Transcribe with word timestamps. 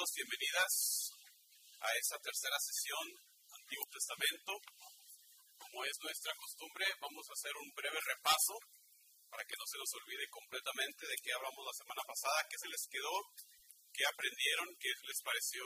bienvenidos, 0.00 0.16
bienvenidas 0.16 0.74
a 1.76 1.88
esta 2.00 2.16
tercera 2.24 2.56
sesión 2.56 3.04
Antiguo 3.52 3.84
Testamento. 3.92 4.52
Como 5.60 5.84
es 5.84 5.92
nuestra 6.00 6.32
costumbre, 6.40 6.86
vamos 7.00 7.24
a 7.28 7.36
hacer 7.36 7.52
un 7.60 7.68
breve 7.76 8.00
repaso 8.00 8.56
para 9.28 9.44
que 9.44 9.56
no 9.60 9.66
se 9.68 9.76
nos 9.76 9.92
olvide 10.00 10.24
completamente 10.32 11.04
de 11.04 11.16
qué 11.20 11.30
hablamos 11.36 11.68
la 11.68 11.76
semana 11.76 12.00
pasada, 12.08 12.48
qué 12.48 12.56
se 12.56 12.72
les 12.72 12.84
quedó, 12.88 13.12
qué 13.92 14.04
aprendieron, 14.08 14.68
qué 14.80 14.88
les 15.04 15.20
pareció 15.20 15.64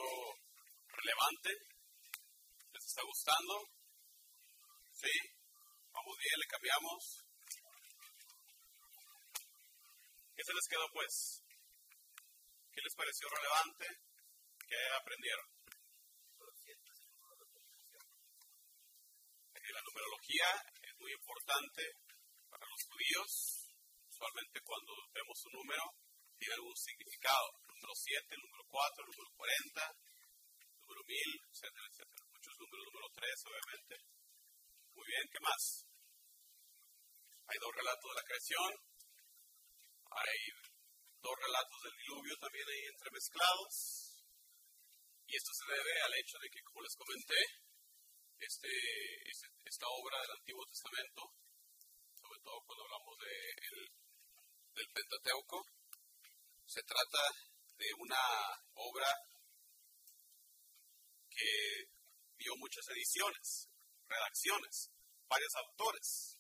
relevante. 0.91 1.51
¿Les 2.75 2.85
está 2.91 3.03
gustando? 3.07 3.55
¿Sí? 4.99 5.15
Vamos 5.95 6.15
bien, 6.19 6.37
le 6.43 6.49
cambiamos. 6.51 7.01
¿Qué 10.35 10.43
se 10.43 10.55
les 10.59 10.67
quedó 10.67 10.87
pues? 10.91 11.39
¿Qué 12.75 12.83
les 12.83 12.95
pareció 12.99 13.31
relevante? 13.31 14.14
¿Qué 14.69 14.81
aprendieron? 15.01 15.55
La 19.75 19.83
numerología 19.91 20.49
es 20.87 20.95
muy 21.01 21.11
importante 21.11 21.83
para 22.47 22.63
los 22.63 22.81
judíos. 22.87 23.75
Usualmente 24.07 24.61
cuando 24.63 24.93
vemos 25.11 25.35
un 25.51 25.53
número 25.59 25.83
tiene 26.39 26.55
algún 26.55 26.77
significado. 26.77 27.49
El 27.59 27.75
número 27.75 27.95
7, 27.99 28.35
el 28.39 28.43
número 28.45 28.65
4, 28.71 29.03
el 29.03 29.11
número 29.11 29.31
40, 29.35 29.83
el 30.63 30.79
número 30.79 31.01
1000, 31.03 31.19
etcétera, 31.51 31.87
etcétera. 31.91 32.23
Muchos 32.31 32.55
números, 32.55 32.87
número 32.87 33.09
3 33.19 33.47
obviamente. 33.51 33.95
Muy 34.95 35.07
bien, 35.11 35.25
¿qué 35.27 35.41
más? 35.43 35.63
Hay 37.51 37.59
dos 37.59 37.73
relatos 37.75 38.07
de 38.07 38.15
la 38.15 38.27
creación. 38.31 38.71
Hay 40.23 40.41
dos 41.19 41.35
relatos 41.35 41.79
del 41.83 41.97
diluvio 41.99 42.35
también 42.39 42.67
ahí 42.69 42.85
entremezclados. 42.95 44.04
Y 45.35 45.37
esto 45.37 45.51
se 45.53 45.67
debe 45.67 46.01
al 46.01 46.15
hecho 46.15 46.39
de 46.39 46.49
que, 46.49 46.63
como 46.63 46.81
les 46.81 46.95
comenté, 46.95 47.43
este, 48.39 48.71
este 49.27 49.49
esta 49.65 49.87
obra 49.91 50.21
del 50.23 50.31
Antiguo 50.39 50.65
Testamento, 50.71 51.23
sobre 52.23 52.39
todo 52.39 52.63
cuando 52.63 52.85
hablamos 52.85 53.19
de 53.19 53.35
del 54.79 54.89
Pentateuco, 54.95 55.59
se 56.65 56.83
trata 56.87 57.19
de 57.75 57.87
una 57.99 58.23
obra 58.75 59.11
que 61.29 61.51
dio 62.39 62.55
muchas 62.55 62.87
ediciones, 62.95 63.67
redacciones, 64.07 64.93
varios 65.27 65.55
autores. 65.67 66.39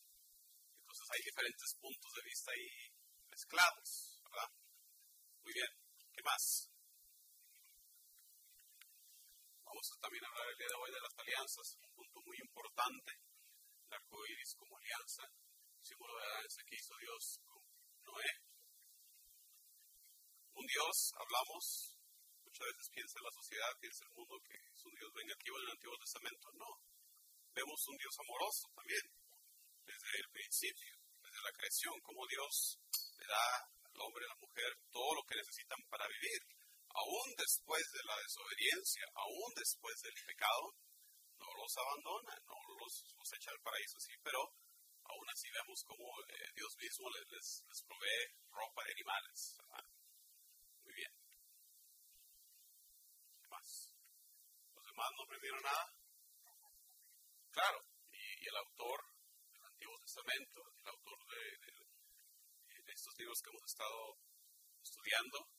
Entonces 0.86 1.06
hay 1.11 1.23
diferentes 1.34 1.75
puntos 1.81 2.12
de 2.14 2.23
vista 2.31 2.53
ahí 2.53 2.70
mezclados, 3.27 4.20
¿verdad? 4.23 4.51
Muy 5.42 5.53
bien, 5.53 5.70
¿qué 6.14 6.23
más? 6.23 6.73
Vamos 9.85 10.01
también 10.01 10.25
hablar 10.25 10.49
el 10.49 10.57
día 10.57 10.73
de 10.73 10.81
hoy 10.81 10.91
de 10.97 11.05
las 11.05 11.13
alianzas, 11.13 11.67
un 11.77 11.93
punto 11.93 12.17
muy 12.25 12.39
importante, 12.41 13.13
el 13.85 13.93
arco 13.93 14.17
iris 14.33 14.57
como 14.57 14.81
alianza, 14.81 15.29
símbolo 15.85 16.17
de 16.17 16.25
alianza 16.25 16.65
que 16.65 16.77
hizo 16.81 16.95
Dios 17.05 17.23
con 17.45 17.61
Noé. 18.09 18.33
Un 20.57 20.65
Dios, 20.65 20.97
hablamos, 21.21 22.01
muchas 22.49 22.65
veces 22.65 22.89
piensa 22.97 23.13
en 23.21 23.25
la 23.29 23.37
sociedad, 23.37 23.73
piensa 23.77 24.01
en 24.01 24.09
el 24.09 24.17
mundo 24.17 24.41
que 24.41 24.57
es 24.57 24.81
un 24.89 24.95
Dios 24.97 25.11
vengativo 25.13 25.53
en 25.53 25.65
el 25.69 25.75
Antiguo 25.77 25.98
Testamento. 26.01 26.47
No, 26.57 26.71
vemos 27.53 27.81
un 27.85 27.97
Dios 28.01 28.15
amoroso 28.25 28.65
también, 28.73 29.05
desde 29.85 30.13
el 30.17 30.29
principio, 30.33 30.97
desde 31.21 31.45
la 31.45 31.53
creación, 31.61 31.93
como 32.01 32.25
Dios 32.25 32.81
le 33.21 33.27
da 33.29 33.69
al 33.69 34.01
hombre 34.01 34.25
a 34.25 34.33
la 34.33 34.41
mujer 34.41 34.71
todo 34.89 35.13
lo 35.13 35.23
que 35.29 35.37
necesitan 35.37 35.77
para 35.93 36.09
vivir. 36.09 36.54
Aún 36.95 37.34
después 37.37 37.83
de 37.91 38.03
la 38.06 38.17
desobediencia, 38.23 39.05
aún 39.14 39.50
después 39.56 40.00
del 40.03 40.14
pecado, 40.14 40.78
no 41.39 41.48
los 41.59 41.77
abandona, 41.77 42.34
no 42.47 42.55
los, 42.78 43.33
echa 43.34 43.51
al 43.51 43.61
paraíso, 43.67 43.98
sí, 43.98 44.14
pero 44.23 44.39
aún 45.02 45.27
así 45.29 45.51
vemos 45.51 45.83
como 45.83 46.07
eh, 46.30 46.46
Dios 46.55 46.70
mismo 46.79 47.11
les, 47.11 47.64
les, 47.67 47.83
provee 47.83 48.30
ropa 48.46 48.85
de 48.85 48.92
animales. 48.92 49.58
Muy 50.85 50.95
bien. 50.95 51.13
¿Qué 53.42 53.48
más? 53.48 53.90
¿Los 54.74 54.86
demás 54.86 55.11
no 55.19 55.23
aprendieron 55.24 55.63
nada? 55.63 55.85
Claro, 57.51 57.79
y, 58.13 58.48
el 58.48 58.57
autor 58.57 58.98
del 59.51 59.64
Antiguo 59.67 59.98
Testamento, 59.98 60.63
el 60.79 60.89
autor 60.95 61.19
de 61.27 62.92
estos 62.92 63.19
libros 63.19 63.42
que 63.42 63.51
hemos 63.51 63.64
estado 63.67 64.19
estudiando, 64.80 65.54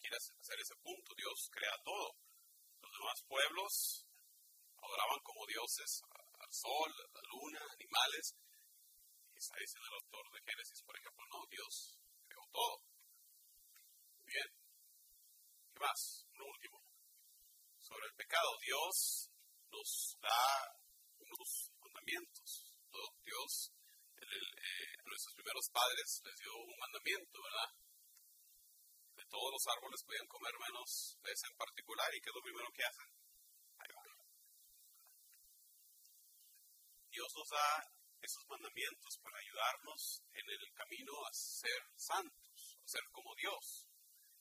quiere 0.00 0.16
hacer 0.16 0.58
ese 0.60 0.76
punto. 0.82 1.14
Dios 1.14 1.48
crea 1.52 1.76
todo. 1.84 2.16
Los 2.82 2.92
demás 2.92 3.18
pueblos 3.28 4.06
adoraban 4.76 5.20
como 5.22 5.46
dioses 5.46 6.02
al 6.10 6.52
sol, 6.52 6.90
a 6.90 7.12
la 7.14 7.22
luna, 7.30 7.60
animales. 7.78 8.34
Y 9.34 9.38
está 9.38 9.56
diciendo 9.60 9.86
el 9.88 9.98
autor 10.02 10.24
de 10.32 10.40
Génesis, 10.42 10.82
por 10.82 10.96
ejemplo, 10.96 11.24
no, 11.30 11.40
Dios 11.48 11.98
creó 12.26 12.44
todo. 12.50 12.82
Bien. 14.24 14.48
¿Qué 15.72 15.78
más? 15.80 16.26
Uno 16.34 16.44
último. 16.44 16.82
Sobre 17.78 18.06
el 18.06 18.14
pecado, 18.14 18.50
Dios 18.60 19.30
nos 19.70 20.16
da 20.20 20.80
unos 21.18 21.72
mandamientos. 21.80 22.70
Dios 23.22 23.72
eh, 24.18 24.90
a 24.98 25.08
nuestros 25.08 25.34
primeros 25.34 25.70
padres 25.70 26.20
les 26.24 26.36
dio 26.40 26.52
un 26.56 26.78
mandamiento, 26.78 27.38
¿verdad? 27.42 27.70
Todos 29.30 29.50
los 29.52 29.64
árboles 29.70 30.02
podían 30.04 30.26
comer 30.26 30.54
menos 30.58 31.16
de 31.22 31.30
ese 31.32 31.46
en 31.46 31.56
particular. 31.56 32.10
¿Y 32.14 32.20
qué 32.20 32.30
es 32.30 32.34
lo 32.34 32.42
primero 32.42 32.68
que 32.74 32.84
hacen? 32.84 33.08
Dios 37.10 37.30
nos 37.34 37.48
da 37.50 37.68
esos 38.22 38.46
mandamientos 38.46 39.18
para 39.22 39.38
ayudarnos 39.38 40.22
en 40.34 40.46
el 40.50 40.72
camino 40.74 41.12
a 41.26 41.32
ser 41.32 41.82
santos, 41.96 42.78
a 42.84 42.88
ser 42.88 43.02
como 43.10 43.34
Dios. 43.34 43.86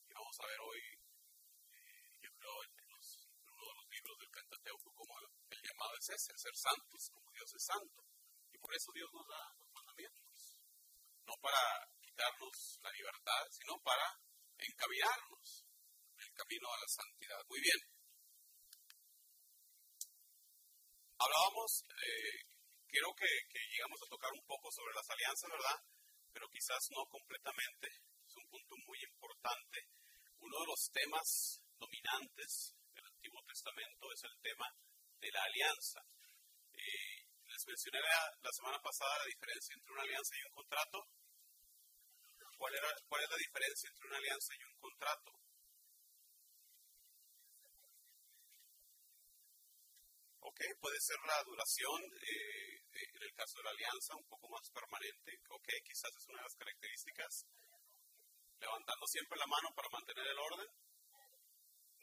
Y 0.07 0.13
vamos 0.13 0.37
a 0.39 0.47
ver 0.47 0.59
hoy, 0.61 0.81
eh, 1.73 2.19
yo 2.21 2.29
creo, 2.37 2.63
en, 2.63 2.71
uno 2.89 3.65
de 3.65 3.75
los 3.75 3.89
libros 3.89 4.17
del 4.19 4.29
Pentateuco, 4.29 4.93
como 4.93 5.13
el, 5.19 5.27
el 5.49 5.61
llamado 5.63 5.91
es 5.97 6.09
ese, 6.09 6.37
ser 6.37 6.55
santos, 6.55 7.09
como 7.13 7.31
Dios 7.31 7.53
es 7.53 7.63
santo. 7.65 8.05
Y 8.53 8.57
por 8.57 8.73
eso 8.73 8.91
Dios 8.93 9.09
nos 9.13 9.27
da 9.27 9.59
no 11.29 11.35
para 11.41 11.61
quitarnos 12.01 12.79
la 12.81 12.91
libertad, 12.91 13.45
sino 13.51 13.79
para 13.81 14.17
encaminarnos 14.59 15.65
en 16.15 16.23
el 16.23 16.33
camino 16.33 16.67
a 16.67 16.77
la 16.79 16.87
santidad. 16.87 17.39
Muy 17.47 17.61
bien. 17.61 17.79
Hablábamos, 21.19 21.83
eh, 21.87 22.49
que, 22.87 23.31
que, 23.51 23.59
llegamos 23.75 23.99
a 24.03 24.09
tocar 24.09 24.31
un 24.31 24.45
poco 24.47 24.71
sobre 24.71 24.95
las 24.95 25.09
alianzas, 25.09 25.49
¿verdad? 25.51 25.79
Pero 26.31 26.47
quizás 26.47 26.79
no 26.91 27.05
completamente. 27.07 27.87
Es 27.87 28.35
un 28.35 28.47
punto 28.47 28.75
muy 28.87 28.99
importante. 29.03 29.77
Uno 30.39 30.55
de 30.59 30.67
los 30.67 30.81
temas 30.91 31.59
dominantes 31.77 32.75
del 32.93 33.05
Antiguo 33.05 33.43
Testamento 33.43 34.11
es 34.13 34.23
el 34.23 34.35
tema 34.41 34.67
de 35.19 35.31
la 35.31 35.43
alianza. 35.43 35.99
Eh, 36.71 37.27
les 37.43 37.67
mencioné 37.67 37.99
la, 37.99 38.51
semana 38.51 38.79
pasada 38.79 39.19
la 39.19 39.25
diferencia 39.25 39.75
entre 39.75 39.91
una 39.91 40.03
alianza 40.03 40.35
y 40.35 40.47
un 40.47 40.53
contrato. 40.53 40.97
¿Cuál, 42.59 42.75
era, 42.75 42.91
¿Cuál 43.07 43.23
es 43.23 43.29
la 43.29 43.37
diferencia 43.37 43.87
entre 43.87 44.07
una 44.07 44.17
alianza 44.17 44.51
y 44.51 44.63
un 44.67 44.77
contrato? 44.83 45.31
Ok, 50.43 50.59
puede 50.81 50.99
ser 50.99 51.15
la 51.23 51.39
duración, 51.47 52.03
eh, 52.03 52.83
en 53.15 53.23
el 53.23 53.33
caso 53.33 53.59
de 53.59 53.63
la 53.63 53.71
alianza, 53.71 54.11
un 54.19 54.27
poco 54.27 54.49
más 54.49 54.67
permanente. 54.75 55.39
Ok, 55.55 55.67
quizás 55.87 56.11
es 56.11 56.27
una 56.27 56.39
de 56.39 56.47
las 56.51 56.55
características. 56.59 57.47
Levantando 58.59 59.07
siempre 59.07 59.39
la 59.39 59.47
mano 59.47 59.71
para 59.73 59.95
mantener 59.95 60.27
el 60.27 60.39
orden. 60.39 60.67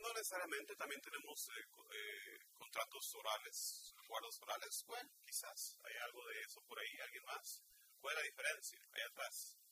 No 0.01 0.09
necesariamente, 0.09 0.75
también 0.77 1.03
tenemos 1.03 1.37
eh, 1.53 1.69
eh, 1.69 2.39
contratos 2.57 3.05
orales, 3.13 3.93
acuerdos 3.93 4.41
orales. 4.41 4.85
Bueno, 4.87 5.11
quizás 5.21 5.77
hay 5.85 5.97
algo 6.01 6.25
de 6.25 6.41
eso 6.41 6.65
por 6.65 6.81
ahí, 6.81 6.97
alguien 7.05 7.25
más. 7.25 7.61
¿Cuál 8.01 8.17
es 8.17 8.21
la 8.25 8.29
diferencia? 8.33 8.81
Ahí 8.97 9.03
atrás. 9.05 9.66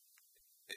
Eh, 0.68 0.76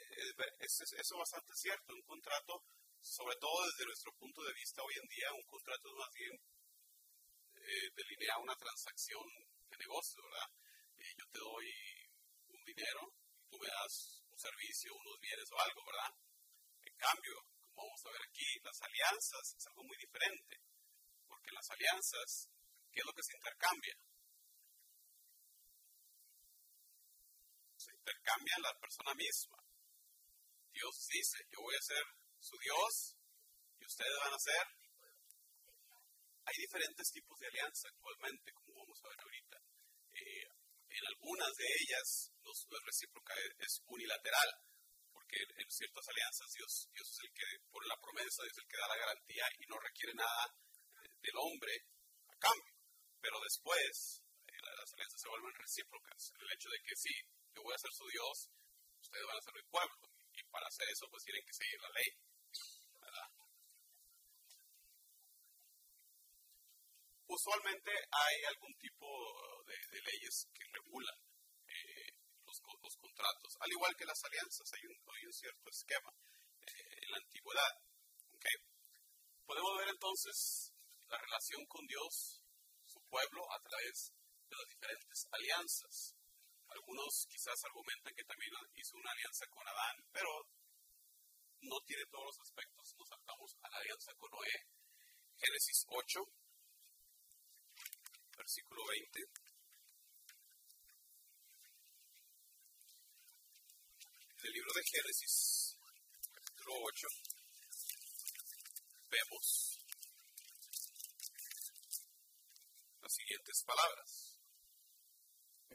eso 0.60 0.84
es 0.84 1.10
bastante 1.18 1.52
cierto. 1.54 1.94
Un 1.94 2.02
contrato, 2.02 2.62
sobre 3.00 3.36
todo 3.36 3.64
desde 3.64 3.86
nuestro 3.86 4.12
punto 4.18 4.42
de 4.42 4.52
vista 4.54 4.82
hoy 4.82 4.94
en 5.00 5.08
día, 5.08 5.32
un 5.32 5.46
contrato 5.46 5.88
es 5.88 5.94
más 5.94 6.12
bien 6.14 6.34
delinea 7.94 8.38
una 8.38 8.56
transacción 8.56 9.24
de 9.68 9.76
negocio, 9.76 10.22
¿verdad? 10.24 10.48
yo 11.16 11.24
te 11.30 11.38
doy 11.38 11.68
un 12.48 12.64
dinero, 12.64 13.12
tú 13.48 13.58
me 13.58 13.68
das 13.68 14.24
un 14.30 14.38
servicio, 14.38 14.94
unos 14.94 15.20
bienes 15.20 15.48
o 15.52 15.60
algo, 15.60 15.82
¿verdad? 15.84 16.12
En 16.82 16.96
cambio, 16.96 17.34
vamos 17.74 18.00
a 18.06 18.10
ver 18.10 18.22
aquí, 18.22 18.46
las 18.62 18.80
alianzas 18.82 19.54
es 19.56 19.66
algo 19.66 19.84
muy 19.84 19.96
diferente, 19.96 20.56
porque 21.26 21.50
las 21.52 21.70
alianzas, 21.70 22.50
¿qué 22.90 23.00
es 23.00 23.06
lo 23.06 23.12
que 23.12 23.22
se 23.22 23.36
intercambia? 23.36 23.96
Se 27.76 27.92
intercambia 27.94 28.54
la 28.62 28.74
persona 28.80 29.14
misma. 29.14 29.57
Dios 30.78 30.94
dice, 31.10 31.38
yo 31.50 31.58
voy 31.58 31.74
a 31.74 31.82
ser 31.82 32.04
su 32.38 32.54
Dios 32.62 33.18
y 33.80 33.84
ustedes 33.84 34.14
van 34.22 34.30
a 34.32 34.38
ser. 34.38 34.64
Hay 36.46 36.54
diferentes 36.54 37.10
tipos 37.10 37.34
de 37.34 37.48
alianza 37.50 37.88
actualmente, 37.90 38.52
como 38.54 38.86
vamos 38.86 38.98
a 39.02 39.08
ver 39.10 39.18
ahorita. 39.18 39.58
Eh, 40.14 40.46
en 40.86 41.04
algunas 41.10 41.50
de 41.58 41.66
ellas 41.66 42.30
no, 42.46 42.50
es 42.54 42.84
recíproca, 42.86 43.34
es 43.58 43.82
unilateral, 43.90 44.50
porque 45.10 45.42
en 45.42 45.68
ciertas 45.68 46.06
alianzas 46.14 46.46
Dios, 46.54 46.72
es 46.94 47.18
el 47.26 47.30
que 47.34 47.46
pone 47.74 47.86
la 47.90 47.98
promesa, 47.98 48.46
Dios 48.46 48.54
es 48.54 48.62
el 48.62 48.70
que 48.70 48.78
da 48.78 48.88
la 48.94 49.02
garantía 49.02 49.46
y 49.58 49.66
no 49.66 49.82
requiere 49.82 50.14
nada 50.14 50.46
del 50.94 51.36
hombre 51.42 51.74
a 52.30 52.36
cambio. 52.38 52.74
Pero 53.18 53.34
después 53.42 54.22
eh, 54.46 54.62
las 54.62 54.94
alianzas 54.94 55.20
se 55.20 55.28
vuelven 55.28 55.58
recíprocas, 55.58 56.32
el 56.38 56.52
hecho 56.54 56.70
de 56.70 56.80
que 56.86 56.94
sí, 56.94 57.14
yo 57.50 57.66
voy 57.66 57.74
a 57.74 57.82
ser 57.82 57.90
su 57.90 58.06
Dios, 58.06 58.46
ustedes 59.02 59.26
van 59.26 59.36
a 59.36 59.42
ser 59.42 59.54
mi 59.58 59.66
pueblo, 59.68 60.07
para 60.58 60.66
hacer 60.66 60.90
eso 60.90 61.06
pues 61.08 61.22
tienen 61.22 61.44
que 61.46 61.54
seguir 61.54 61.78
la 61.80 61.90
ley. 61.94 62.10
Usualmente 67.28 67.92
hay 68.10 68.36
algún 68.50 68.74
tipo 68.78 69.06
de, 69.62 70.00
leyes 70.02 70.48
que 70.50 70.64
regulan 70.72 71.14
eh, 71.68 72.10
los, 72.42 72.58
contratos, 72.96 73.54
al 73.60 73.70
igual 73.70 73.94
que 73.94 74.06
las 74.06 74.24
alianzas, 74.24 74.66
hay 74.72 74.82
un, 74.88 75.32
cierto 75.32 75.70
esquema 75.70 76.10
eh, 76.66 76.98
en 77.02 77.10
la 77.12 77.18
antigüedad. 77.18 77.72
Podemos 79.46 79.78
ver 79.78 79.88
entonces 79.88 80.72
la 81.06 81.18
relación 81.18 81.64
con 81.66 81.86
Dios, 81.86 82.42
su 82.84 83.00
pueblo, 83.08 83.44
a 83.52 83.60
través 83.60 84.12
de 84.48 84.56
las 84.56 84.68
diferentes 84.68 85.28
alianzas. 85.30 86.17
Algunos 86.68 87.26
quizás 87.30 87.64
argumentan 87.64 88.14
que 88.14 88.24
también 88.24 88.52
hizo 88.74 88.96
una 88.96 89.10
alianza 89.10 89.46
con 89.48 89.66
Adán, 89.66 89.96
pero 90.12 90.30
no 91.62 91.76
tiene 91.86 92.04
todos 92.10 92.26
los 92.26 92.40
aspectos. 92.40 92.94
Nos 92.98 93.08
saltamos 93.08 93.56
a 93.62 93.68
la 93.70 93.78
alianza 93.78 94.12
con 94.14 94.30
Noé. 94.30 94.56
Génesis 95.38 95.84
8, 95.88 96.20
versículo 98.36 98.82
20. 98.86 99.20
En 104.38 104.46
el 104.46 104.52
libro 104.52 104.72
de 104.74 104.82
Génesis, 104.84 105.76
capítulo 106.34 106.72
8, 106.84 107.06
vemos 109.10 109.78
las 113.02 113.14
siguientes 113.14 113.64
palabras. 113.64 114.27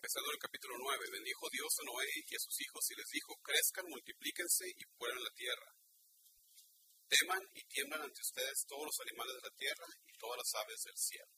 Empezando 0.04 0.36
el 0.36 0.44
capítulo 0.44 0.76
9, 0.84 1.16
bendijo 1.16 1.48
Dios 1.48 1.80
a 1.80 1.84
Noé 1.88 2.12
y 2.28 2.36
a 2.36 2.40
sus 2.44 2.60
hijos 2.60 2.92
y 2.92 2.96
les 3.00 3.08
dijo, 3.08 3.40
crezcan, 3.40 3.88
multiplíquense 3.88 4.68
y 4.68 4.84
pueblen 5.00 5.24
la 5.24 5.32
tierra. 5.32 5.72
Teman 7.08 7.40
y 7.56 7.64
tiemblan 7.72 8.02
ante 8.04 8.20
ustedes 8.20 8.68
todos 8.68 8.84
los 8.84 9.00
animales 9.00 9.32
de 9.40 9.48
la 9.48 9.56
tierra 9.56 9.88
y 10.04 10.12
todas 10.20 10.44
las 10.44 10.52
aves 10.60 10.84
del 10.84 10.98
cielo 10.98 11.32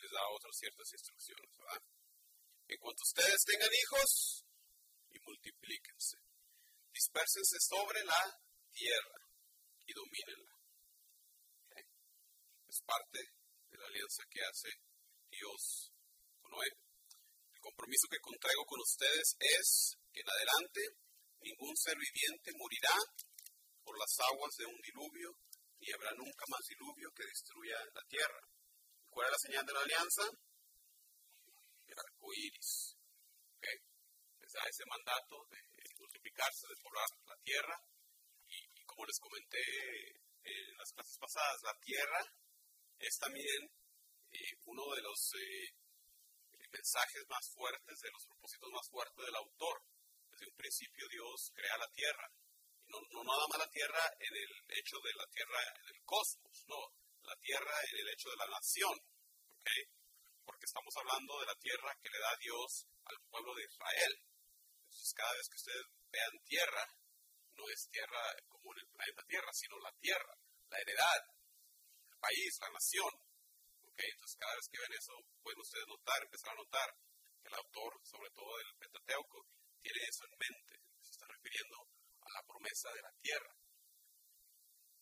les 0.00 0.10
da 0.10 0.24
otras 0.32 0.56
ciertas 0.56 0.88
instrucciones, 0.88 1.50
¿verdad? 1.58 1.82
En 2.68 2.78
cuanto 2.78 3.02
ustedes 3.02 3.44
tengan 3.44 3.68
hijos, 3.68 4.46
y 5.10 5.18
multiplíquense. 5.28 6.16
Dispérsense 6.88 7.58
sobre 7.68 8.02
la 8.04 8.22
tierra 8.72 9.20
y 9.84 9.92
domínenla. 9.92 10.56
Es 12.64 12.80
parte 12.80 13.20
de 13.68 13.76
la 13.76 13.86
alianza 13.86 14.24
que 14.30 14.40
hace 14.40 14.70
Dios 15.28 15.92
El 16.48 17.60
compromiso 17.60 18.08
que 18.10 18.20
contraigo 18.20 18.64
con 18.64 18.80
ustedes 18.80 19.36
es 19.38 19.96
que 20.12 20.20
en 20.20 20.30
adelante 20.30 20.80
ningún 21.40 21.76
ser 21.76 21.96
viviente 21.96 22.52
morirá 22.56 22.96
por 23.84 23.98
las 23.98 24.12
aguas 24.20 24.54
de 24.56 24.66
un 24.66 24.80
diluvio, 24.80 25.30
ni 25.80 25.92
habrá 25.92 26.10
nunca 26.16 26.44
más 26.48 26.64
diluvio 26.68 27.10
que 27.12 27.24
destruya 27.24 27.76
la 27.94 28.02
tierra. 28.08 28.40
¿Cuál 29.10 29.26
es 29.26 29.32
la 29.32 29.44
señal 29.48 29.66
de 29.66 29.72
la 29.72 29.80
alianza? 29.80 30.24
El 31.86 31.98
arco 31.98 32.26
iris. 32.34 32.96
¿Okay? 33.56 33.78
Les 34.40 34.52
da 34.52 34.62
ese 34.68 34.84
mandato 34.86 35.36
de 35.50 35.58
multiplicarse, 35.98 36.68
de 36.68 36.76
poblar 36.82 37.08
la 37.26 37.36
tierra. 37.42 37.76
Y, 38.48 38.84
como 38.84 39.04
les 39.04 39.18
comenté 39.20 39.64
en 40.44 40.76
las 40.76 40.92
clases 40.92 41.18
pasadas, 41.18 41.60
la 41.62 41.74
tierra 41.80 42.20
es 42.98 43.18
también 43.18 43.60
eh, 44.32 44.52
uno 44.64 44.82
de 44.94 45.02
los 45.02 45.20
eh, 45.34 45.87
mensajes 46.70 47.24
más 47.28 47.50
fuertes, 47.54 48.00
de 48.00 48.10
los 48.10 48.24
propósitos 48.26 48.70
más 48.70 48.88
fuertes 48.88 49.24
del 49.24 49.36
autor. 49.36 49.82
Desde 50.30 50.46
un 50.46 50.56
principio 50.56 51.08
Dios 51.08 51.52
crea 51.54 51.76
la 51.78 51.88
tierra. 51.90 52.30
No, 52.88 52.98
no 53.12 53.24
nada 53.24 53.44
más 53.48 53.58
la 53.58 53.70
tierra 53.70 54.00
en 54.18 54.34
el 54.36 54.52
hecho 54.78 54.96
de 55.00 55.12
la 55.14 55.26
tierra 55.28 55.60
en 55.76 55.94
el 55.94 56.04
cosmos, 56.04 56.64
no, 56.68 56.80
la 57.22 57.36
tierra 57.36 57.74
en 57.92 57.98
el 57.98 58.08
hecho 58.08 58.30
de 58.30 58.36
la 58.36 58.46
nación, 58.46 58.96
Porque 60.44 60.64
estamos 60.64 60.94
hablando 60.96 61.40
de 61.40 61.46
la 61.46 61.56
tierra 61.56 61.92
que 62.00 62.08
le 62.08 62.18
da 62.18 62.36
Dios 62.40 62.86
al 63.04 63.18
pueblo 63.28 63.54
de 63.54 63.64
Israel. 63.64 64.14
Entonces, 64.84 65.12
cada 65.14 65.32
vez 65.34 65.48
que 65.48 65.56
ustedes 65.56 65.86
vean 66.10 66.32
tierra, 66.44 66.84
no 67.58 67.68
es 67.68 67.88
tierra 67.90 68.22
como 68.48 68.72
en 68.72 68.80
el 68.80 68.88
planeta 68.88 69.22
Tierra, 69.28 69.52
sino 69.52 69.78
la 69.80 69.92
tierra, 70.00 70.34
la 70.70 70.78
heredad, 70.78 71.20
el 72.10 72.18
país, 72.18 72.58
la 72.60 72.70
nación. 72.70 73.27
Entonces, 74.06 74.36
cada 74.38 74.54
vez 74.54 74.68
que 74.68 74.78
ven 74.78 74.92
eso, 74.92 75.14
pueden 75.42 75.60
ustedes 75.60 75.86
notar, 75.88 76.22
empezar 76.22 76.52
a 76.52 76.62
notar 76.62 76.88
que 77.42 77.48
el 77.48 77.54
autor, 77.54 77.90
sobre 78.04 78.30
todo 78.30 78.50
del 78.58 78.76
Pentateuco, 78.78 79.46
tiene 79.82 80.00
eso 80.06 80.24
en 80.24 80.38
mente. 80.38 80.74
Se 81.02 81.10
está 81.10 81.26
refiriendo 81.26 81.76
a 82.22 82.28
la 82.32 82.42
promesa 82.46 82.92
de 82.92 83.02
la 83.02 83.12
tierra 83.20 83.58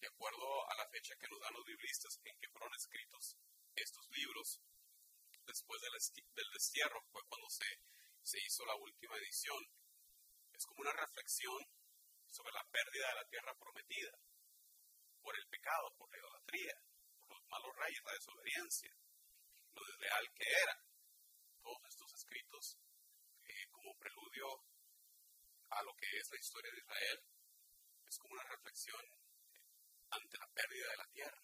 de 0.01 0.09
acuerdo 0.09 0.47
a 0.71 0.75
la 0.77 0.89
fecha 0.89 1.17
que 1.17 1.29
nos 1.29 1.41
dan 1.41 1.55
los 1.55 1.65
biblistas 1.65 2.21
en 2.25 2.37
que 2.39 2.49
fueron 2.49 2.73
escritos 2.75 3.37
estos 3.75 4.09
libros, 4.11 4.61
después 5.45 5.81
del, 5.81 5.93
del 6.35 6.51
destierro, 6.53 7.01
fue 7.13 7.23
cuando 7.29 7.49
se, 7.51 7.67
se 8.23 8.39
hizo 8.41 8.65
la 8.65 8.77
última 8.77 9.17
edición. 9.19 9.63
Es 10.53 10.65
como 10.65 10.81
una 10.81 10.93
reflexión 10.93 11.61
sobre 12.27 12.53
la 12.53 12.65
pérdida 12.71 13.09
de 13.09 13.15
la 13.15 13.29
tierra 13.29 13.53
prometida, 13.59 14.13
por 15.21 15.37
el 15.37 15.47
pecado, 15.49 15.93
por 15.99 16.11
la 16.11 16.19
idolatría, 16.19 16.75
malos 17.49 17.73
reyes, 17.77 18.03
la 18.05 18.13
desobediencia, 18.13 18.93
lo 19.75 19.83
desleal 19.85 20.25
que 20.35 20.47
era. 20.63 20.75
Todos 21.63 21.83
estos 21.89 22.13
escritos 22.15 22.79
eh, 23.45 23.67
como 23.71 23.97
preludio 23.99 24.47
a 25.71 25.83
lo 25.83 25.93
que 25.95 26.07
es 26.07 26.27
la 26.31 26.39
historia 26.39 26.71
de 26.73 26.79
Israel, 26.79 27.19
es 28.07 28.19
como 28.19 28.35
una 28.35 28.49
reflexión 28.49 29.05
ante 30.11 30.39
la 30.39 30.49
pérdida 30.55 30.91
de 30.91 30.97
la 30.97 31.09
tierra. 31.13 31.43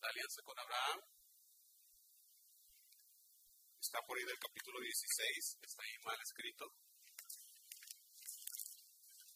La 0.00 0.08
alianza 0.08 0.42
con 0.42 0.58
Abraham 0.58 1.00
está 3.78 4.00
por 4.06 4.18
ahí 4.18 4.24
del 4.24 4.38
capítulo 4.38 4.80
16, 4.80 5.58
está 5.62 5.82
ahí 5.82 5.98
mal 6.02 6.18
escrito. 6.22 6.64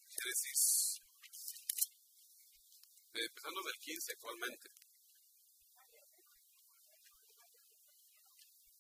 Génesis, 0.08 0.95
empezando 3.24 3.62
del 3.62 3.78
15 3.78 4.12
actualmente. 4.12 4.70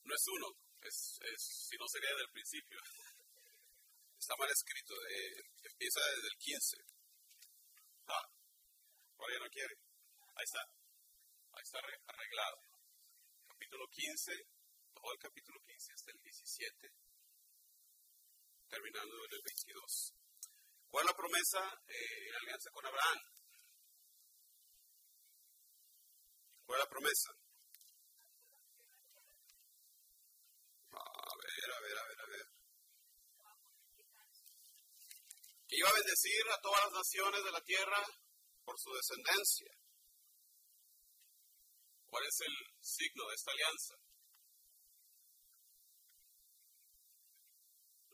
No 0.04 0.14
es 0.14 0.28
uno, 0.28 0.46
es, 0.82 1.18
si 1.68 1.76
no 1.76 1.88
sería 1.88 2.14
del 2.14 2.30
principio. 2.30 2.78
Está 4.18 4.36
mal 4.36 4.50
escrito, 4.50 4.94
empieza 5.62 6.00
desde 6.14 6.28
el 6.28 6.38
15. 6.38 6.76
Ah, 8.08 8.28
todavía 9.16 9.38
no 9.40 9.50
quiere. 9.50 9.74
Ahí 10.34 10.44
está. 10.44 10.62
Ahí 11.52 11.62
está 11.62 11.78
arreglado. 11.78 12.58
Capítulo 13.48 13.86
15, 13.88 14.32
todo 14.94 15.12
el 15.12 15.18
capítulo 15.18 15.60
15 15.60 15.92
hasta 15.92 16.10
el 16.10 16.18
17, 16.22 16.92
terminando 18.68 19.14
en 19.24 19.32
el 19.32 19.42
22. 19.42 20.14
¿Cuál 20.88 21.04
es 21.04 21.10
la 21.10 21.16
promesa 21.16 21.82
eh, 21.88 22.28
en 22.28 22.34
alianza 22.36 22.70
con 22.70 22.86
Abraham? 22.86 23.35
¿Cuál 26.66 26.80
la 26.80 26.88
promesa? 26.88 27.30
A 30.92 31.34
ver, 31.40 31.70
a 31.72 31.80
ver, 31.80 31.98
a 31.98 32.04
ver, 32.08 32.20
a 32.20 32.26
ver. 32.26 32.46
que 35.68 35.76
iba 35.76 35.88
a 35.88 35.94
bendecir 35.94 36.44
a 36.50 36.60
todas 36.60 36.84
las 36.84 36.92
naciones 36.92 37.44
de 37.44 37.50
la 37.50 37.60
tierra 37.62 38.02
por 38.64 38.78
su 38.78 38.92
descendencia. 38.92 39.72
¿Cuál 42.06 42.24
es 42.24 42.40
el 42.40 42.54
signo 42.80 43.26
de 43.28 43.34
esta 43.34 43.50
alianza? 43.50 43.94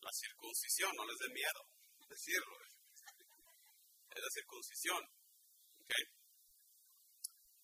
La 0.01 0.13
circuncisión, 0.13 0.97
no 0.97 1.07
les 1.07 1.19
dé 1.19 1.29
miedo 1.29 1.73
decirlo. 2.13 2.57
Es 4.11 4.23
la 4.23 4.31
circuncisión. 4.31 5.22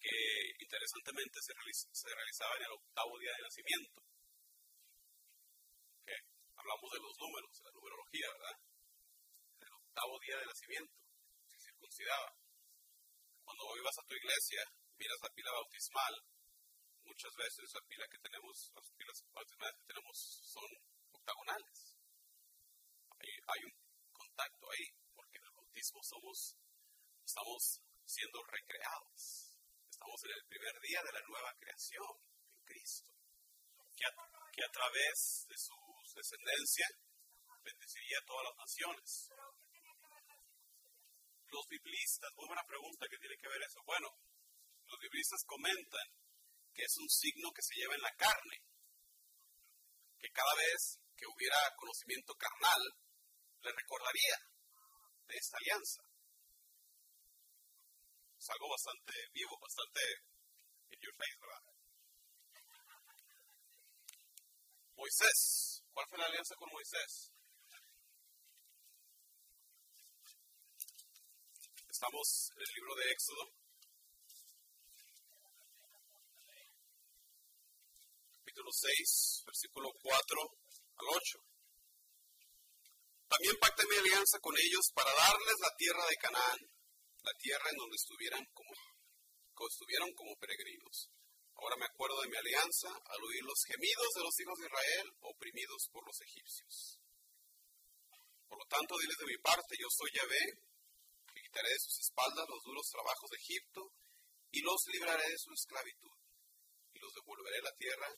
Que 0.01 0.15
interesantemente 0.61 1.41
se, 1.43 1.53
realizaba 2.15 2.55
en 2.57 2.63
el 2.63 2.73
octavo 2.73 3.19
día 3.19 3.33
de 3.37 3.43
nacimiento. 3.43 4.03
Hablamos 6.57 6.91
de 6.93 7.01
los 7.01 7.15
números, 7.19 7.59
de 7.59 7.65
la 7.65 7.73
numerología, 7.73 8.29
¿verdad? 8.33 8.59
día 10.29 10.39
de 10.39 10.47
nacimiento, 10.47 10.95
se 11.47 11.59
circuncidaba. 11.59 12.31
Cuando 13.43 13.65
hoy 13.65 13.81
vas 13.83 13.99
a 13.99 14.07
tu 14.07 14.15
iglesia, 14.15 14.63
miras 14.97 15.19
la 15.23 15.31
pila 15.31 15.51
bautismal, 15.53 16.15
muchas 17.05 17.35
veces 17.35 17.73
la 17.75 17.81
pila 17.89 18.07
que 18.11 18.19
tenemos, 18.19 18.73
las 18.75 18.91
pilas 18.93 19.25
bautismales 19.33 19.77
que 19.81 19.87
tenemos 19.87 20.17
son 20.53 20.71
octagonales. 21.11 21.97
Hay, 23.19 23.31
hay 23.47 23.65
un 23.65 23.75
contacto 24.13 24.71
ahí, 24.71 24.87
porque 25.15 25.39
en 25.39 25.45
el 25.45 25.53
bautismo 25.53 26.01
somos, 26.03 26.57
estamos 27.25 27.81
siendo 28.05 28.43
recreados. 28.45 29.48
Estamos 29.99 30.23
en 30.31 30.31
el 30.31 30.47
primer 30.47 30.75
día 30.79 31.03
de 31.03 31.11
la 31.11 31.27
nueva 31.27 31.51
creación 31.59 32.07
en 32.55 32.63
Cristo, 32.63 33.11
que 33.99 34.07
a, 34.07 34.15
que 34.55 34.63
través 34.71 35.43
de 35.51 35.59
su 35.59 35.75
descendencia 36.15 36.87
bendeciría 37.67 38.19
a 38.23 38.25
todas 38.31 38.47
las 38.47 38.57
naciones. 38.63 39.11
Los 41.51 41.67
biblistas, 41.67 42.31
muy 42.37 42.47
buena 42.47 42.63
pregunta, 42.63 43.11
¿qué 43.11 43.19
tiene 43.19 43.35
que 43.43 43.49
ver 43.49 43.59
eso? 43.67 43.83
Bueno, 43.83 44.07
los 44.87 45.01
biblistas 45.03 45.43
comentan 45.43 46.07
que 46.71 46.85
es 46.87 46.95
un 47.03 47.11
signo 47.11 47.51
que 47.51 47.67
se 47.67 47.75
lleva 47.75 47.99
en 47.99 48.03
la 48.07 48.15
carne, 48.15 48.63
que 50.15 50.31
cada 50.31 50.55
vez 50.55 51.03
que 51.19 51.27
hubiera 51.27 51.59
conocimiento 51.75 52.39
carnal, 52.39 52.83
le 53.67 53.73
recordaría 53.75 54.47
de 55.27 55.35
esta 55.35 55.59
alianza. 55.59 56.08
Es 58.39 58.51
algo 58.51 58.69
bastante 58.71 59.13
vivo, 59.35 59.59
bastante 59.61 60.01
in 60.91 60.99
your 61.03 61.15
face, 61.19 61.39
¿verdad? 61.41 61.63
Moisés, 64.95 65.83
¿cuál 65.93 66.07
fue 66.09 66.19
la 66.19 66.27
alianza 66.27 66.55
con 66.55 66.71
Moisés? 66.71 67.33
Estamos 71.89 72.51
en 72.55 72.63
el 72.63 72.75
libro 72.75 72.95
de 72.95 73.11
Éxodo. 73.11 73.45
Capítulo 78.39 78.71
6, 78.71 79.43
versículo 79.47 79.91
4 80.01 80.41
al 80.95 81.07
8. 81.11 81.39
También 83.29 83.57
pacté 83.59 83.83
mi 83.91 83.97
alianza 83.97 84.39
con 84.39 84.55
ellos 84.57 84.93
para 84.95 85.11
darles 85.13 85.59
la 85.61 85.75
tierra 85.77 86.07
de 86.07 86.17
Canaán, 86.17 86.78
la 87.29 87.37
tierra 87.37 87.69
en 87.71 87.77
donde 87.77 87.97
estuvieran 87.97 88.45
como, 88.57 88.73
estuvieron 89.69 90.11
como 90.17 90.33
peregrinos. 90.41 91.13
Ahora 91.61 91.77
me 91.77 91.85
acuerdo 91.85 92.23
de 92.23 92.29
mi 92.29 92.37
alianza 92.37 92.89
al 92.89 93.21
oír 93.21 93.45
los 93.45 93.61
gemidos 93.69 94.11
de 94.15 94.23
los 94.23 94.35
hijos 94.41 94.57
de 94.59 94.67
Israel 94.67 95.07
oprimidos 95.21 95.83
por 95.93 96.07
los 96.07 96.17
egipcios. 96.23 97.01
Por 98.49 98.59
lo 98.59 98.67
tanto, 98.71 98.97
diles 98.97 99.19
de 99.19 99.27
mi 99.27 99.39
parte, 99.45 99.77
yo 99.77 99.89
soy 99.91 100.11
Yahvé, 100.15 100.45
quitaré 101.37 101.69
de 101.69 101.85
sus 101.85 101.99
espaldas 102.01 102.49
los 102.49 102.63
duros 102.65 102.87
trabajos 102.89 103.29
de 103.29 103.37
Egipto 103.37 103.93
y 104.53 104.61
los 104.63 104.81
libraré 104.89 105.29
de 105.29 105.39
su 105.39 105.53
esclavitud 105.53 106.17
y 106.95 106.99
los 106.99 107.13
devolveré 107.13 107.61
la 107.61 107.75
tierra, 107.77 108.09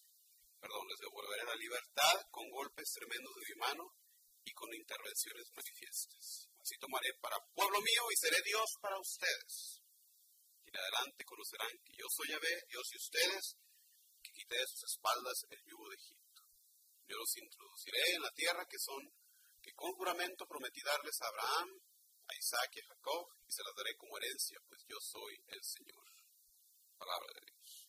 perdón, 0.61 0.87
les 0.87 1.01
devolveré 1.01 1.45
la 1.45 1.57
libertad 1.57 2.17
con 2.31 2.49
golpes 2.51 2.93
tremendos 2.93 3.35
de 3.35 3.47
mi 3.49 3.57
mano 3.59 3.85
y 4.45 4.53
con 4.53 4.69
intervenciones 4.73 5.51
manifiestas. 5.57 6.50
Así 6.61 6.77
tomaré 6.77 7.09
para 7.21 7.41
pueblo 7.55 7.81
mío 7.81 8.03
y 8.13 8.17
seré 8.17 8.37
Dios 8.45 8.69
para 8.81 8.99
ustedes. 9.01 9.81
Y 10.65 10.69
en 10.69 10.77
adelante 10.77 11.25
conocerán 11.25 11.73
que 11.85 11.93
yo 11.97 12.07
soy 12.09 12.29
Yahvé, 12.29 12.65
Dios 12.69 12.87
de 12.93 12.99
ustedes, 12.99 13.57
que 14.23 14.33
quité 14.33 14.57
de 14.57 14.67
sus 14.67 14.85
espaldas 14.85 15.41
el 15.49 15.61
yugo 15.65 15.89
de 15.89 15.97
Egipto. 15.97 16.43
Yo 17.09 17.17
los 17.17 17.37
introduciré 17.37 18.03
en 18.15 18.23
la 18.23 18.31
tierra 18.33 18.67
que 18.69 18.79
son, 18.79 19.03
que 19.63 19.73
con 19.73 19.93
juramento 19.93 20.47
prometí 20.47 20.81
darles 20.85 21.17
a 21.23 21.29
Abraham, 21.29 21.81
a 22.29 22.33
Isaac 22.37 22.71
y 22.77 22.81
a 22.81 22.87
Jacob, 22.93 23.27
y 23.49 23.53
se 23.53 23.65
las 23.65 23.75
daré 23.75 23.97
como 23.97 24.17
herencia, 24.19 24.61
pues 24.69 24.85
yo 24.87 24.97
soy 25.01 25.35
el 25.49 25.65
Señor. 25.65 26.05
Palabra 26.99 27.33
de 27.41 27.47
Dios. 27.51 27.89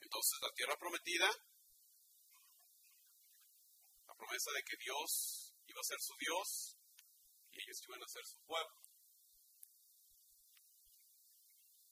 Entonces, 0.00 0.38
la 0.42 0.52
tierra 0.52 0.76
prometida, 0.76 1.30
la 4.06 4.14
promesa 4.14 4.50
de 4.52 4.62
que 4.64 4.76
Dios 4.76 5.54
iba 5.64 5.80
a 5.80 5.84
ser 5.84 6.00
su 6.00 6.14
Dios 6.18 6.81
y 7.52 7.60
ellos 7.60 7.82
iban 7.86 8.02
a 8.02 8.08
ser 8.08 8.24
su 8.24 8.38
pueblo. 8.48 8.76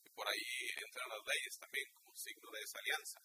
Y 0.05 0.11
por 0.11 0.27
ahí 0.27 0.49
entran 0.81 1.09
las 1.09 1.23
leyes 1.25 1.55
también 1.61 1.87
como 1.93 2.17
signo 2.17 2.49
de 2.51 2.61
esa 2.61 2.79
alianza. 2.81 3.21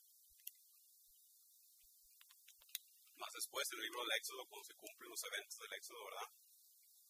Más 3.16 3.32
después 3.32 3.64
en 3.72 3.80
el 3.80 3.86
libro 3.88 4.02
del 4.04 4.18
Éxodo, 4.20 4.46
cuando 4.48 4.68
se 4.68 4.76
cumplen 4.76 5.10
los 5.10 5.24
eventos 5.24 5.58
del 5.60 5.74
Éxodo, 5.74 6.04
¿verdad? 6.04 6.30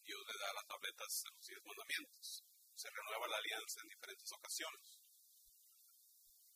Dios 0.06 0.22
le 0.22 0.38
da 0.38 0.54
las 0.54 0.68
tabletas 0.70 1.10
de 1.26 1.30
los 1.34 1.46
diez 1.50 1.62
mandamientos. 1.66 2.46
Se 2.76 2.90
renueva 2.94 3.28
la 3.28 3.38
alianza 3.38 3.82
en 3.82 3.90
diferentes 3.90 4.30
ocasiones. 4.32 4.86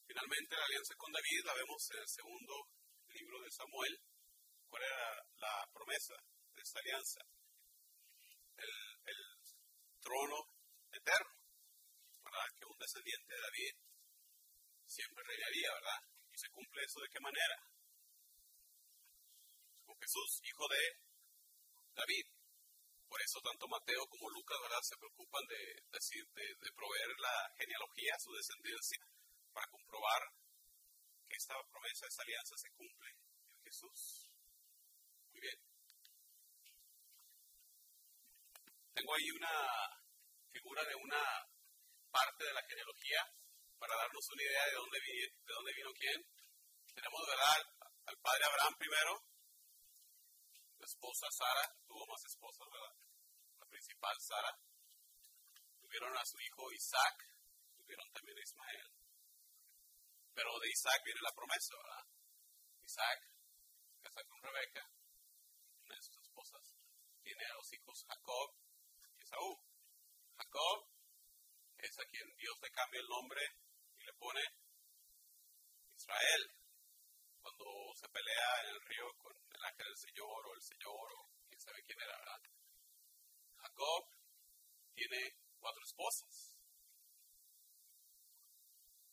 Finalmente, 0.05 0.55
la 0.55 0.65
alianza 0.65 0.93
con 0.95 1.11
David 1.11 1.41
la 1.45 1.53
vemos 1.53 1.81
en 1.91 1.99
el 1.99 2.09
segundo 2.09 2.53
libro 3.09 3.41
de 3.41 3.51
Samuel. 3.51 3.95
¿Cuál 4.69 4.83
era 4.83 5.23
la 5.37 5.69
promesa 5.73 6.13
de 6.53 6.61
esta 6.61 6.79
alianza? 6.79 7.21
El, 8.59 8.71
el 9.05 9.21
trono 9.99 10.39
eterno, 10.91 11.33
¿verdad? 12.23 12.47
Que 12.59 12.65
un 12.65 12.77
descendiente 12.77 13.33
de 13.33 13.41
David 13.41 13.73
siempre 14.85 15.23
reinaría, 15.23 15.73
¿verdad? 15.73 16.01
Y 16.33 16.37
se 16.37 16.49
cumple 16.49 16.83
eso 16.83 16.99
de 16.99 17.09
qué 17.09 17.19
manera? 17.19 17.57
Con 19.85 19.95
Jesús, 19.99 20.41
hijo 20.43 20.67
de 20.67 20.83
David. 21.93 22.25
Por 23.07 23.21
eso 23.21 23.41
tanto 23.41 23.67
Mateo 23.67 24.05
como 24.07 24.29
Lucas 24.29 24.57
¿verdad? 24.61 24.81
se 24.81 24.97
preocupan 24.97 25.45
de, 25.47 25.61
decir, 25.91 26.23
de, 26.29 26.71
proveer 26.75 27.09
la 27.19 27.51
genealogía 27.57 28.13
a 28.13 28.19
su 28.19 28.31
descendencia 28.33 29.01
para 29.51 29.67
comprobar 29.67 30.21
que 31.27 31.35
esta 31.35 31.55
promesa, 31.71 32.05
esta 32.05 32.23
alianza 32.23 32.55
se 32.55 32.69
cumple 32.71 33.09
en 33.09 33.63
Jesús. 33.63 34.29
Muy 35.31 35.41
bien. 35.41 35.68
Tengo 38.99 39.15
ahí 39.15 39.31
una 39.31 39.55
figura 40.51 40.83
de 40.83 40.95
una 40.95 41.23
parte 42.11 42.43
de 42.43 42.51
la 42.51 42.61
genealogía 42.67 43.23
para 43.79 43.95
darnos 43.95 44.27
una 44.27 44.43
idea 44.43 44.65
de 44.67 44.75
dónde, 44.75 44.99
vino, 44.99 45.27
de 45.39 45.53
dónde 45.55 45.71
vino 45.71 45.91
quién. 45.95 46.19
Tenemos, 46.91 47.23
¿verdad? 47.23 47.63
Al 48.11 48.17
padre 48.19 48.43
Abraham 48.43 48.75
primero, 48.75 49.23
la 50.83 50.85
esposa 50.85 51.31
Sara, 51.31 51.63
tuvo 51.87 52.03
más 52.11 52.25
esposas, 52.27 52.67
¿verdad? 52.67 52.95
La 53.63 53.67
principal 53.71 54.15
Sara. 54.19 54.51
Tuvieron 55.79 56.11
a 56.17 56.25
su 56.25 56.35
hijo 56.35 56.67
Isaac, 56.75 57.15
tuvieron 57.79 58.11
también 58.11 58.35
a 58.35 58.43
Ismael. 58.43 58.91
Pero 60.35 60.59
de 60.59 60.69
Isaac 60.75 60.99
viene 61.05 61.23
la 61.23 61.31
promesa, 61.31 61.71
¿verdad? 61.71 62.03
Isaac, 62.83 63.19
casa 64.03 64.27
con 64.27 64.43
Rebeca, 64.43 64.91
una 65.87 65.95
de 65.95 66.03
sus 66.03 66.19
esposas, 66.19 66.67
tiene 67.23 67.45
a 67.47 67.55
los 67.55 67.71
hijos 67.71 68.03
Jacob 68.03 68.59
Esaú. 69.29 69.61
Jacob 70.37 70.89
es 71.77 71.99
a 71.99 72.05
quien 72.09 72.25
Dios 72.35 72.57
le 72.63 72.71
cambia 72.71 72.99
el 72.99 73.07
nombre 73.07 73.41
y 73.99 74.03
le 74.03 74.13
pone 74.13 74.41
Israel 75.93 76.43
cuando 77.37 77.65
se 77.93 78.09
pelea 78.09 78.49
en 78.63 78.69
el 78.73 78.81
río 78.81 79.05
con 79.21 79.33
el 79.37 79.65
ángel 79.69 79.85
del 79.85 79.97
Señor 79.97 80.39
o 80.47 80.53
el 80.55 80.61
Señor 80.61 81.05
o 81.13 81.29
quién 81.45 81.61
sabe 81.61 81.83
quién 81.85 82.01
era. 82.01 82.17
Jacob 83.61 84.03
tiene 84.95 85.21
cuatro 85.59 85.83
esposas. 85.83 86.57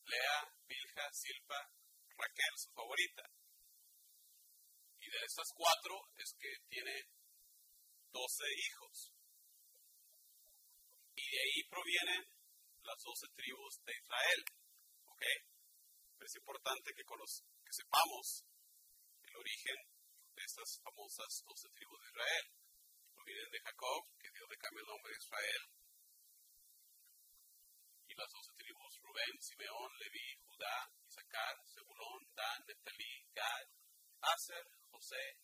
Lea, 0.05 0.37
Bilja, 0.65 1.13
Silpa, 1.13 1.61
Raquel, 2.17 2.55
su 2.57 2.71
favorita. 2.73 3.25
Y 4.99 5.11
de 5.11 5.19
estas 5.27 5.53
cuatro 5.53 5.95
es 6.17 6.33
que 6.41 6.49
tiene 6.69 7.05
doce 8.13 8.45
hijos. 8.65 9.16
Y 11.17 11.25
de 11.31 11.39
ahí 11.41 11.63
provienen 11.69 12.23
las 12.83 13.03
doce 13.03 13.27
tribus 13.35 13.83
de 13.85 13.93
Israel. 13.93 14.45
¿Ok? 15.07 15.23
es 16.27 16.35
importante 16.37 16.93
que, 16.93 17.05
que 17.05 17.73
sepamos 17.73 18.45
el 19.23 19.37
origen 19.37 19.77
de 20.35 20.43
estas 20.43 20.81
famosas 20.83 21.45
doce 21.47 21.69
tribus 21.71 22.01
de 22.01 22.09
Israel. 22.09 22.47
Provienen 23.15 23.51
de 23.51 23.61
Jacob, 23.61 24.03
que 24.19 24.31
Dios 24.31 24.49
le 24.51 24.59
cambia 24.59 24.81
el 24.81 24.87
nombre 24.87 25.13
de 25.13 25.19
Israel. 25.19 25.63
Y 28.09 28.15
las 28.15 28.31
doce 28.31 28.53
tribus, 28.59 29.01
Rubén, 29.03 29.35
Simeón, 29.41 29.91
Leví, 29.99 30.29
Judá, 30.47 30.91
Isaacar, 31.07 31.55
Zebulón, 31.65 32.27
Dan, 32.35 32.65
Neftalí, 32.67 33.27
Gad, 33.35 33.67
Aser, 34.21 34.67
José 34.91 35.39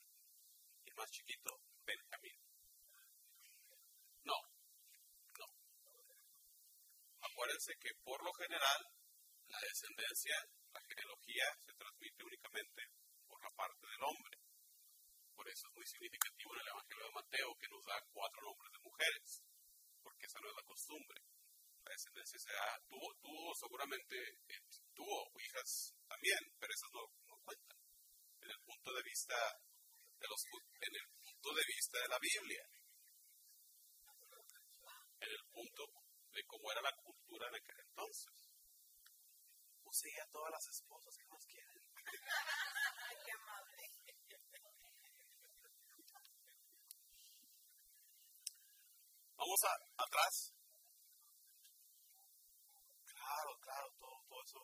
y 0.85 0.91
el 0.91 0.97
más 0.97 1.11
chiquito, 1.11 1.51
Benjamín. 1.87 2.39
No, 4.25 4.35
no. 5.39 5.47
Acuérdense 7.33 7.73
que 7.81 7.89
por 8.05 8.21
lo 8.21 8.33
general 8.35 8.81
la 9.49 9.59
descendencia 9.65 10.37
la 10.69 10.81
genealogía 10.85 11.49
se 11.65 11.73
transmite 11.73 12.25
únicamente 12.29 12.83
por 13.25 13.41
la 13.41 13.49
parte 13.57 13.87
del 13.89 14.05
hombre. 14.05 14.37
Por 15.33 15.49
eso 15.49 15.65
es 15.65 15.73
muy 15.73 15.87
significativo 15.89 16.53
en 16.53 16.61
el 16.61 16.73
Evangelio 16.77 17.05
de 17.09 17.17
Mateo 17.17 17.49
que 17.57 17.73
nos 17.73 17.85
da 17.89 17.97
cuatro 18.13 18.41
nombres 18.45 18.71
de 18.73 18.85
mujeres 18.85 19.29
porque 20.05 20.27
esa 20.29 20.41
no 20.45 20.49
es 20.53 20.57
la 20.61 20.69
costumbre. 20.69 21.19
La 21.83 21.91
descendencia 21.97 22.39
será, 22.39 22.67
tuvo, 22.85 23.09
tuvo 23.25 23.49
seguramente, 23.57 24.17
eh, 24.53 24.61
tuvo 24.93 25.17
hijas 25.41 25.97
también, 26.05 26.43
pero 26.61 26.69
esas 26.69 26.93
no, 26.93 27.03
no 27.33 27.37
cuentan. 27.49 27.81
En 28.45 28.51
el 28.53 28.61
punto 28.61 28.93
de 28.93 29.03
vista 29.09 29.41
de 30.21 30.27
los, 30.29 30.41
en 30.53 30.95
el 31.01 31.07
punto 31.17 31.49
de 31.57 31.65
vista 31.65 31.97
de 31.97 32.09
la 32.13 32.21
Biblia, 32.21 32.63
en 35.17 35.31
el 35.33 35.45
punto 35.49 36.02
de 36.33 36.45
cómo 36.47 36.73
era 36.73 36.81
la 36.83 36.95
cultura 36.97 37.49
en 37.49 37.55
aquel 37.55 37.79
entonces. 37.81 38.51
Puse 39.83 40.09
a 40.21 40.27
todas 40.31 40.51
las 40.53 40.67
esposas 40.69 41.17
que 41.17 41.27
nos 41.29 41.45
quieren. 41.47 41.83
Qué 43.25 43.33
amable. 43.33 43.83
Vamos 49.37 49.59
a, 49.65 49.73
atrás. 50.05 50.55
Claro, 53.05 53.51
claro, 53.61 53.87
todo, 53.99 54.17
todo 54.29 54.43
eso. 54.45 54.61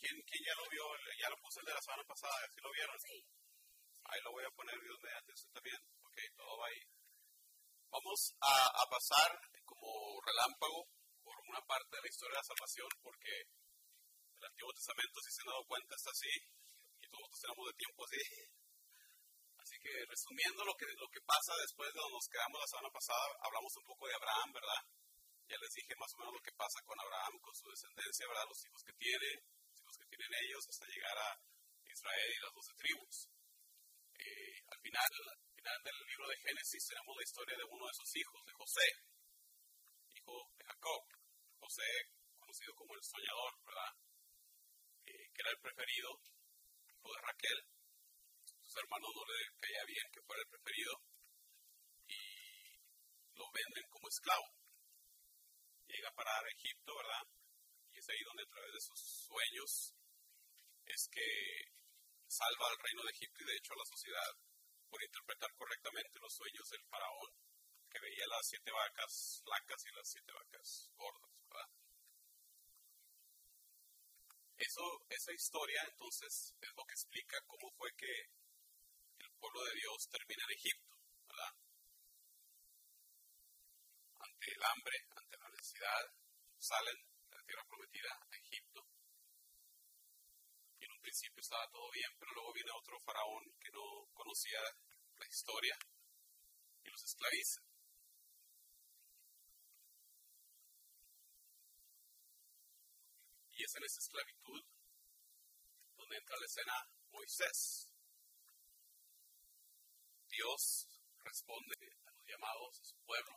¿Quién, 0.00 0.16
¿Quién, 0.24 0.42
ya 0.44 0.54
lo 0.56 0.64
vio? 0.70 0.84
Ya 1.20 1.28
lo 1.28 1.36
puse 1.36 1.60
el 1.60 1.66
de 1.66 1.74
la 1.74 1.82
semana 1.82 2.04
pasada, 2.08 2.34
¿sí 2.54 2.60
lo 2.62 2.72
vieron? 2.72 2.98
Sí. 3.00 3.20
Ahí 4.04 4.20
lo 4.24 4.32
voy 4.32 4.44
a 4.44 4.56
poner 4.56 4.80
Dios 4.80 4.96
mediante 5.02 5.32
usted 5.32 5.50
también. 5.52 5.80
Ok, 6.02 6.16
todo 6.36 6.58
va 6.58 6.66
ahí. 6.66 6.82
Vamos 7.90 8.34
a, 8.40 8.82
a, 8.82 8.84
pasar 8.88 9.30
como 9.66 10.16
relámpago 10.22 10.86
por 11.20 11.36
una 11.50 11.60
parte 11.66 11.90
de 11.90 12.02
la 12.02 12.08
historia 12.08 12.38
de 12.38 12.40
la 12.40 12.50
salvación, 12.54 12.90
porque 13.02 13.32
el 14.38 14.44
Antiguo 14.46 14.72
Testamento, 14.72 15.16
si 15.20 15.30
se 15.34 15.40
han 15.42 15.50
dado 15.50 15.66
cuenta, 15.66 15.92
está 15.94 16.10
así, 16.14 16.34
y 17.02 17.06
todos 17.10 17.28
tenemos 17.42 17.64
de 17.66 17.76
tiempo 17.76 18.00
así. 18.06 18.22
Así 19.58 19.76
que 19.82 19.92
resumiendo 20.06 20.62
lo 20.62 20.74
que, 20.78 20.86
lo 20.94 21.08
que 21.10 21.20
pasa 21.26 21.52
después 21.58 21.90
de 21.90 21.98
donde 21.98 22.22
nos 22.22 22.30
quedamos 22.30 22.56
la 22.62 22.70
semana 22.70 22.90
pasada, 22.94 23.26
hablamos 23.42 23.72
un 23.76 23.86
poco 23.90 24.06
de 24.06 24.14
Abraham, 24.14 24.50
¿verdad? 24.54 24.82
Ya 25.50 25.58
les 25.58 25.72
dije 25.74 25.94
más 25.98 26.10
o 26.14 26.18
menos 26.22 26.32
lo 26.38 26.42
que 26.46 26.54
pasa 26.54 26.78
con 26.86 26.94
Abraham, 27.02 27.34
con 27.42 27.54
su 27.54 27.66
descendencia, 27.66 28.30
¿verdad? 28.30 28.46
Los 28.46 28.62
hijos 28.62 28.82
que 28.86 28.94
tiene, 28.94 29.30
los 29.42 29.78
hijos 29.82 29.96
que 29.98 30.06
tienen 30.06 30.30
ellos, 30.46 30.62
hasta 30.70 30.86
llegar 30.86 31.18
a 31.18 31.30
Israel 31.82 32.30
y 32.30 32.42
las 32.46 32.54
doce 32.54 32.74
tribus. 32.78 33.16
Eh, 34.16 34.58
al 34.70 34.78
final, 34.80 35.10
del 35.66 35.98
libro 36.06 36.28
de 36.30 36.38
Génesis 36.46 36.86
tenemos 36.86 37.16
la 37.16 37.26
historia 37.26 37.56
de 37.58 37.66
uno 37.66 37.84
de 37.86 37.94
sus 37.94 38.10
hijos, 38.16 38.38
de 38.46 38.54
José, 38.54 38.86
José, 41.58 41.90
conocido 42.38 42.72
como 42.74 42.94
el 42.94 43.02
soñador, 43.02 43.52
¿verdad? 43.66 43.92
Eh, 45.06 45.26
que 45.34 45.40
era 45.42 45.50
el 45.50 45.58
preferido, 45.58 46.10
hijo 46.86 47.08
de 47.10 47.20
Raquel. 47.26 47.58
Sus 48.62 48.76
hermanos 48.76 49.10
no 49.14 49.24
le 49.26 49.38
caía 49.58 49.84
bien 49.86 50.06
que 50.12 50.22
fuera 50.22 50.42
el 50.42 50.48
preferido 50.48 50.92
y 52.06 52.22
lo 53.34 53.50
venden 53.50 53.86
como 53.90 54.08
esclavo. 54.08 54.46
Llega 55.88 56.08
a 56.08 56.14
parar 56.14 56.42
Egipto, 56.54 56.94
¿verdad? 56.94 57.24
Y 57.90 57.98
es 57.98 58.08
ahí 58.08 58.22
donde 58.22 58.42
a 58.44 58.52
través 58.54 58.72
de 58.72 58.80
sus 58.80 59.00
sueños 59.26 59.70
es 60.86 61.08
que 61.10 61.28
salva 62.28 62.66
al 62.70 62.78
reino 62.78 63.02
de 63.02 63.10
Egipto 63.10 63.42
y 63.42 63.46
de 63.46 63.56
hecho 63.56 63.72
a 63.74 63.82
la 63.82 63.90
sociedad 63.90 64.30
por 64.86 65.02
interpretar 65.02 65.50
correctamente 65.56 66.20
los 66.20 66.32
sueños 66.32 66.66
del 66.70 66.84
faraón, 66.86 67.30
que 67.96 68.04
veía 68.04 68.26
las 68.28 68.46
siete 68.46 68.70
vacas 68.70 69.42
blancas 69.44 69.86
y 69.86 69.96
las 69.96 70.08
siete 70.08 70.32
vacas 70.32 70.90
gordas, 70.96 71.32
¿verdad? 71.48 71.68
Eso, 74.58 74.84
esa 75.08 75.32
historia 75.32 75.80
entonces 75.88 76.54
es 76.60 76.70
lo 76.76 76.84
que 76.84 76.92
explica 76.92 77.40
cómo 77.46 77.70
fue 77.72 77.88
que 77.96 78.12
el 79.18 79.30
pueblo 79.40 79.64
de 79.64 79.74
Dios 79.80 80.08
termina 80.10 80.44
en 80.44 80.56
Egipto, 80.56 80.92
¿verdad? 81.26 81.52
Ante 84.20 84.46
el 84.52 84.62
hambre, 84.62 84.96
ante 85.16 85.36
la 85.38 85.48
necesidad, 85.48 86.04
salen 86.58 86.98
de 87.30 87.36
la 87.36 87.44
tierra 87.44 87.64
prometida 87.64 88.12
a 88.12 88.36
Egipto. 88.36 88.80
Y 90.80 90.84
en 90.84 90.92
un 90.92 91.00
principio 91.00 91.40
estaba 91.40 91.66
todo 91.70 91.90
bien, 91.92 92.12
pero 92.18 92.32
luego 92.32 92.52
viene 92.52 92.70
otro 92.76 93.00
faraón 93.00 93.44
que 93.58 93.70
no 93.72 94.04
conocía 94.12 94.60
la 95.16 95.26
historia 95.26 95.78
y 96.84 96.90
los 96.90 97.02
esclaviza. 97.02 97.65
Y 103.56 103.64
es 103.64 103.74
en 103.74 103.84
esa 103.84 104.00
esclavitud 104.00 104.62
donde 105.96 106.16
entra 106.16 106.36
la 106.38 106.44
escena 106.44 106.74
Moisés. 107.10 107.90
Dios 110.28 110.86
responde 111.24 111.76
a 112.04 112.10
los 112.12 112.26
llamados 112.26 112.78
de 112.78 112.84
su 112.84 112.96
pueblo, 113.00 113.32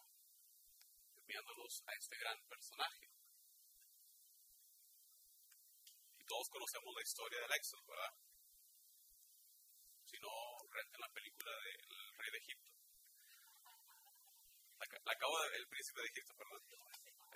enviándolos 1.16 1.84
a 1.88 1.94
este 1.94 2.18
gran 2.18 2.38
personaje. 2.50 3.08
Y 6.20 6.24
todos 6.26 6.50
conocemos 6.50 6.94
la 6.94 7.02
historia 7.02 7.40
del 7.40 7.54
Éxodo, 7.56 7.86
¿verdad? 7.88 8.14
Si 10.04 10.20
no, 10.20 10.36
renten 10.70 11.00
la 11.00 11.14
película 11.14 11.52
del 11.64 12.18
Rey 12.18 12.32
de 12.32 12.38
Egipto. 12.40 12.72
La, 14.80 15.14
acabo 15.14 15.40
de 15.44 15.50
ver, 15.50 15.60
el 15.62 15.68
príncipe 15.68 16.02
de 16.02 16.08
Egipto, 16.08 16.34
perdón. 16.36 16.62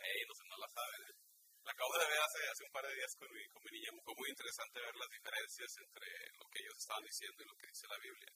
Ey, 0.03 0.25
no 0.27 0.35
sé, 0.35 0.43
no 0.49 0.57
la 0.57 0.67
saben. 0.67 1.01
¿eh? 1.07 1.22
La 1.63 1.71
acabo 1.71 1.95
de 1.95 2.07
ver 2.07 2.19
hace, 2.19 2.39
hace 2.51 2.63
un 2.63 2.71
par 2.71 2.83
de 2.83 2.95
días 2.95 3.15
con 3.15 3.31
mi, 3.31 3.43
con 3.47 3.63
mi 3.63 3.71
niña. 3.71 3.91
Fue 4.03 4.15
muy 4.19 4.29
interesante 4.29 4.83
ver 4.83 4.95
las 4.95 5.09
diferencias 5.09 5.71
entre 5.79 6.07
lo 6.35 6.45
que 6.51 6.59
ellos 6.59 6.77
estaban 6.77 7.03
diciendo 7.03 7.39
y 7.39 7.47
lo 7.47 7.55
que 7.55 7.67
dice 7.67 7.87
la 7.87 7.99
Biblia. 8.03 8.31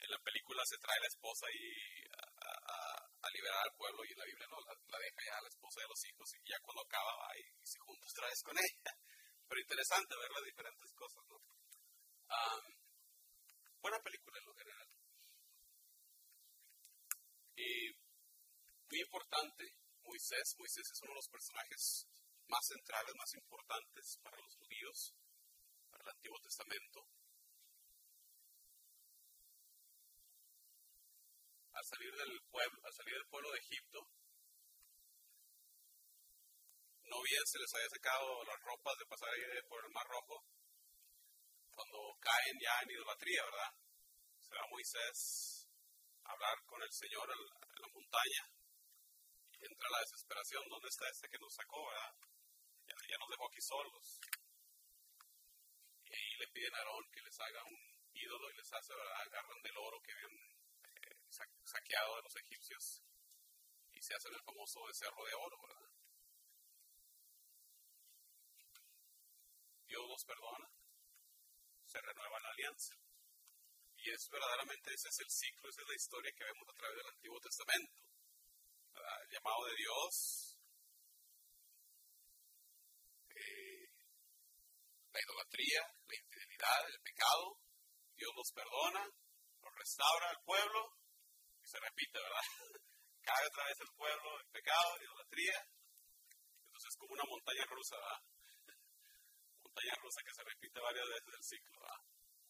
En 0.00 0.10
la 0.10 0.20
película 0.24 0.62
se 0.64 0.78
trae 0.78 1.00
la 1.00 1.12
esposa 1.12 1.46
y 1.52 1.66
a, 2.16 2.24
a, 3.20 3.30
liberar 3.30 3.60
al 3.60 3.76
pueblo 3.76 4.00
y 4.04 4.12
en 4.12 4.18
la 4.18 4.24
Biblia 4.24 4.46
no, 4.48 4.56
la, 4.64 4.98
deja 4.98 5.20
ya 5.26 5.36
a 5.36 5.42
la 5.42 5.48
esposa 5.48 5.82
a 5.84 5.88
los 5.88 6.04
hijos 6.06 6.28
y 6.32 6.48
ya 6.48 6.56
cuando 6.62 6.80
acaba 6.80 7.12
va 7.20 7.30
y, 7.36 7.44
y 7.60 7.66
se 7.66 7.78
junta 7.80 8.06
otra 8.08 8.28
vez 8.28 8.40
con 8.42 8.56
ella. 8.64 8.92
Pero 9.48 9.60
interesante 9.60 10.16
ver 10.16 10.30
las 10.32 10.44
diferentes 10.44 10.90
cosas, 10.94 11.22
¿no? 11.28 11.36
Um, 11.36 12.64
buena 13.82 14.00
película 14.00 14.38
en 14.38 14.46
lo 14.46 14.54
general. 14.54 14.88
Y 17.56 17.92
muy 18.88 19.00
importante, 19.00 19.64
Moisés. 20.02 20.56
Moisés 20.58 20.86
es 20.88 21.02
uno 21.02 21.12
de 21.12 21.20
los 21.20 21.28
personajes 21.28 22.06
más 22.48 22.64
centrales, 22.66 23.14
más 23.16 23.34
importantes 23.34 24.18
para 24.22 24.36
los 24.38 24.54
judíos, 24.56 25.14
para 25.90 26.02
el 26.02 26.10
Antiguo 26.10 26.38
Testamento. 26.40 27.00
Al 31.72 31.84
salir 31.84 32.12
del 32.14 32.40
pueblo, 32.50 32.80
al 32.84 32.92
salir 32.92 33.14
del 33.14 33.28
pueblo 33.28 33.50
de 33.52 33.58
Egipto, 33.58 34.00
no 37.04 37.22
bien 37.22 37.44
se 37.46 37.58
les 37.58 37.74
haya 37.74 37.88
secado 37.88 38.44
las 38.44 38.60
ropas 38.62 38.96
de 38.98 39.06
pasar 39.06 39.28
ahí 39.28 39.62
por 39.68 39.84
el 39.84 39.92
Mar 39.92 40.06
Rojo, 40.08 40.42
cuando 41.70 41.98
caen 42.20 42.56
ya 42.62 42.80
en 42.82 42.90
idolatría, 42.90 43.44
¿verdad? 43.44 43.72
Se 44.40 44.54
va 44.54 44.70
Moisés 44.70 45.68
a 46.24 46.32
hablar 46.32 46.56
con 46.64 46.82
el 46.82 46.90
Señor 46.90 47.28
en 47.30 47.40
la, 47.44 47.58
en 47.60 47.82
la 47.82 47.88
montaña 47.92 48.42
y 49.52 49.66
entra 49.66 49.90
la 49.90 50.00
desesperación. 50.00 50.62
¿Dónde 50.68 50.88
está 50.88 51.08
este 51.10 51.28
que 51.28 51.38
nos 51.38 51.52
sacó, 51.52 51.84
verdad? 51.86 52.35
Ya, 52.86 52.94
ya, 53.08 53.18
nos 53.18 53.30
dejó 53.30 53.46
aquí 53.46 53.60
solos. 53.60 54.20
Y 56.04 56.14
ahí 56.14 56.36
le 56.38 56.48
piden 56.48 56.74
a 56.74 56.78
Aarón 56.78 57.10
que 57.10 57.22
les 57.22 57.40
haga 57.40 57.64
un 57.64 57.78
ídolo 58.14 58.50
y 58.50 58.56
les 58.56 58.72
hace, 58.72 58.94
¿verdad? 58.94 59.20
Agarran 59.26 59.62
del 59.62 59.76
oro 59.76 60.00
que 60.02 60.12
habían 60.12 60.32
eh, 60.32 61.16
saqueado 61.64 62.16
de 62.16 62.22
los 62.22 62.36
egipcios 62.36 63.02
y 63.92 64.02
se 64.02 64.14
hacen 64.14 64.34
el 64.34 64.42
famoso 64.42 64.84
becerro 64.84 65.24
de 65.24 65.34
oro, 65.34 65.56
¿verdad? 65.62 65.90
Dios 69.86 70.08
los 70.08 70.24
perdona 70.24 70.76
se 71.86 72.00
renueva 72.00 72.40
la 72.40 72.50
alianza. 72.50 72.94
Y 73.96 74.10
es 74.10 74.28
verdaderamente, 74.28 74.92
ese 74.92 75.08
es 75.08 75.20
el 75.20 75.30
ciclo, 75.30 75.68
esa 75.68 75.82
es 75.82 75.88
la 75.88 75.94
historia 75.94 76.32
que 76.32 76.44
vemos 76.44 76.68
a 76.68 76.74
través 76.74 76.96
del 76.96 77.06
Antiguo 77.06 77.40
Testamento. 77.40 78.02
¿verdad? 78.92 79.22
El 79.22 79.30
llamado 79.30 79.64
de 79.66 79.76
Dios, 79.76 80.45
la 85.16 85.24
idolatría, 85.24 85.80
la 85.80 86.14
infidelidad, 86.14 86.80
el 86.92 87.00
pecado, 87.00 87.56
Dios 88.16 88.32
los 88.36 88.52
perdona, 88.52 89.02
los 89.64 89.72
restaura 89.72 90.28
al 90.28 90.40
pueblo 90.44 90.92
y 91.56 91.66
se 91.66 91.80
repite, 91.80 92.20
¿verdad? 92.20 92.44
Cae 93.24 93.46
otra 93.48 93.64
vez 93.64 93.80
el 93.80 93.92
pueblo, 93.96 94.28
el 94.40 94.50
pecado, 94.52 94.88
la 94.96 95.04
idolatría. 95.04 95.58
Entonces 96.68 96.88
es 96.92 96.96
como 97.00 97.12
una 97.16 97.24
montaña 97.24 97.64
rusa, 97.64 97.96
¿verdad? 97.96 98.20
montaña 99.64 99.94
rusa 100.04 100.20
que 100.20 100.36
se 100.36 100.44
repite 100.44 100.80
varias 100.80 101.08
veces 101.08 101.32
el 101.32 101.44
ciclo, 101.48 101.80
¿verdad? 101.80 102.02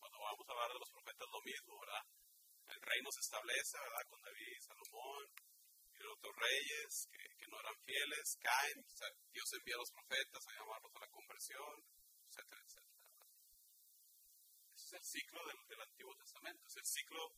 Cuando 0.02 0.18
vamos 0.18 0.42
a 0.42 0.52
hablar 0.52 0.70
de 0.74 0.82
los 0.82 0.90
profetas, 0.90 1.28
lo 1.30 1.42
mismo, 1.46 1.70
¿verdad? 1.86 2.04
El 2.66 2.82
reino 2.82 3.08
se 3.14 3.22
establece, 3.22 3.78
¿verdad? 3.78 4.04
Con 4.10 4.20
David, 4.26 4.58
Salomón, 4.58 5.22
y 5.94 5.98
los 6.02 6.18
otros 6.18 6.34
reyes 6.34 6.90
que, 7.14 7.24
que 7.30 7.46
no 7.46 7.62
eran 7.62 7.78
fieles, 7.86 8.26
caen, 8.42 8.78
o 8.82 8.96
sea, 8.98 9.08
Dios 9.30 9.46
envía 9.54 9.78
a 9.78 9.82
los 9.86 9.92
profetas 9.94 10.42
a 10.42 10.54
llamarlos 10.58 10.92
a 10.98 11.00
la 11.06 11.14
conversión, 11.14 11.74
etcétera, 12.36 12.60
etcétera. 12.60 12.96
Ese 14.74 14.84
es 14.84 14.92
el 14.92 15.04
ciclo 15.04 15.40
del, 15.46 15.80
Antiguo 15.80 16.14
Testamento, 16.16 16.66
es 16.66 16.76
el 16.76 16.84
ciclo 16.84 17.32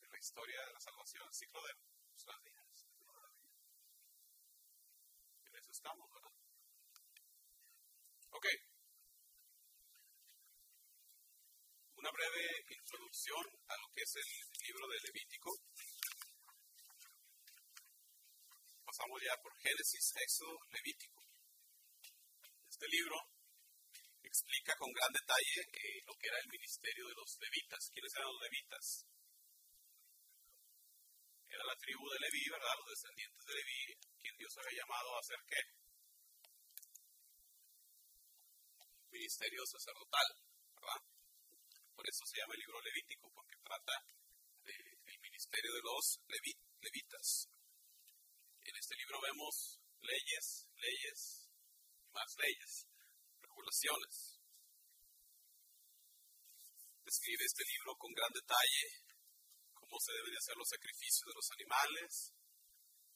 de 0.00 0.08
la 0.08 0.18
historia 0.18 0.66
de 0.66 0.72
la 0.72 0.80
salvación, 0.80 1.22
el 1.26 1.34
ciclo 1.34 1.60
de 1.62 1.74
nuestras 2.10 2.42
vidas. 2.42 2.86
En 5.46 5.56
eso 5.56 5.70
estamos, 5.70 6.10
¿verdad? 6.10 6.32
Ok. 8.30 8.46
Una 11.94 12.10
breve 12.10 12.64
introducción 12.70 13.46
a 13.68 13.76
lo 13.76 13.92
que 13.94 14.02
es 14.02 14.16
el 14.16 14.66
libro 14.66 14.88
de 14.88 15.00
Levítico. 15.00 15.50
Pasamos 18.84 19.20
ya 19.22 19.36
por 19.42 19.54
Génesis, 19.58 20.12
Éxodo, 20.16 20.58
Levítico. 20.70 21.22
Este 22.68 22.88
libro 22.88 23.39
explica 24.22 24.76
con 24.76 24.92
gran 24.92 25.12
detalle 25.12 25.60
eh, 25.72 26.02
lo 26.06 26.14
que 26.14 26.28
era 26.28 26.38
el 26.38 26.48
ministerio 26.48 27.06
de 27.08 27.14
los 27.14 27.38
levitas. 27.40 27.90
¿Quiénes 27.92 28.14
eran 28.14 28.32
los 28.32 28.42
levitas? 28.42 28.84
Era 31.50 31.64
la 31.66 31.76
tribu 31.76 32.04
de 32.08 32.18
Leví, 32.20 32.44
¿verdad? 32.48 32.78
Los 32.78 32.90
descendientes 32.94 33.44
de 33.44 33.54
Leví, 33.54 33.82
quien 34.22 34.36
Dios 34.38 34.54
había 34.54 34.80
llamado 34.80 35.08
a 35.16 35.18
hacer 35.18 35.40
qué? 35.50 35.60
Ministerio 39.10 39.66
sacerdotal, 39.66 40.28
¿verdad? 40.78 41.00
Por 41.94 42.06
eso 42.06 42.22
se 42.24 42.38
llama 42.38 42.54
el 42.54 42.60
libro 42.60 42.80
Levítico, 42.80 43.30
porque 43.34 43.56
trata 43.66 43.94
del 44.62 45.18
ministerio 45.20 45.72
de 45.74 45.82
los 45.82 46.04
levitas. 46.78 47.50
En 48.62 48.76
este 48.76 48.94
libro 48.94 49.20
vemos 49.20 49.80
leyes, 50.00 50.68
leyes, 50.78 51.50
más 52.14 52.30
leyes, 52.38 52.89
regulaciones. 53.60 54.40
Describe 57.04 57.44
este 57.44 57.64
libro 57.64 57.92
con 57.98 58.12
gran 58.14 58.32
detalle 58.32 58.86
cómo 59.74 59.98
se 60.00 60.12
deben 60.16 60.36
hacer 60.36 60.56
los 60.56 60.68
sacrificios 60.68 61.26
de 61.28 61.36
los 61.36 61.48
animales, 61.52 62.10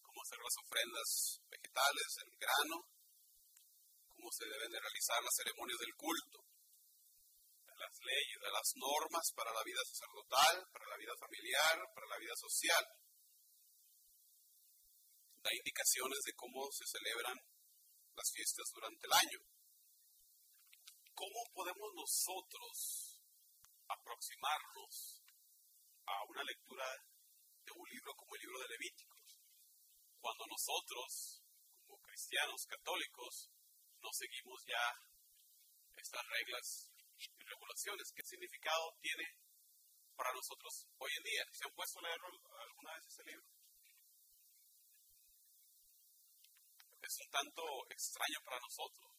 cómo 0.02 0.20
hacer 0.20 0.38
las 0.42 0.56
ofrendas 0.60 1.10
vegetales, 1.48 2.08
el 2.20 2.32
grano, 2.36 2.76
cómo 4.10 4.28
se 4.32 4.44
deben 4.44 4.68
de 4.68 4.80
realizar 4.80 5.22
las 5.22 5.36
ceremonias 5.36 5.78
del 5.78 5.94
culto, 5.94 6.38
de 7.64 7.76
las 7.78 7.94
leyes, 8.04 8.38
de 8.42 8.52
las 8.52 8.68
normas 8.76 9.26
para 9.32 9.52
la 9.54 9.62
vida 9.64 9.80
sacerdotal, 9.86 10.54
para 10.74 10.86
la 10.90 10.98
vida 10.98 11.14
familiar, 11.16 11.74
para 11.94 12.08
la 12.10 12.18
vida 12.18 12.34
social. 12.36 12.84
Da 15.40 15.50
indicaciones 15.54 16.20
de 16.24 16.34
cómo 16.34 16.66
se 16.72 16.84
celebran 16.88 17.38
las 18.16 18.28
fiestas 18.34 18.66
durante 18.74 19.06
el 19.06 19.12
año. 19.12 19.53
¿Cómo 21.14 21.40
podemos 21.54 21.90
nosotros 21.94 23.20
aproximarnos 23.88 25.22
a 26.06 26.14
una 26.28 26.42
lectura 26.42 26.84
de 27.64 27.72
un 27.72 27.88
libro 27.88 28.12
como 28.16 28.34
el 28.34 28.40
libro 28.42 28.58
de 28.60 28.68
Levíticos, 28.68 29.38
cuando 30.20 30.44
nosotros, 30.46 31.42
como 31.86 32.00
cristianos 32.00 32.66
católicos, 32.66 33.50
no 34.00 34.10
seguimos 34.12 34.60
ya 34.66 34.84
estas 35.96 36.22
reglas 36.28 36.92
y 37.16 37.44
regulaciones. 37.44 38.12
¿Qué 38.12 38.22
significado 38.22 38.96
tiene 39.00 39.24
para 40.16 40.32
nosotros 40.32 40.86
hoy 40.98 41.10
en 41.16 41.24
día? 41.24 41.44
¿Se 41.52 41.64
han 41.64 41.74
puesto 41.74 41.98
a 41.98 42.02
leer 42.02 42.20
alguna 42.20 42.92
vez 42.94 43.06
ese 43.06 43.24
libro? 43.24 43.46
Es 47.00 47.20
un 47.20 47.30
tanto 47.30 47.62
extraño 47.90 48.38
para 48.44 48.60
nosotros. 48.60 49.13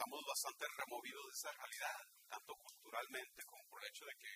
Estamos 0.00 0.24
bastante 0.24 0.64
removidos 0.80 1.26
de 1.28 1.36
esa 1.36 1.52
realidad 1.52 2.00
tanto 2.24 2.56
culturalmente 2.56 3.44
como 3.44 3.60
por 3.68 3.84
el 3.84 3.90
hecho 3.92 4.06
de 4.08 4.16
que 4.16 4.32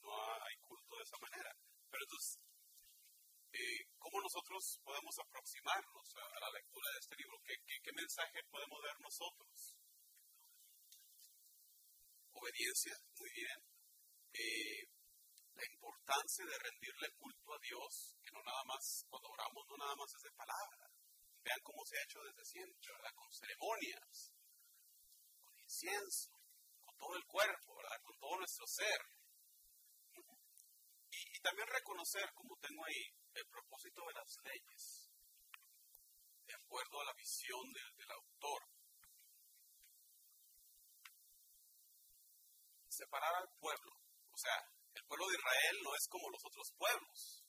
no 0.00 0.16
hay 0.16 0.56
culto 0.64 0.96
de 0.96 1.04
esa 1.04 1.18
manera. 1.20 1.52
Pero 1.92 2.02
entonces, 2.08 2.40
eh, 3.52 3.84
¿cómo 4.00 4.16
nosotros 4.24 4.80
podemos 4.80 5.12
aproximarnos 5.20 6.08
a, 6.16 6.40
la 6.40 6.50
lectura 6.56 6.88
de 6.88 7.00
este 7.04 7.16
libro? 7.20 7.36
¿Qué, 7.44 7.52
qué, 7.68 7.92
mensaje 7.92 8.40
podemos 8.48 8.80
ver 8.80 8.96
nosotros? 9.04 9.76
Obediencia, 12.32 12.96
muy 13.20 13.28
bien. 13.28 13.60
Eh, 14.32 14.88
la 15.52 15.64
importancia 15.68 16.48
de 16.48 16.64
rendirle 16.64 17.12
culto 17.12 17.52
a 17.52 17.60
Dios, 17.60 18.16
que 18.24 18.32
no 18.32 18.40
nada 18.40 18.64
más, 18.64 19.04
cuando 19.04 19.28
oramos, 19.36 19.68
no 19.68 19.76
nada 19.76 19.94
más 20.00 20.08
es 20.16 20.22
de 20.24 20.32
palabra. 20.32 20.88
Vean 21.44 21.60
cómo 21.60 21.84
se 21.84 21.92
ha 21.92 22.04
hecho 22.08 22.24
desde 22.24 22.44
siempre. 22.56 22.88
Con 23.12 23.28
ceremonias, 23.36 24.37
con 26.80 26.96
todo 26.96 27.14
el 27.16 27.24
cuerpo, 27.26 27.76
¿verdad? 27.76 28.00
Con 28.02 28.18
todo 28.18 28.36
nuestro 28.38 28.66
ser. 28.66 29.00
Y, 31.10 31.40
también 31.40 31.68
reconocer, 31.68 32.32
como 32.34 32.56
tengo 32.56 32.84
ahí, 32.84 33.04
el 33.34 33.46
propósito 33.46 34.02
de 34.06 34.14
las 34.14 34.36
leyes, 34.44 35.10
de 36.46 36.54
acuerdo 36.54 37.00
a 37.00 37.04
la 37.04 37.12
visión 37.12 37.72
del 37.72 38.10
autor. 38.10 38.62
Separar 42.88 43.34
al 43.36 43.48
pueblo. 43.60 43.92
O 44.32 44.36
sea, 44.36 44.56
el 44.94 45.04
pueblo 45.04 45.28
de 45.28 45.36
Israel 45.36 45.76
no 45.84 45.94
es 45.94 46.08
como 46.08 46.30
los 46.30 46.44
otros 46.44 46.72
pueblos, 46.76 47.44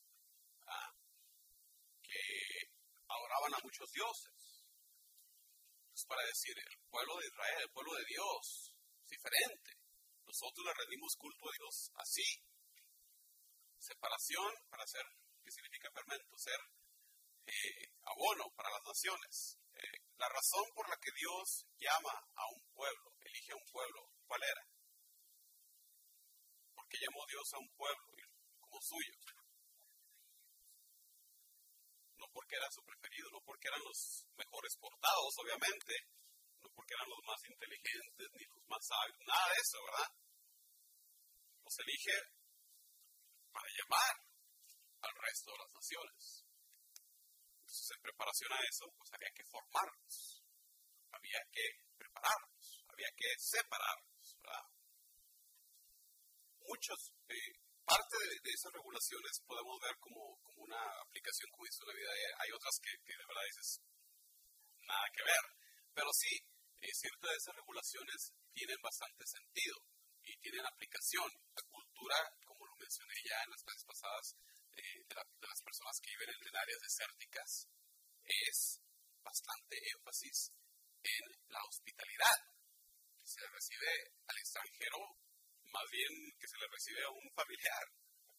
que 2.04 2.20
adoraban 3.08 3.54
a 3.56 3.64
muchos 3.64 3.92
dioses. 3.92 4.59
Es 6.00 6.06
para 6.06 6.24
decir, 6.24 6.56
el 6.56 6.80
pueblo 6.88 7.20
de 7.20 7.28
Israel, 7.28 7.60
el 7.60 7.72
pueblo 7.76 7.92
de 7.92 8.06
Dios, 8.08 8.72
diferente. 9.04 9.76
Nosotros 10.24 10.66
le 10.66 10.74
rendimos 10.74 11.12
culto 11.20 11.44
a 11.44 11.58
Dios 11.60 11.92
así. 11.96 12.24
Separación 13.78 14.48
para 14.70 14.88
ser, 14.88 15.04
¿qué 15.44 15.52
significa 15.52 15.92
fermento? 15.92 16.38
Ser 16.38 16.56
eh, 17.52 17.92
abono 18.16 18.48
para 18.56 18.72
las 18.72 18.84
naciones. 18.88 19.60
Eh, 19.76 20.00
la 20.16 20.30
razón 20.30 20.64
por 20.74 20.88
la 20.88 20.96
que 21.04 21.12
Dios 21.20 21.68
llama 21.76 22.16
a 22.16 22.48
un 22.48 22.64
pueblo, 22.72 23.12
elige 23.20 23.52
a 23.52 23.60
un 23.60 23.68
pueblo, 23.68 24.00
¿cuál 24.24 24.40
era? 24.40 24.64
Porque 26.80 26.96
llamó 26.96 27.28
Dios 27.28 27.44
a 27.52 27.60
un 27.60 27.72
pueblo 27.76 28.08
como 28.56 28.80
suyo. 28.80 29.16
No 32.16 32.26
porque 32.32 32.56
era 32.56 32.72
su 32.72 32.82
preferido, 32.88 33.28
no 33.32 33.42
porque 33.44 33.59
los 33.84 34.26
mejores 34.36 34.76
portados, 34.78 35.34
obviamente, 35.39 35.94
no 36.62 36.70
porque 36.76 36.94
eran 36.94 37.10
los 37.10 37.24
más 37.26 37.42
inteligentes 37.46 38.28
ni 38.34 38.46
los 38.46 38.63
más 38.68 38.84
sabios, 38.86 39.20
nada 39.26 39.46
de 39.50 39.60
eso, 39.60 39.78
¿verdad? 39.84 40.12
Los 41.63 41.80
elige 41.80 42.18
para 43.52 43.70
llamar 43.70 44.15
al 45.02 45.13
resto 45.15 45.52
de 45.52 45.58
las 45.58 45.74
naciones. 45.74 46.46
Entonces, 47.60 47.92
en 47.92 48.02
preparación 48.02 48.52
a 48.54 48.62
eso, 48.68 48.86
pues 48.98 49.10
había 49.13 49.32
que 49.32 49.46
formarlos, 49.46 50.44
había 51.12 51.42
que 51.52 51.65
prepararlos, 51.98 52.84
había 52.88 53.12
que 53.15 53.30
separarlos, 53.38 54.38
¿verdad? 54.42 54.65
Muchos, 56.60 57.13
eh, 57.30 57.69
parte 57.89 58.17
de, 58.21 58.54
esas 58.54 58.69
regulaciones 58.69 59.34
podemos 59.49 59.75
ver 59.82 59.97
como, 59.97 60.38
como 60.45 60.62
una 60.69 60.82
aplicación 61.02 61.49
como 61.49 61.65
dice 61.65 61.89
la 61.89 61.97
vida. 61.97 62.12
Hay 62.38 62.49
otras 62.54 62.75
que, 62.78 62.93
que 63.02 63.17
de 63.17 63.25
verdad 63.25 63.45
dices, 63.49 63.82
nada 64.86 65.06
que 65.10 65.23
ver. 65.25 65.43
Pero 65.97 66.10
sí, 66.13 66.34
eh, 66.86 66.93
ciertas 66.93 67.30
de 67.34 67.38
esas 67.38 67.56
regulaciones 67.58 68.19
tienen 68.54 68.78
bastante 68.82 69.25
sentido 69.25 69.75
y 70.21 70.38
tienen 70.38 70.65
aplicación. 70.65 71.30
La 71.58 71.65
cultura, 71.65 72.17
como 72.45 72.65
lo 72.69 72.75
mencioné 72.78 73.15
ya 73.25 73.41
en 73.41 73.52
las 73.52 73.63
clases 73.65 73.86
pasadas, 73.86 74.25
eh, 74.78 75.02
de, 75.10 75.47
las 75.49 75.62
personas 75.65 75.97
que 75.97 76.13
viven 76.13 76.30
en, 76.30 76.56
áreas 76.56 76.82
desérticas, 76.86 77.49
es 78.23 78.82
bastante 79.25 79.75
énfasis 79.97 80.54
en 81.02 81.25
la 81.49 81.62
hospitalidad. 81.65 82.38
Se 83.25 83.41
recibe 83.49 83.91
al 84.30 84.38
extranjero 84.38 85.17
más 85.72 85.88
bien 85.92 86.12
que 86.40 86.48
se 86.48 86.58
le 86.58 86.68
recibe 86.68 87.04
a 87.04 87.10
un 87.10 87.30
familiar. 87.34 87.86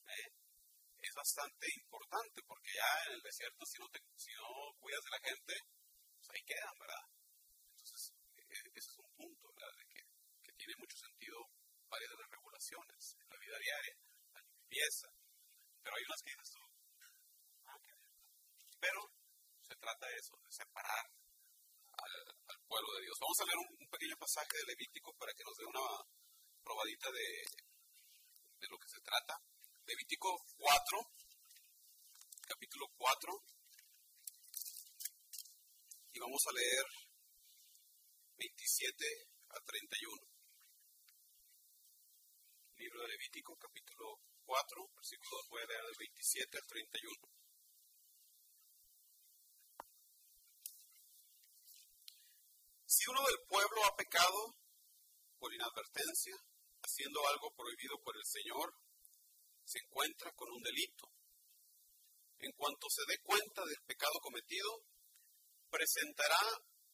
¿eh? 0.07 0.29
Es 0.99 1.15
bastante 1.15 1.67
importante 1.81 2.43
porque 2.47 2.71
ya 2.75 2.91
en 3.07 3.13
el 3.15 3.23
desierto, 3.23 3.65
si 3.65 3.79
no, 3.79 3.89
te, 3.89 4.01
si 4.17 4.33
no 4.35 4.49
cuidas 4.79 5.05
de 5.05 5.11
la 5.11 5.21
gente, 5.21 5.55
pues 6.17 6.29
ahí 6.31 6.43
quedan, 6.45 6.77
¿verdad? 6.79 7.05
ese 7.81 8.91
es 8.91 8.99
un 8.99 9.11
punto 9.15 9.49
De 9.49 9.85
que, 9.87 10.03
que, 10.43 10.53
tiene 10.53 10.75
mucho 10.79 10.97
sentido 10.97 11.39
varias 11.89 12.11
de 12.11 12.19
las 12.19 12.31
regulaciones 12.31 13.17
en 13.19 13.29
la 13.29 13.37
vida 13.39 13.57
diaria, 13.59 13.97
la 14.35 14.41
limpieza. 14.41 15.09
Pero 15.83 15.97
hay 15.97 16.05
unas 16.05 16.23
que 16.23 16.31
dices 16.31 16.51
tú, 16.53 16.63
ah, 17.67 17.79
pero 18.81 19.01
se 19.63 19.77
trata 19.77 20.07
de 20.07 20.17
eso, 20.17 20.37
de 20.37 20.53
separar 20.53 21.07
al, 21.95 22.61
pueblo 22.67 22.95
de 22.95 23.03
Dios. 23.03 23.19
Vamos 23.21 23.41
a 23.41 23.45
leer 23.45 23.59
un, 23.59 23.89
pequeño 23.91 24.17
pasaje 24.17 24.55
de 24.59 24.67
Levítico 24.71 25.13
para 25.19 25.33
que 25.35 25.45
nos 25.45 25.57
dé 25.57 25.65
una 25.67 25.87
probadita 26.63 27.11
de, 27.11 27.45
de 28.61 28.69
lo 28.69 28.79
que 28.79 28.89
se 28.89 29.01
trata. 29.01 29.41
Levítico 29.87 30.29
4, 30.57 30.99
capítulo 32.47 32.87
4, 32.97 33.45
y 36.13 36.19
vamos 36.21 36.43
a 36.47 36.53
leer 36.53 36.85
27 38.37 39.05
a 39.49 39.61
31. 39.61 40.23
Libro 42.77 43.03
de 43.03 43.09
Levítico, 43.09 43.57
capítulo 43.57 44.21
4, 44.45 44.91
versículo 44.97 45.37
9 45.51 45.77
al 45.77 45.95
27 45.99 46.59
al 46.59 46.67
31. 46.67 47.41
Si 52.87 53.09
uno 53.09 53.21
del 53.25 53.39
pueblo 53.47 53.85
ha 53.85 53.97
pecado 53.97 54.57
por 55.39 55.55
inadvertencia, 55.55 56.37
haciendo 56.91 57.21
algo 57.29 57.55
prohibido 57.55 57.95
por 58.03 58.17
el 58.17 58.27
Señor, 58.27 58.75
se 59.63 59.79
encuentra 59.79 60.33
con 60.35 60.51
un 60.51 60.63
delito. 60.63 61.07
En 62.41 62.51
cuanto 62.59 62.91
se 62.91 63.07
dé 63.07 63.23
cuenta 63.23 63.63
del 63.65 63.79
pecado 63.87 64.19
cometido, 64.21 64.83
presentará 65.71 66.43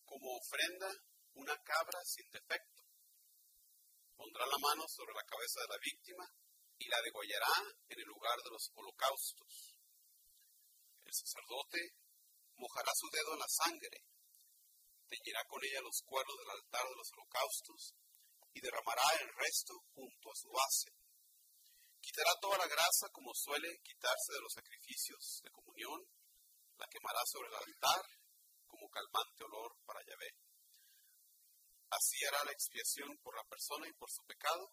como 0.05 0.37
ofrenda 0.37 0.93
una 1.35 1.57
cabra 1.65 2.01
sin 2.05 2.29
defecto. 2.29 2.85
Pondrá 4.17 4.45
la 4.47 4.59
mano 4.59 4.85
sobre 4.89 5.15
la 5.15 5.25
cabeza 5.25 5.61
de 5.65 5.73
la 5.73 5.81
víctima 5.81 6.25
y 6.79 6.89
la 6.89 7.01
degollará 7.01 7.57
en 7.89 7.99
el 7.99 8.07
lugar 8.07 8.37
de 8.45 8.51
los 8.51 8.69
holocaustos. 8.75 9.81
El 11.05 11.15
sacerdote 11.15 11.81
mojará 12.57 12.93
su 12.95 13.09
dedo 13.09 13.33
en 13.33 13.41
la 13.41 13.49
sangre, 13.49 14.05
teñirá 15.09 15.41
con 15.49 15.65
ella 15.65 15.81
los 15.81 16.03
cuernos 16.05 16.37
del 16.37 16.51
altar 16.51 16.85
de 16.85 16.97
los 16.97 17.13
holocaustos 17.13 17.95
y 18.57 18.61
derramará 18.61 19.05
el 19.21 19.29
resto 19.37 19.75
junto 19.93 20.33
a 20.33 20.35
su 20.35 20.49
base. 20.49 20.89
Quitará 22.01 22.33
toda 22.41 22.57
la 22.57 22.67
grasa 22.67 23.07
como 23.13 23.35
suele 23.35 23.69
quitarse 23.85 24.33
de 24.33 24.41
los 24.41 24.53
sacrificios 24.53 25.43
de 25.45 25.51
comunión, 25.51 26.01
la 26.79 26.89
quemará 26.89 27.21
sobre 27.27 27.49
el 27.49 27.55
altar 27.55 28.01
como 28.67 28.89
calmante 28.89 29.45
olor 29.45 29.77
para 29.85 30.01
Yahvé. 30.09 30.33
Así 31.91 32.17
hará 32.25 32.45
la 32.45 32.53
expiación 32.53 33.19
por 33.19 33.37
la 33.37 33.45
persona 33.45 33.89
y 33.89 33.93
por 33.93 34.11
su 34.11 34.25
pecado 34.25 34.73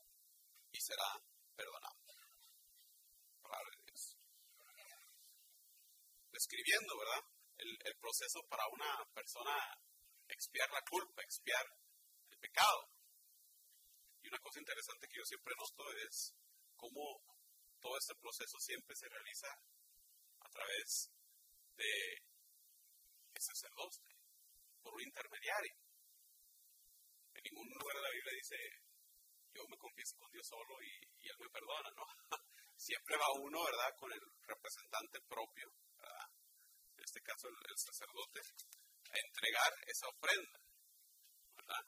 y 0.71 0.79
será 0.79 1.19
perdonado. 1.53 1.99
Palabra 3.41 3.69
de 3.75 3.83
Dios. 3.83 4.15
Describiendo, 6.31 6.97
¿verdad? 6.97 7.23
El, 7.57 7.77
el 7.83 7.95
proceso 7.99 8.39
para 8.47 8.63
una 8.71 9.05
persona 9.13 9.51
expiar 10.29 10.71
la 10.71 10.81
culpa, 10.89 11.21
expiar 11.21 11.65
el 12.31 12.39
pecado. 12.39 12.92
Una 14.33 14.41
cosa 14.41 14.65
interesante 14.65 15.07
que 15.07 15.19
yo 15.21 15.25
siempre 15.29 15.53
noto 15.53 15.83
es 16.09 16.33
cómo 16.73 17.21
todo 17.77 17.93
este 18.01 18.15
proceso 18.17 18.57
siempre 18.57 18.95
se 18.95 19.07
realiza 19.07 19.45
a 19.45 20.49
través 20.49 21.13
de 21.77 21.93
el 23.29 23.41
sacerdote, 23.45 24.09
por 24.81 24.95
un 24.95 25.03
intermediario. 25.05 25.77
En 27.37 27.43
ningún 27.45 27.69
lugar 27.77 27.93
de 27.93 28.01
la 28.01 28.09
Biblia 28.09 28.33
dice, 28.33 28.57
yo 29.53 29.61
me 29.69 29.77
confieso 29.77 30.17
con 30.17 30.31
Dios 30.31 30.47
solo 30.49 30.81
y, 30.81 31.29
Él 31.29 31.37
me 31.37 31.53
perdona, 31.53 31.93
¿no? 31.93 32.01
Siempre 32.89 33.13
va 33.13 33.37
uno, 33.37 33.63
¿verdad?, 33.69 33.93
con 34.01 34.11
el 34.13 34.23
representante 34.49 35.21
propio, 35.29 35.69
¿verdad? 35.93 36.25
En 36.97 37.03
este 37.05 37.21
caso 37.21 37.49
el 37.49 37.77
sacerdote, 37.77 38.41
a 38.41 39.15
entregar 39.29 39.71
esa 39.85 40.07
ofrenda, 40.09 40.57
¿verdad? 41.53 41.85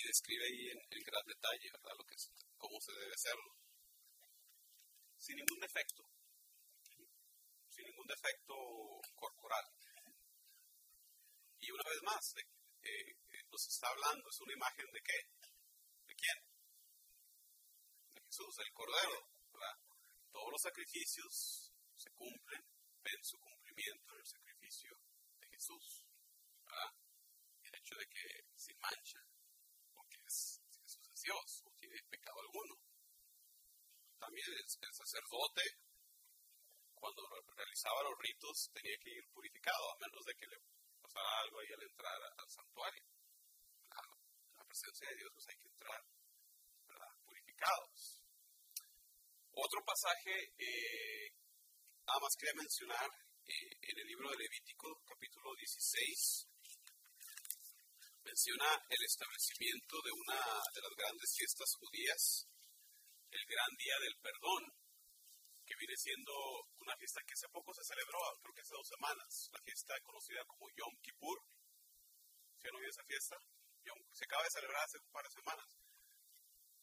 Y 0.00 0.06
describe 0.06 0.44
ahí 0.46 0.68
en, 0.72 1.04
gran 1.04 1.26
detalle, 1.26 1.68
¿verdad? 1.72 1.92
Lo 1.98 2.04
que 2.04 2.14
es, 2.14 2.32
cómo 2.56 2.80
se 2.80 2.92
debe 2.92 3.12
hacerlo. 3.12 3.52
Sin 5.18 5.36
ningún 5.36 5.60
defecto. 5.60 6.02
Sin 7.68 7.84
ningún 7.84 8.06
defecto 8.06 8.54
corporal. 9.14 9.66
Y 11.60 11.70
una 11.70 11.84
vez 11.84 12.02
más, 12.02 12.34
eh, 12.80 13.44
nos 13.52 13.66
está 13.68 13.88
hablando, 13.88 14.30
es 14.30 14.40
una 14.40 14.54
imagen 14.54 14.86
de 14.90 15.00
qué? 15.02 15.18
¿De 16.08 16.14
quién? 16.14 16.38
De 18.14 18.20
Jesús, 18.22 18.56
el 18.58 18.72
Cordero, 18.72 19.28
¿verdad? 19.52 19.76
Todos 20.32 20.48
los 20.50 20.62
sacrificios 20.62 21.74
se 21.94 22.10
cumplen, 22.12 22.64
ven 23.04 23.22
su 23.22 23.36
cumplimiento 23.38 24.14
en 24.14 24.20
el 24.20 24.26
sacrificio 24.26 24.96
Jesús. 25.60 26.06
El 27.62 27.74
hecho 27.74 27.94
de 27.96 28.06
que 28.06 28.24
sin 28.56 28.78
mancha, 28.78 29.20
porque 29.94 30.16
es, 30.26 30.62
Jesús 30.80 31.06
es 31.09 31.09
Dios, 31.22 31.62
no 31.64 31.70
tiene 31.76 31.96
pecado 32.08 32.40
alguno. 32.40 32.74
También 34.18 34.46
el, 34.46 34.94
sacerdote, 34.94 35.62
cuando 36.94 37.22
realizaba 37.56 38.02
los 38.02 38.18
ritos, 38.18 38.70
tenía 38.72 38.96
que 39.00 39.10
ir 39.10 39.24
purificado, 39.32 39.90
a 39.90 39.98
menos 40.00 40.24
de 40.24 40.34
que 40.34 40.46
le 40.46 40.58
pasara 41.00 41.40
algo 41.40 41.60
ahí 41.60 41.72
al 41.72 41.82
entrar 41.82 42.20
al 42.36 42.48
santuario. 42.48 43.04
Claro, 43.88 44.12
en 44.48 44.56
la 44.56 44.64
presencia 44.64 45.08
de 45.08 45.16
Dios 45.16 45.30
pues 45.32 45.46
hay 45.48 45.56
que 45.56 45.68
entrar 45.68 46.00
purificados. 47.24 48.24
Otro 49.52 49.80
pasaje, 49.84 50.34
eh, 50.58 51.32
nada 52.06 52.20
más 52.20 52.36
quería 52.36 52.54
mencionar, 52.56 53.10
en 53.50 53.98
el 53.98 54.06
libro 54.06 54.30
de 54.30 54.36
Levítico, 54.36 55.02
capítulo 55.04 55.54
16, 55.56 56.49
menciona 58.30 58.70
el 58.86 59.02
establecimiento 59.02 59.98
de 60.06 60.12
una 60.14 60.38
de 60.38 60.80
las 60.86 60.94
grandes 60.94 61.34
fiestas 61.34 61.66
judías, 61.74 62.46
el 63.26 63.42
Gran 63.42 63.72
Día 63.74 63.96
del 64.06 64.14
Perdón, 64.22 64.62
que 65.66 65.74
viene 65.74 65.96
siendo 65.98 66.30
una 66.78 66.94
fiesta 66.94 67.22
que 67.26 67.34
hace 67.34 67.50
poco 67.50 67.74
se 67.74 67.82
celebró, 67.82 68.22
creo 68.38 68.54
que 68.54 68.62
hace 68.62 68.78
dos 68.78 68.86
semanas, 68.86 69.50
la 69.50 69.62
fiesta 69.66 69.94
conocida 70.06 70.44
como 70.46 70.70
Yom 70.78 70.94
Kippur. 71.02 71.42
¿Sí 72.62 72.68
han 72.68 72.84
esa 72.86 73.02
fiesta? 73.02 73.36
se 74.12 74.24
acaba 74.24 74.44
de 74.44 74.50
celebrar 74.50 74.82
hace 74.84 74.98
un 74.98 75.10
par 75.10 75.24
de 75.24 75.30
semanas. 75.30 75.66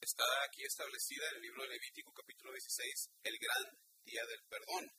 Está 0.01 0.25
aquí 0.43 0.63
establecida 0.63 1.29
en 1.29 1.35
el 1.37 1.41
libro 1.43 1.63
de 1.63 1.69
Levítico 1.69 2.11
capítulo 2.11 2.51
16, 2.51 3.09
el 3.23 3.37
Gran 3.39 3.63
Día 4.03 4.25
del 4.25 4.43
Perdón. 4.49 4.91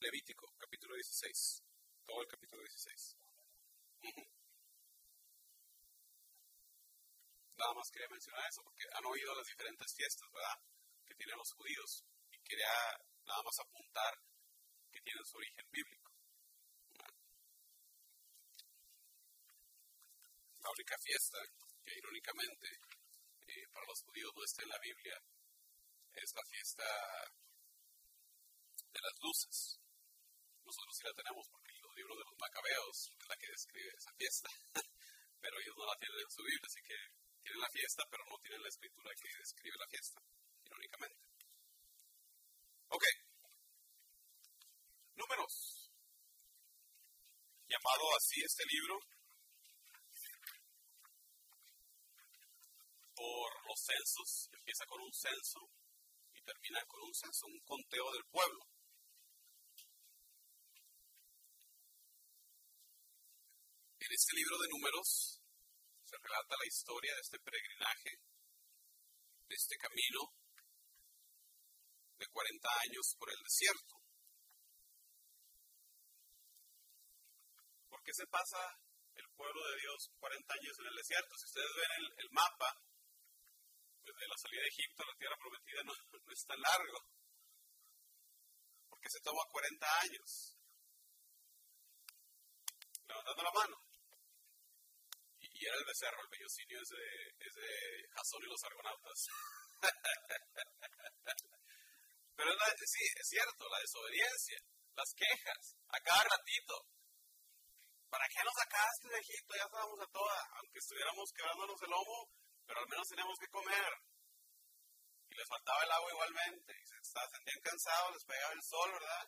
Levítico, 0.00 0.46
capítulo 0.68 0.96
16. 0.96 1.64
Todo 2.04 2.20
el 2.20 2.28
capítulo 2.28 2.60
16. 2.60 3.16
Nada 7.56 7.72
más 7.72 7.90
quería 7.90 8.08
mencionar 8.10 8.44
eso, 8.46 8.62
porque 8.62 8.84
han 8.92 9.04
oído 9.06 9.34
las 9.34 9.46
diferentes 9.46 9.94
fiestas, 9.96 10.28
¿verdad? 10.30 10.60
Que 11.06 11.14
tienen 11.14 11.38
los 11.38 11.52
judíos. 11.56 12.04
Y 12.30 12.38
quería 12.44 13.00
nada 13.24 13.42
más 13.42 13.58
apuntar 13.64 14.12
que 14.92 15.00
tienen 15.00 15.24
su 15.24 15.38
origen 15.38 15.70
bíblico. 15.72 16.12
La 20.60 20.70
única 20.70 20.98
fiesta 20.98 21.38
que 21.82 21.96
irónicamente 21.96 22.68
eh, 23.48 23.66
para 23.72 23.86
los 23.86 24.02
judíos 24.02 24.32
no 24.36 24.44
está 24.44 24.62
en 24.64 24.68
la 24.68 24.78
Biblia 24.80 25.16
es 26.12 26.34
la 26.34 26.44
fiesta 26.44 26.84
de 28.92 29.00
las 29.00 29.16
luces. 29.22 29.87
Nosotros 30.68 30.96
sí 31.00 31.04
la 31.08 31.16
tenemos 31.16 31.48
porque 31.48 31.72
los 31.80 31.94
libros 31.96 32.18
de 32.18 32.24
los 32.28 32.36
macabeos 32.36 32.96
es 33.08 33.26
la 33.26 33.36
que 33.40 33.48
describe 33.48 33.88
esa 33.88 34.12
fiesta. 34.12 34.48
pero 35.40 35.56
ellos 35.64 35.76
no 35.80 35.86
la 35.86 35.96
tienen 35.96 36.20
en 36.20 36.30
su 36.30 36.42
Biblia, 36.44 36.68
así 36.68 36.80
que 36.84 36.98
tienen 37.40 37.60
la 37.64 37.72
fiesta, 37.72 38.04
pero 38.10 38.22
no 38.28 38.36
tienen 38.36 38.60
la 38.60 38.68
escritura 38.68 39.10
que 39.16 39.28
describe 39.32 39.76
la 39.80 39.88
fiesta, 39.88 40.20
irónicamente. 40.68 41.20
Ok. 42.88 43.04
Números. 45.16 45.54
Llamado 47.64 48.04
así 48.16 48.40
este 48.44 48.64
libro 48.68 49.00
por 53.16 53.48
los 53.72 53.80
censos. 53.80 54.50
Empieza 54.52 54.84
con 54.84 55.00
un 55.00 55.12
censo 55.16 55.60
y 56.36 56.42
termina 56.44 56.84
con 56.84 57.08
un 57.08 57.14
censo, 57.14 57.46
un 57.46 57.60
conteo 57.64 58.12
del 58.12 58.24
pueblo. 58.28 58.77
En 64.08 64.14
este 64.14 64.36
libro 64.36 64.56
de 64.56 64.68
números 64.72 65.36
se 66.08 66.16
relata 66.16 66.56
la 66.56 66.66
historia 66.66 67.12
de 67.12 67.20
este 67.20 67.38
peregrinaje, 67.40 68.16
de 69.44 69.54
este 69.54 69.76
camino 69.76 70.32
de 72.16 72.26
40 72.26 72.68
años 72.88 73.04
por 73.18 73.28
el 73.28 73.36
desierto. 73.44 74.00
¿Por 77.90 78.00
qué 78.00 78.14
se 78.14 78.26
pasa 78.32 78.56
el 79.12 79.28
pueblo 79.36 79.60
de 79.60 79.76
Dios 79.76 80.08
40 80.16 80.54
años 80.56 80.78
en 80.80 80.86
el 80.86 80.96
desierto? 80.96 81.36
Si 81.36 81.44
ustedes 81.44 81.72
ven 81.76 81.92
el, 82.16 82.30
mapa, 82.32 82.80
pues 84.00 84.16
de 84.16 84.24
la 84.26 84.38
salida 84.40 84.62
de 84.62 84.72
Egipto 84.72 85.02
a 85.02 85.12
la 85.12 85.18
tierra 85.20 85.36
prometida 85.36 85.84
no, 85.84 85.92
es 86.32 86.46
tan 86.48 86.60
largo. 86.64 86.98
¿Por 88.88 89.00
qué 89.00 89.10
se 89.10 89.20
toma 89.20 89.44
40 89.52 90.00
años? 90.00 90.56
Levantando 93.04 93.42
la 93.42 93.52
mano 93.52 93.87
y 95.58 95.66
era 95.66 95.76
el 95.76 95.84
becerro, 95.84 96.22
el 96.22 96.30
bellocinio 96.30 96.78
es 96.80 96.88
de, 96.88 97.34
es 97.42 97.54
de 97.54 97.70
Jasón 98.14 98.42
y 98.42 98.46
los 98.46 98.64
argonautas. 98.64 99.26
Pero 102.38 102.54
sí, 102.86 103.02
es 103.02 103.26
cierto, 103.28 103.68
la 103.68 103.80
desobediencia, 103.80 104.58
las 104.94 105.10
quejas, 105.18 105.74
a 105.90 105.98
cada 106.00 106.22
ratito. 106.22 106.86
¿Para 108.08 108.24
qué 108.30 108.40
nos 108.46 108.54
sacaste 108.54 109.08
de 109.10 109.18
Egipto? 109.18 109.52
Ya 109.58 109.66
estábamos 109.66 110.00
a 110.00 110.06
toda, 110.06 110.38
aunque 110.62 110.78
estuviéramos 110.78 111.26
quebrándonos 111.34 111.82
el 111.82 111.90
lomo, 111.90 112.30
pero 112.64 112.80
al 112.80 112.88
menos 112.88 113.08
teníamos 113.08 113.36
que 113.38 113.50
comer. 113.50 113.92
Y 115.28 115.34
les 115.34 115.48
faltaba 115.48 115.82
el 115.82 115.92
agua 115.92 116.10
igualmente, 116.14 116.72
y 116.72 116.84
se 116.86 116.94
sentían 117.02 117.60
cansados, 117.60 118.14
les 118.14 118.24
pegaba 118.24 118.52
el 118.54 118.62
sol, 118.62 118.90
¿verdad? 118.92 119.26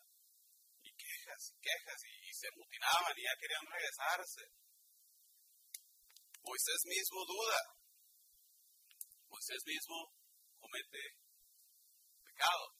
¿Y 0.81 0.89
quejas 0.95 1.41
y 1.51 1.59
quejas 1.61 1.99
y, 2.07 2.33
se 2.33 2.49
mutinaban 2.55 3.13
y 3.17 3.23
ya 3.23 3.35
querían 3.37 3.65
regresarse. 3.67 4.41
Moisés 6.43 6.81
mismo 6.85 7.25
duda. 7.25 7.59
Moisés 9.29 9.61
mismo 9.65 10.13
comete 10.59 11.01
pecado. 12.23 12.75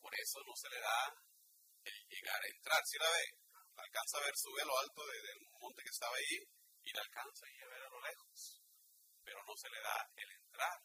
Por 0.00 0.12
eso 0.14 0.38
no 0.46 0.54
se 0.56 0.68
le 0.68 0.80
da 0.80 1.14
el 1.84 1.94
llegar 2.10 2.40
a 2.42 2.48
entrar. 2.48 2.82
Si 2.84 2.98
la 2.98 3.06
ve, 3.06 3.24
alcanza 3.76 4.18
a 4.18 4.24
ver, 4.24 4.34
sube 4.36 4.62
a 4.62 4.66
lo 4.66 4.78
alto 4.78 5.02
del 5.06 5.46
monte 5.60 5.82
que 5.82 5.94
estaba 5.94 6.16
ahí 6.16 6.36
y 6.82 6.92
le 6.92 7.00
alcanza 7.00 7.46
a 7.46 7.68
ver 7.70 7.82
a 7.82 7.90
lo 7.90 8.00
lejos. 8.02 8.62
Pero 9.24 9.38
no 9.46 9.54
se 9.56 9.70
le 9.70 9.80
da 9.80 10.10
el 10.16 10.30
entrar 10.30 10.78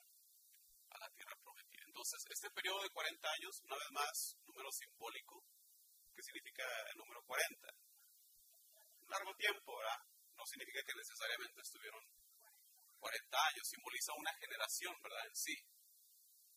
a 0.89 0.97
la 1.00 1.10
tierra 1.17 1.36
prometida. 1.41 1.84
Entonces, 1.88 2.21
este 2.30 2.50
periodo 2.52 2.84
de 2.84 2.89
40 2.89 3.28
años, 3.28 3.62
una 3.65 3.76
vez 3.76 3.91
más, 3.91 4.38
número 4.45 4.71
simbólico, 4.71 5.43
que 6.13 6.21
significa 6.21 6.63
el 6.93 6.97
número 6.97 7.21
40. 7.26 7.67
Un 9.02 9.10
largo 9.10 9.34
tiempo, 9.36 9.78
¿verdad? 9.78 10.16
No 10.38 10.45
significa 10.45 10.82
que 10.86 10.93
necesariamente 10.93 11.62
estuvieron 11.62 12.04
40 13.00 13.38
años, 13.38 13.67
simboliza 13.67 14.13
una 14.13 14.34
generación, 14.34 14.93
¿verdad? 15.02 15.26
En 15.26 15.36
sí. 15.36 15.56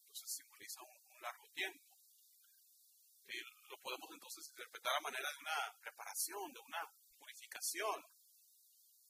Entonces 0.05 0.37
simboliza 0.37 0.81
un, 0.83 1.21
largo 1.21 1.49
tiempo. 1.53 1.97
Y 3.29 3.37
lo 3.69 3.77
podemos 3.83 4.09
entonces 4.11 4.49
interpretar 4.49 4.97
a 4.97 5.01
manera 5.01 5.29
de 5.31 5.39
una 5.39 5.59
preparación, 5.81 6.53
de 6.53 6.61
una 6.61 6.81
purificación, 7.19 8.03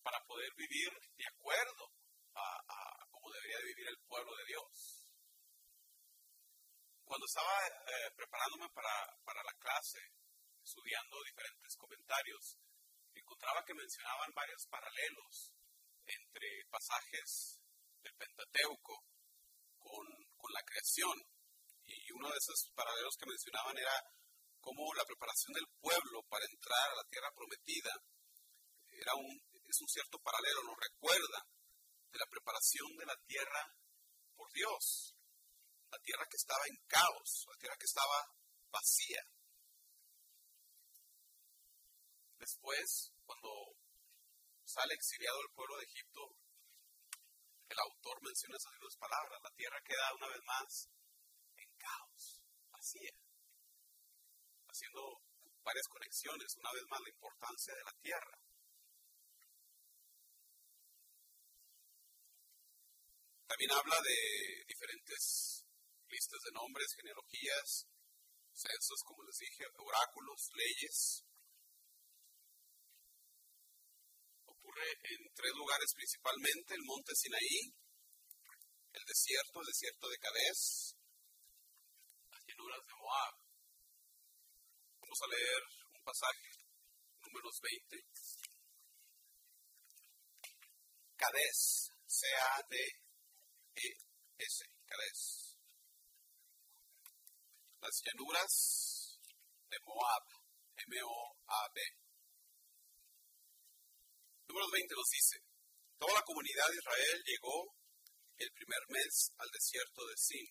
para 0.03 0.19
poder 0.27 0.51
vivir 0.57 0.91
de 1.17 1.27
acuerdo 1.27 1.87
a, 2.35 3.07
cómo 3.11 3.31
debería 3.31 3.59
vivir 3.63 3.87
el 3.89 3.99
pueblo 4.07 4.35
de 4.37 4.45
Dios. 4.47 5.07
Cuando 7.05 7.27
estaba 7.27 7.67
eh, 7.67 8.11
preparándome 8.17 8.69
para, 8.75 9.07
para 9.25 9.43
la 9.43 9.55
clase, 9.59 10.01
estudiando 10.63 11.23
diferentes 11.25 11.77
comentarios, 11.77 12.59
encontraba 13.31 13.65
que 13.65 13.75
mencionaban 13.75 14.35
varios 14.35 14.67
paralelos 14.67 15.55
entre 16.05 16.49
pasajes 16.69 17.63
del 18.03 18.13
Pentateuco 18.15 19.07
con, 19.79 20.05
con 20.35 20.53
la 20.53 20.63
creación. 20.67 21.15
Y 21.87 22.11
uno 22.11 22.29
de 22.29 22.39
esos 22.39 22.71
paralelos 22.75 23.17
que 23.17 23.31
mencionaban 23.31 23.79
era 23.79 23.95
cómo 24.59 24.83
la 24.95 25.05
preparación 25.05 25.53
del 25.55 25.67
pueblo 25.79 26.23
para 26.29 26.45
entrar 26.45 26.91
a 26.91 26.97
la 26.97 27.07
tierra 27.09 27.31
prometida 27.31 27.95
era 28.91 29.15
un, 29.15 29.31
es 29.63 29.81
un 29.81 29.89
cierto 29.89 30.19
paralelo, 30.19 30.65
nos 30.65 30.77
recuerda 30.77 31.47
de 32.11 32.19
la 32.19 32.27
preparación 32.27 32.97
de 32.99 33.07
la 33.07 33.17
tierra 33.27 33.63
por 34.35 34.51
Dios, 34.53 35.15
la 35.91 35.99
tierra 36.01 36.27
que 36.29 36.37
estaba 36.37 36.67
en 36.67 36.77
caos, 36.89 37.47
la 37.47 37.57
tierra 37.59 37.77
que 37.79 37.87
estaba 37.87 38.27
vacía. 38.71 39.23
Después, 42.51 43.15
cuando 43.23 43.79
sale 44.65 44.95
exiliado 44.95 45.39
el 45.41 45.55
pueblo 45.55 45.77
de 45.79 45.85
Egipto, 45.85 46.35
el 47.69 47.79
autor 47.79 48.19
menciona 48.27 48.57
esas 48.59 48.75
dos 48.81 48.97
palabras. 48.99 49.39
La 49.41 49.55
tierra 49.55 49.79
queda 49.87 50.15
una 50.19 50.27
vez 50.27 50.43
más 50.43 50.91
en 51.55 51.71
caos, 51.79 52.43
vacía. 52.73 53.15
Haciendo 54.67 55.23
varias 55.63 55.87
conexiones, 55.87 56.57
una 56.59 56.73
vez 56.73 56.83
más 56.91 57.01
la 57.01 57.15
importancia 57.15 57.73
de 57.73 57.85
la 57.85 57.95
tierra. 58.03 58.37
También 63.47 63.71
habla 63.71 63.99
de 64.03 64.19
diferentes 64.67 65.67
listas 66.09 66.41
de 66.43 66.51
nombres, 66.51 66.95
genealogías, 66.99 67.87
censos, 68.51 68.99
como 69.07 69.23
les 69.23 69.39
dije, 69.39 69.65
oráculos, 69.79 70.51
leyes, 70.55 71.30
en 74.81 75.33
tres 75.35 75.53
lugares 75.55 75.93
principalmente, 75.95 76.75
el 76.75 76.83
monte 76.85 77.15
Sinaí, 77.15 77.73
el 78.93 79.05
desierto, 79.05 79.61
el 79.61 79.67
desierto 79.67 80.09
de 80.09 80.19
Cadés, 80.19 80.97
las 82.31 82.45
llanuras 82.47 82.87
de 82.87 82.95
Moab. 82.95 83.35
Vamos 85.01 85.21
a 85.23 85.27
leer 85.29 85.63
un 85.95 86.03
pasaje, 86.03 86.49
números 87.21 87.61
20. 87.63 88.05
Cadés, 91.17 91.93
C-A-D-E-S, 92.07 92.97
Cadés. 94.87 95.57
Las 97.81 98.03
llanuras 98.05 99.21
de 99.69 99.79
Moab, 99.85 100.25
M-O-A-B. 100.77 102.00
Número 104.51 104.67
20 104.67 104.95
nos 104.97 105.11
dice, 105.15 105.39
toda 105.95 106.13
la 106.13 106.27
comunidad 106.27 106.67
de 106.67 106.79
Israel 106.83 107.23
llegó 107.23 107.71
el 108.35 108.51
primer 108.51 108.83
mes 108.89 109.31
al 109.39 109.49
desierto 109.49 110.05
de 110.11 110.17
Sin. 110.17 110.49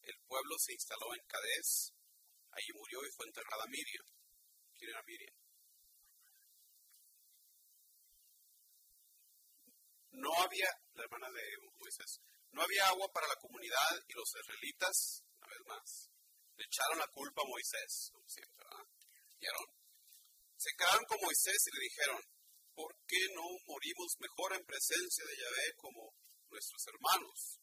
El 0.00 0.16
pueblo 0.24 0.56
se 0.56 0.72
instaló 0.72 1.12
en 1.12 1.20
Cadés, 1.28 1.92
allí 2.56 2.72
murió 2.72 3.04
y 3.04 3.12
fue 3.12 3.26
enterrada 3.26 3.68
Miriam. 3.68 4.06
¿Quién 4.78 4.90
era 4.96 5.02
Miriam? 5.04 5.36
No 10.24 10.32
había, 10.40 10.72
la 10.94 11.04
hermana 11.04 11.28
de 11.28 11.44
Moisés, 11.76 12.20
no 12.52 12.62
había 12.62 12.88
agua 12.88 13.12
para 13.12 13.28
la 13.28 13.36
comunidad 13.36 13.92
y 14.08 14.12
los 14.14 14.24
israelitas, 14.40 15.22
una 15.36 15.48
vez 15.52 15.66
más, 15.66 16.08
le 16.56 16.64
echaron 16.64 16.98
la 16.98 17.08
culpa 17.08 17.42
a 17.42 17.50
Moisés, 17.52 18.08
como 18.10 18.26
siempre. 18.26 18.64
Se 20.56 20.70
quedaron 20.76 21.04
con 21.04 21.20
Moisés 21.20 21.60
y 21.66 21.76
le 21.76 21.84
dijeron, 21.84 22.20
¿por 22.78 22.94
qué 23.10 23.18
no 23.34 23.42
morimos 23.66 24.14
mejor 24.22 24.54
en 24.54 24.62
presencia 24.62 25.26
de 25.26 25.34
Yahvé 25.34 25.74
como 25.74 26.14
nuestros 26.46 26.78
hermanos? 26.86 27.58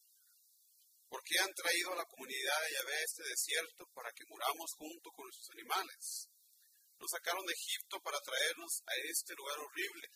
¿Por 1.08 1.24
qué 1.24 1.40
han 1.40 1.54
traído 1.56 1.96
a 1.96 1.96
la 1.96 2.04
comunidad 2.04 2.60
de 2.60 2.74
Yahvé 2.76 3.00
este 3.00 3.24
desierto 3.24 3.88
para 3.96 4.12
que 4.12 4.28
muramos 4.28 4.68
junto 4.76 5.08
con 5.16 5.24
nuestros 5.24 5.56
animales? 5.56 6.28
Nos 7.00 7.08
sacaron 7.08 7.46
de 7.46 7.56
Egipto 7.56 7.96
para 8.04 8.20
traernos 8.20 8.84
a 8.84 8.92
este 9.08 9.32
lugar 9.32 9.56
horrible. 9.56 10.06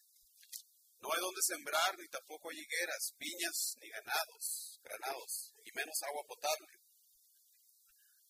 No 1.00 1.08
hay 1.16 1.20
donde 1.24 1.48
sembrar, 1.48 1.96
ni 1.96 2.06
tampoco 2.12 2.50
hay 2.50 2.60
higueras, 2.60 3.16
piñas, 3.16 3.80
ni 3.80 3.88
ganados, 3.88 4.80
granados, 4.84 5.54
y 5.64 5.72
menos 5.72 5.96
agua 6.04 6.28
potable. 6.28 6.76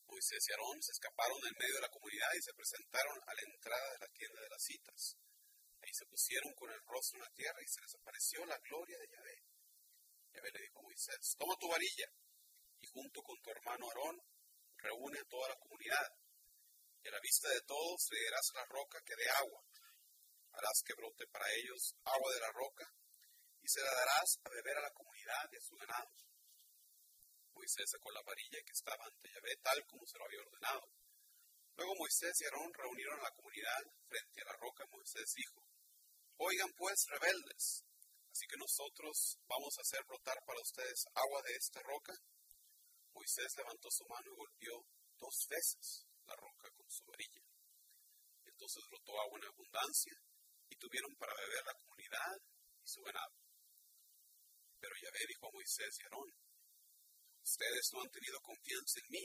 Moisés 0.07 0.39
y 0.47 0.53
Aarón 0.55 0.79
se 0.79 0.93
escaparon 0.93 1.39
en 1.51 1.59
medio 1.59 1.75
de 1.75 1.83
la 1.83 1.91
comunidad 1.91 2.31
y 2.39 2.43
se 2.43 2.55
presentaron 2.55 3.19
a 3.27 3.35
la 3.35 3.43
entrada 3.43 3.91
de 3.91 3.99
la 4.07 4.13
tienda 4.15 4.39
de 4.39 4.51
las 4.55 4.63
citas. 4.63 5.19
Ahí 5.83 5.93
se 5.93 6.07
pusieron 6.07 6.53
con 6.55 6.71
el 6.71 6.81
rostro 6.85 7.19
en 7.19 7.25
la 7.25 7.33
tierra 7.33 7.63
y 7.63 7.69
se 7.69 7.81
les 7.81 7.95
apareció 7.95 8.45
la 8.47 8.59
gloria 8.59 8.99
de 8.99 9.09
Yahvé. 9.09 9.37
Yahvé 10.33 10.51
le 10.53 10.63
dijo 10.63 10.79
a 10.79 10.83
Moisés, 10.83 11.37
toma 11.39 11.57
tu 11.57 11.69
varilla 11.69 12.09
y 12.81 12.87
junto 12.87 13.23
con 13.23 13.41
tu 13.41 13.51
hermano 13.51 13.87
Aarón 13.89 14.21
reúne 14.77 15.19
a 15.19 15.29
toda 15.29 15.49
la 15.49 15.57
comunidad. 15.57 16.11
Y 17.03 17.09
a 17.09 17.13
la 17.13 17.21
vista 17.21 17.49
de 17.49 17.61
todos 17.63 18.09
leerás 18.11 18.51
la 18.55 18.65
roca 18.67 19.01
que 19.05 19.17
dé 19.17 19.29
agua. 19.31 19.65
Harás 20.53 20.83
que 20.85 20.95
brote 20.95 21.27
para 21.29 21.47
ellos 21.57 21.95
agua 22.05 22.33
de 22.35 22.41
la 22.41 22.53
roca 22.53 22.85
y 23.63 23.69
se 23.69 23.81
la 23.81 23.93
darás 23.93 24.39
a 24.45 24.49
beber 24.51 24.77
a 24.77 24.83
la 24.83 24.93
comunidad 24.93 25.49
y 25.53 25.57
a 25.57 25.61
su 25.61 25.77
ganado. 25.77 26.11
Moisés 27.55 27.91
sacó 27.91 28.11
la 28.11 28.23
varilla 28.23 28.59
que 28.65 28.73
estaba 28.73 29.05
ante 29.05 29.29
Yahvé 29.29 29.57
tal 29.63 29.85
como 29.87 30.07
se 30.07 30.19
lo 30.19 30.25
había 30.25 30.41
ordenado. 30.41 30.89
Luego 31.77 31.95
Moisés 31.97 32.41
y 32.41 32.45
Aarón 32.45 32.73
reunieron 32.75 33.21
a 33.21 33.25
la 33.25 33.31
comunidad 33.31 33.83
frente 34.09 34.43
a 34.43 34.53
la 34.53 34.57
roca. 34.57 34.85
Moisés 34.91 35.33
dijo, 35.35 35.63
Oigan 36.41 36.73
pues, 36.73 37.05
rebeldes, 37.13 37.85
así 38.33 38.47
que 38.49 38.57
nosotros 38.57 39.37
vamos 39.45 39.77
a 39.77 39.83
hacer 39.85 40.01
brotar 40.09 40.41
para 40.49 40.65
ustedes 40.65 41.05
agua 41.13 41.43
de 41.45 41.53
esta 41.53 41.81
roca. 41.85 42.17
Moisés 43.13 43.53
levantó 43.61 43.91
su 43.93 44.09
mano 44.09 44.25
y 44.25 44.41
golpeó 44.41 44.81
dos 45.21 45.37
veces 45.51 46.09
la 46.25 46.33
roca 46.41 46.65
con 46.73 46.89
su 46.89 47.05
varilla. 47.05 47.45
Entonces 48.49 48.81
brotó 48.89 49.21
agua 49.21 49.37
en 49.37 49.53
abundancia 49.53 50.17
y 50.71 50.77
tuvieron 50.81 51.13
para 51.21 51.37
beber 51.37 51.61
la 51.61 51.77
comunidad 51.77 52.37
y 52.81 52.89
su 52.89 53.03
ganado. 53.05 53.37
Pero 54.81 54.97
Yahvé 54.97 55.21
dijo 55.29 55.45
a 55.45 55.53
Moisés 55.53 55.93
y 55.93 56.03
Aarón, 56.09 56.31
ustedes 57.45 57.85
no 57.93 58.01
han 58.01 58.13
tenido 58.17 58.41
confianza 58.41 58.97
en 58.97 59.09
mí, 59.13 59.25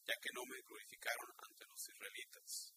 ya 0.00 0.16
que 0.16 0.32
no 0.32 0.40
me 0.48 0.56
glorificaron 0.64 1.28
ante 1.44 1.68
los 1.68 1.82
israelitas 1.92 2.72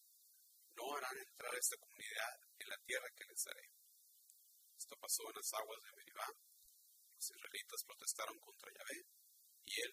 no 0.76 0.96
harán 0.96 1.16
entrar 1.18 1.54
esta 1.54 1.76
comunidad 1.76 2.34
en 2.62 2.68
la 2.70 2.78
tierra 2.86 3.08
que 3.16 3.24
les 3.24 3.42
daré. 3.44 3.66
Esto 4.78 4.96
pasó 4.96 5.22
en 5.28 5.36
las 5.36 5.52
aguas 5.54 5.80
de 5.82 5.92
Meribá. 5.96 6.26
Los 7.14 7.30
israelitas 7.30 7.84
protestaron 7.86 8.38
contra 8.38 8.70
Yahvé 8.72 8.98
y 9.64 9.80
él 9.82 9.92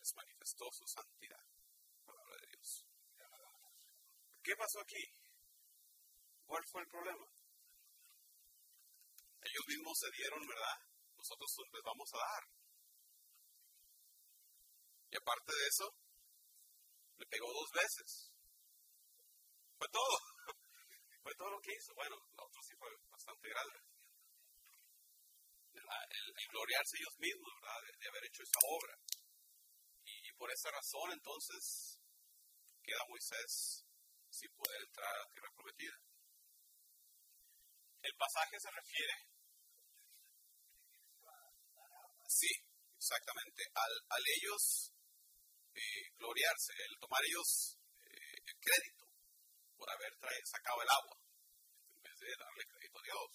les 0.00 0.14
manifestó 0.14 0.64
su 0.72 0.86
santidad. 0.86 1.44
Palabra 2.04 2.36
de 2.40 2.46
Dios. 2.46 2.84
¿Qué 4.42 4.56
pasó 4.56 4.80
aquí? 4.80 5.04
¿Cuál 6.44 6.64
fue 6.72 6.80
el 6.82 6.88
problema? 6.88 7.26
Ellos 9.42 9.64
mismos 9.68 9.98
se 9.98 10.10
dieron, 10.16 10.40
¿verdad? 10.46 10.78
Nosotros 11.16 11.48
les 11.72 11.82
vamos 11.84 12.10
a 12.14 12.18
dar. 12.18 12.44
Y 15.10 15.16
aparte 15.16 15.52
de 15.52 15.66
eso, 15.66 15.86
le 17.18 17.26
pegó 17.26 17.52
dos 17.52 17.70
veces. 17.72 18.32
Fue 19.76 19.88
todo. 19.88 20.18
Fue 21.22 21.34
todo 21.34 21.50
lo 21.50 21.60
que 21.60 21.72
hizo. 21.72 21.94
Bueno, 21.94 22.16
la 22.36 22.44
otra 22.44 22.62
sí 22.62 22.74
fue 22.76 22.88
bastante 23.10 23.48
grande. 23.48 23.78
El, 25.72 26.48
gloriarse 26.50 26.96
ellos 26.98 27.16
mismos, 27.18 27.50
¿verdad? 27.60 27.80
De, 27.98 28.08
haber 28.08 28.24
hecho 28.26 28.42
esa 28.42 28.60
obra. 28.66 28.94
Y, 30.04 30.32
por 30.32 30.50
esa 30.50 30.70
razón, 30.70 31.12
entonces, 31.12 32.00
queda 32.82 33.04
Moisés 33.08 33.84
sin 34.30 34.50
poder 34.56 34.80
entrar 34.82 35.14
a 35.14 35.18
la 35.18 35.30
tierra 35.30 35.50
prometida. 35.54 35.96
El 38.02 38.14
pasaje 38.16 38.58
se 38.58 38.70
refiere. 38.70 39.14
Sí, 42.26 42.50
exactamente. 42.96 43.62
Al, 43.74 43.92
al 44.08 44.22
ellos 44.40 44.92
eh, 45.74 46.10
gloriarse, 46.16 46.72
el 46.72 46.98
tomar 46.98 47.20
ellos 47.24 47.78
eh, 48.00 48.36
el 48.46 48.56
crédito 48.60 48.99
por 49.80 49.88
haber 49.88 50.12
sacado 50.44 50.82
el 50.84 50.90
agua, 50.92 51.16
en 51.96 52.02
vez 52.04 52.18
de 52.20 52.36
darle 52.36 52.64
crédito 52.68 52.98
a 53.00 53.02
Dios. 53.02 53.32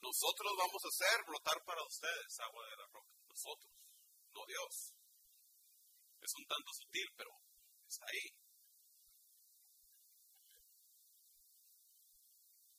Nosotros 0.00 0.52
vamos 0.56 0.80
a 0.80 0.88
hacer 0.88 1.16
brotar 1.26 1.58
para 1.66 1.82
ustedes 1.84 2.40
agua 2.40 2.64
de 2.64 2.76
la 2.76 2.86
roca. 2.88 3.12
Nosotros, 3.28 3.72
no 4.32 4.46
Dios. 4.46 4.94
Es 6.22 6.32
un 6.38 6.46
tanto 6.46 6.70
sutil, 6.72 7.08
pero 7.16 7.30
está 7.84 8.06
ahí. 8.06 8.26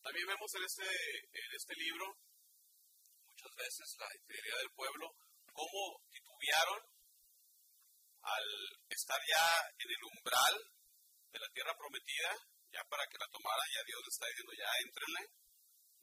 También 0.02 0.26
vemos 0.26 0.50
en 0.54 0.64
este, 0.64 0.88
en 0.88 1.50
este 1.54 1.74
libro 1.76 2.16
muchas 3.28 3.54
veces 3.54 3.96
la 3.98 4.08
infidelidad 4.18 4.58
del 4.58 4.70
pueblo, 4.74 5.06
cómo 5.52 6.00
titubearon 6.10 6.80
al 8.28 8.46
estar 8.88 9.20
ya 9.24 9.46
en 9.78 9.88
el 9.88 10.02
umbral 10.12 10.54
de 11.32 11.38
la 11.38 11.48
tierra 11.52 11.72
prometida, 11.76 12.32
ya 12.72 12.84
para 12.88 13.06
que 13.08 13.16
la 13.16 13.28
tomaran, 13.32 13.68
ya 13.72 13.82
Dios 13.84 14.00
les 14.04 14.14
está 14.14 14.26
diciendo, 14.28 14.52
ya 14.52 14.70
entrenle, 14.84 15.24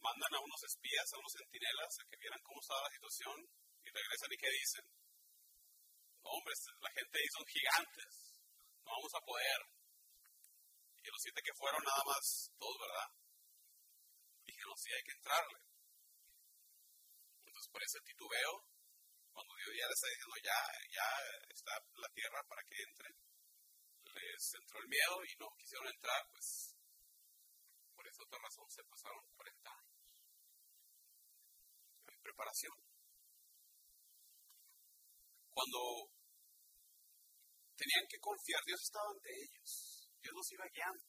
mandan 0.02 0.34
a 0.34 0.40
unos 0.42 0.62
espías, 0.66 1.06
a 1.14 1.20
unos 1.22 1.34
centinelas, 1.34 1.92
a 2.02 2.08
que 2.10 2.18
vieran 2.18 2.42
cómo 2.42 2.62
estaba 2.62 2.86
la 2.86 2.96
situación, 2.98 3.38
y 3.86 3.90
regresan 3.90 4.34
y 4.34 4.38
qué 4.38 4.50
dicen. 4.50 4.86
No, 6.26 6.30
hombre, 6.34 6.54
la 6.82 6.92
gente 6.92 7.14
ahí 7.20 7.30
son 7.30 7.46
gigantes, 7.46 8.12
no 8.82 8.90
vamos 8.90 9.14
a 9.14 9.26
poder. 9.26 9.60
Y 11.06 11.08
los 11.08 11.22
siete 11.22 11.42
que 11.46 11.54
fueron 11.54 11.82
nada 11.86 12.04
más, 12.06 12.50
todos, 12.58 12.78
¿verdad? 12.82 13.10
Dijeron, 14.46 14.74
sí, 14.78 14.90
hay 14.90 15.04
que 15.06 15.18
entrarle 15.22 15.66
por 17.76 17.84
ese 17.84 18.00
titubeo, 18.08 18.64
cuando 19.36 19.54
Dios 19.60 19.76
ya 19.76 19.88
les 19.92 20.00
está 20.00 20.08
diciendo, 20.08 20.36
ya, 20.48 20.60
ya 20.96 21.08
está 21.52 21.74
la 22.00 22.10
tierra 22.16 22.40
para 22.48 22.64
que 22.64 22.76
entren, 22.88 23.16
les 24.16 24.44
entró 24.56 24.80
el 24.80 24.88
miedo 24.88 25.16
y 25.28 25.32
no 25.36 25.52
quisieron 25.60 25.88
entrar, 25.92 26.24
pues 26.32 26.72
por 27.92 28.08
esa 28.08 28.24
otra 28.24 28.40
razón 28.40 28.64
se 28.72 28.84
pasaron 28.88 29.20
40 29.36 29.70
años 29.76 30.00
en 32.08 32.20
preparación. 32.24 32.76
Cuando 35.52 35.80
tenían 37.76 38.08
que 38.08 38.20
confiar, 38.24 38.64
Dios 38.64 38.82
estaba 38.88 39.12
ante 39.12 39.32
ellos, 39.36 40.10
Dios 40.24 40.34
los 40.34 40.52
iba 40.52 40.66
guiando. 40.72 41.06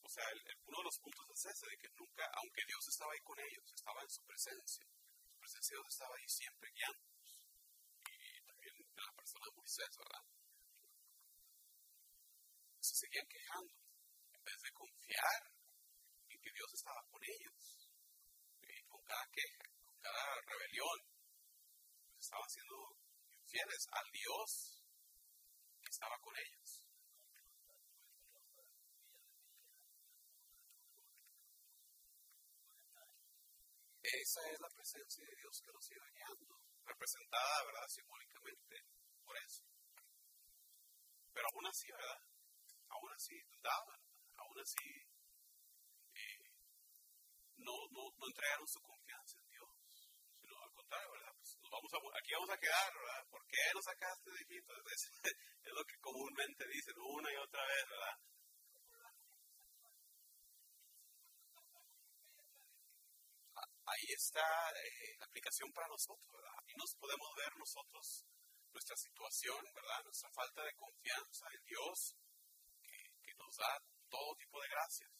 O 0.00 0.08
sea, 0.08 0.24
uno 0.64 0.78
de 0.80 0.84
los 0.84 0.98
puntos 0.98 1.28
es 1.28 1.44
ese, 1.44 1.66
de 1.68 1.76
que 1.76 1.88
nunca, 1.92 2.24
aunque 2.40 2.64
Dios 2.66 2.88
estaba 2.88 3.12
ahí 3.12 3.20
con 3.20 3.38
ellos, 3.38 3.68
estaba 3.68 4.00
en 4.00 4.10
su 4.10 4.24
presencia 4.24 4.86
presencia 5.42 5.74
de 5.74 5.82
Dios 5.82 5.92
estaba 5.92 6.14
ahí 6.14 6.28
siempre 6.28 6.70
guiando 6.70 7.02
Y 8.06 8.46
también 8.46 8.74
la 8.94 9.12
persona 9.18 9.44
de 9.50 9.56
Moisés, 9.58 9.90
¿verdad? 9.98 10.24
Se 12.78 12.94
seguían 12.94 13.26
quejando 13.26 13.74
en 14.38 14.42
vez 14.44 14.58
de 14.62 14.70
confiar 14.70 15.42
en 16.30 16.38
que 16.40 16.52
Dios 16.54 16.70
estaba 16.74 17.02
con 17.10 17.20
ellos. 17.26 17.58
Y 18.62 18.82
con 18.86 19.02
cada 19.02 19.26
queja, 19.34 19.64
con 19.82 19.96
cada 19.98 20.24
rebelión, 20.46 20.98
pues 22.14 22.22
estaban 22.22 22.48
siendo 22.48 22.78
infieles 23.42 23.82
al 23.90 24.08
Dios 24.14 24.48
que 25.82 25.90
estaba 25.90 26.16
con 26.22 26.34
ellos. 26.38 26.61
Esa 34.12 34.40
es 34.52 34.60
la 34.60 34.68
presencia 34.68 35.24
de 35.24 35.36
Dios 35.36 35.62
que 35.64 35.72
nos 35.72 35.90
iba 35.90 36.04
guiando, 36.12 36.60
representada, 36.84 37.64
¿verdad? 37.64 37.88
Simbólicamente 37.88 38.84
por 39.24 39.36
eso. 39.38 39.64
Pero 41.32 41.48
aún 41.48 41.66
así, 41.66 41.90
¿verdad? 41.90 42.20
Aún 42.88 43.10
así 43.14 43.40
dudaban, 43.48 44.00
aún 44.36 44.60
así 44.60 44.84
eh, 46.12 46.44
no, 47.56 47.72
no, 47.88 48.02
no 48.18 48.26
entregaron 48.26 48.68
su 48.68 48.80
confianza 48.82 49.38
en 49.38 49.48
Dios, 49.48 49.70
sino 50.36 50.60
al 50.60 50.72
contrario, 50.72 51.10
¿verdad? 51.12 51.32
Pues 51.38 51.56
nos 51.62 51.70
vamos 51.70 51.92
a, 51.94 52.18
aquí 52.18 52.32
vamos 52.34 52.50
a 52.50 52.58
quedar, 52.60 52.92
¿verdad? 52.92 53.26
¿Por 53.30 53.46
qué 53.46 53.64
nos 53.72 53.84
sacaste 53.84 54.30
de 54.30 54.40
Egipto? 54.44 54.74
Es, 54.92 55.02
es 55.64 55.72
lo 55.72 55.84
que 55.84 55.96
comúnmente 56.00 56.68
dicen 56.68 57.00
una 57.00 57.32
y 57.32 57.36
otra 57.36 57.64
vez, 57.64 57.88
¿verdad? 57.88 58.16
Ahí 63.92 64.12
está 64.16 64.44
eh, 64.70 65.16
la 65.18 65.26
aplicación 65.26 65.70
para 65.72 65.88
nosotros, 65.88 66.28
¿verdad? 66.32 66.56
Ahí 66.66 66.74
nos 66.76 66.94
podemos 66.96 67.28
ver 67.36 67.56
nosotros 67.56 68.24
nuestra 68.72 68.96
situación, 68.96 69.60
¿verdad? 69.74 70.04
Nuestra 70.04 70.30
falta 70.30 70.62
de 70.64 70.74
confianza 70.74 71.46
en 71.52 71.64
Dios, 71.64 72.16
que, 72.82 73.34
nos 73.36 73.56
da 73.56 73.78
todo 74.08 74.36
tipo 74.36 74.60
de 74.60 74.68
gracias. 74.68 75.10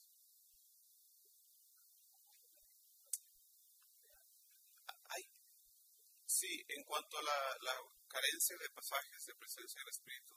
sí, 6.43 6.65
en 6.67 6.83
cuanto 6.85 7.19
a 7.19 7.23
la, 7.23 7.77
carencia 8.09 8.57
de 8.59 8.69
pasajes 8.75 9.25
de 9.25 9.35
presencia 9.37 9.81
del 9.81 9.89
Espíritu 9.89 10.35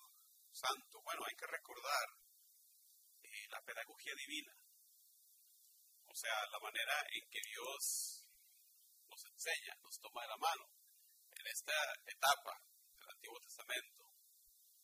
Santo, 0.52 1.02
bueno, 1.04 1.26
hay 1.28 1.36
que 1.36 1.48
recordar 1.48 2.08
eh, 3.24 3.48
la 3.50 3.62
pedagogía 3.64 4.14
divina. 4.16 4.54
O 6.06 6.16
sea, 6.16 6.46
la 6.52 6.60
manera 6.60 6.96
en 7.12 7.28
que 7.28 7.42
Dios 7.44 8.15
nos 9.16 9.32
enseña, 9.32 9.72
nos 9.80 9.96
toma 10.04 10.28
de 10.28 10.28
la 10.28 10.40
mano 10.44 10.68
en 11.32 11.46
esta 11.48 11.78
etapa 12.04 12.52
del 13.00 13.16
Antiguo 13.16 13.40
Testamento, 13.40 14.04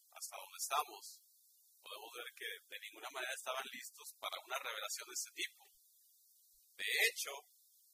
hasta 0.07 0.39
donde 0.39 0.55
estamos, 0.55 1.03
podemos 1.83 2.11
ver 2.15 2.31
que 2.31 2.47
de 2.47 2.79
ninguna 2.79 3.11
manera 3.11 3.35
estaban 3.35 3.67
listos 3.67 4.07
para 4.23 4.39
una 4.47 4.55
revelación 4.55 5.03
de 5.03 5.15
este 5.19 5.31
tipo. 5.35 5.67
De 6.79 6.87
hecho, 7.11 7.31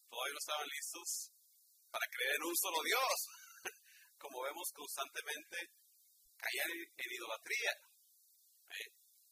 todavía 0.05 0.37
no 0.37 0.45
estaban 0.45 0.69
listos 0.69 1.09
para 1.89 2.05
creer 2.05 2.35
en 2.37 2.45
un 2.45 2.57
solo 2.57 2.79
Dios. 2.85 3.17
Como 4.21 4.45
vemos 4.45 4.69
constantemente, 4.77 5.57
caían 6.37 6.69
en, 6.69 7.09
idolatría. 7.17 7.73
¿eh? 8.77 8.89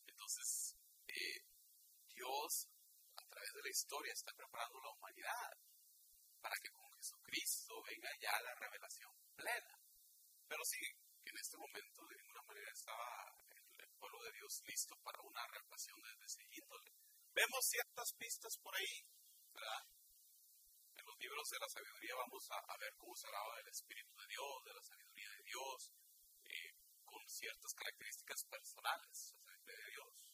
Entonces, 0.09 0.73
eh, 1.05 1.37
Dios, 2.09 2.65
a 3.13 3.23
través 3.29 3.51
de 3.53 3.61
la 3.61 3.69
historia, 3.69 4.13
está 4.13 4.33
preparando 4.33 4.81
la 4.81 4.89
humanidad 4.89 5.53
para 6.41 6.57
que 6.61 6.84
Jesucristo 7.05 7.83
venga 7.83 8.09
ya 8.19 8.33
la 8.41 8.55
revelación 8.55 9.13
plena. 9.35 9.77
Pero 10.47 10.65
sí, 10.65 10.81
que 11.21 11.29
en 11.29 11.37
este 11.37 11.55
momento 11.55 12.01
de 12.07 12.17
ninguna 12.17 12.41
manera 12.41 12.71
estaba 12.73 13.29
el, 13.77 13.89
pueblo 13.99 14.23
de 14.23 14.31
Dios 14.31 14.63
listo 14.65 14.95
para 15.03 15.21
una 15.21 15.45
revelación 15.45 16.01
de, 16.01 16.25
ese 16.25 16.41
índole. 16.49 16.91
Vemos 17.31 17.61
ciertas 17.61 18.11
pistas 18.17 18.57
por 18.57 18.75
ahí, 18.75 19.05
¿verdad? 19.53 19.85
En 20.97 21.05
los 21.05 21.17
libros 21.19 21.47
de 21.49 21.59
la 21.59 21.69
sabiduría 21.69 22.15
vamos 22.15 22.49
a, 22.49 22.77
ver 22.77 22.93
cómo 22.97 23.15
se 23.15 23.27
hablaba 23.27 23.55
del 23.57 23.67
Espíritu 23.69 24.15
de 24.17 24.27
Dios, 24.27 24.65
de 24.65 24.73
la 24.73 24.81
sabiduría 24.81 25.29
de 25.29 25.43
Dios, 25.43 25.91
eh, 26.43 26.73
con 27.05 27.21
ciertas 27.29 27.73
características 27.75 28.45
personales 28.45 29.35
de 29.61 29.77
Dios. 29.93 30.27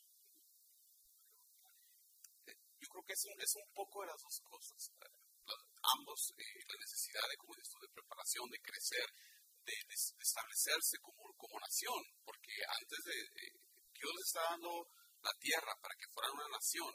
Eh, 2.48 2.56
yo 2.80 2.88
creo 2.88 3.04
que 3.04 3.14
es 3.14 3.26
un, 3.26 3.42
es 3.42 3.56
un 3.56 3.74
poco 3.74 4.02
de 4.02 4.08
las 4.08 4.22
dos 4.22 4.40
cosas 4.40 4.92
ambos 5.82 6.34
eh, 6.38 6.62
la 6.68 6.78
necesidad 6.80 7.26
de, 7.30 7.38
como 7.38 7.56
de 7.56 7.94
preparación, 7.94 8.50
de 8.50 8.62
crecer, 8.62 9.08
de, 9.66 9.74
establecerse 10.20 10.98
como, 11.02 11.34
como, 11.38 11.60
nación, 11.60 12.02
porque 12.24 12.54
antes 12.68 13.00
de 13.06 13.18
Dios 13.94 14.12
les 14.18 14.28
está 14.28 14.42
dando 14.52 14.90
la 15.22 15.34
tierra 15.40 15.74
para 15.82 15.96
que 15.96 16.10
fueran 16.14 16.34
una 16.34 16.50
nación, 16.50 16.94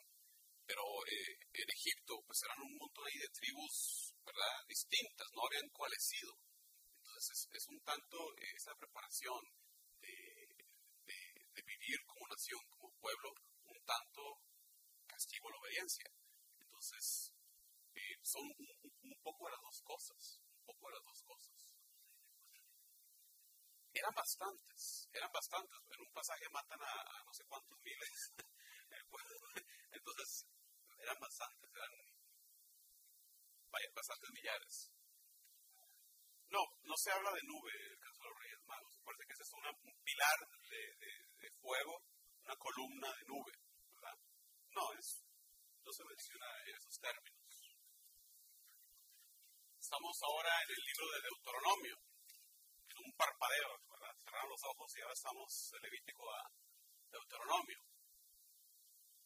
pero 0.66 0.82
eh, 1.06 1.38
en 1.52 1.68
Egipto 1.70 2.18
pues 2.26 2.42
eran 2.42 2.58
un 2.62 2.74
montón 2.76 3.06
ahí 3.06 3.18
de 3.18 3.30
tribus, 3.30 4.14
¿verdad? 4.24 4.66
Distintas, 4.66 5.28
no 5.34 5.46
habían 5.46 5.70
coalescido. 5.70 6.34
Entonces 6.98 7.48
es, 7.52 7.66
un 7.68 7.80
tanto 7.80 8.18
eh, 8.36 8.50
esa 8.54 8.74
preparación 8.74 9.40
de, 10.00 10.14
de, 11.06 11.62
vivir 11.62 11.98
como 12.06 12.28
nación, 12.28 12.60
como 12.68 12.92
pueblo, 12.98 13.30
un 13.66 13.80
tanto 13.86 14.22
castigo 15.06 15.48
a 15.48 15.52
la 15.52 15.58
obediencia. 15.58 16.06
Entonces, 16.60 17.25
son 18.26 18.42
un, 18.42 19.14
poco 19.22 19.48
las 19.48 19.62
dos 19.62 19.82
cosas, 19.86 20.42
un 20.42 20.66
poco 20.66 20.90
las 20.90 21.02
dos 21.04 21.22
cosas. 21.22 21.78
eran 23.94 24.14
bastantes, 24.14 25.08
eran 25.12 25.30
bastantes. 25.32 25.78
En 25.94 26.00
un 26.02 26.12
pasaje 26.12 26.44
matan 26.50 26.80
a, 26.82 27.22
no 27.24 27.32
sé 27.32 27.44
cuántos 27.46 27.78
miles. 27.80 28.34
Entonces, 29.92 30.46
eran 30.98 31.18
bastantes, 31.20 31.70
eran 31.70 31.94
bastantes 33.94 34.30
millares. 34.34 34.90
No, 36.50 36.62
no 36.82 36.96
se 36.96 37.10
habla 37.12 37.30
de 37.30 37.42
nube 37.46 37.72
el 37.72 37.98
caso 38.00 38.22
de 38.22 38.28
los 38.28 38.38
Reyes 38.38 38.62
Magos. 38.66 39.00
Parece 39.04 39.24
que 39.26 39.32
ese 39.34 39.42
es 39.42 39.52
un 39.54 40.02
pilar 40.02 40.38
de, 40.66 41.50
fuego, 41.62 42.02
una 42.42 42.56
columna 42.56 43.08
de 43.14 43.24
nube. 43.26 43.52
¿verdad? 43.94 44.18
No, 44.74 44.82
no 44.92 45.92
se 45.92 46.04
menciona 46.04 46.46
en 46.66 46.74
esos 46.76 46.98
términos. 46.98 47.35
Estamos 49.86 50.18
ahora 50.18 50.50
en 50.66 50.70
el 50.74 50.82
libro 50.82 51.06
de 51.14 51.20
Deuteronomio, 51.30 51.94
en 52.90 52.98
un 53.06 53.12
parpadeo, 53.14 53.70
¿verdad? 53.86 54.18
Cerraron 54.18 54.50
los 54.50 54.64
ojos 54.66 54.90
y 54.90 55.00
ahora 55.00 55.14
estamos 55.14 55.46
en 55.46 55.82
Levítico 55.86 56.26
a 56.26 56.42
Deuteronomio. 57.06 57.78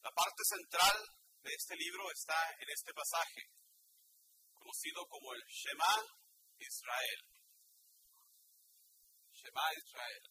La 0.05 0.13
parte 0.13 0.45
central 0.45 1.01
de 1.41 1.51
este 1.57 1.75
libro 1.77 2.13
está 2.13 2.37
en 2.61 2.69
este 2.77 2.93
pasaje, 2.93 3.41
conocido 4.53 5.01
como 5.09 5.33
el 5.33 5.41
Shema 5.49 5.97
Israel. 6.61 7.21
Shema 9.33 9.65
Israel. 9.81 10.23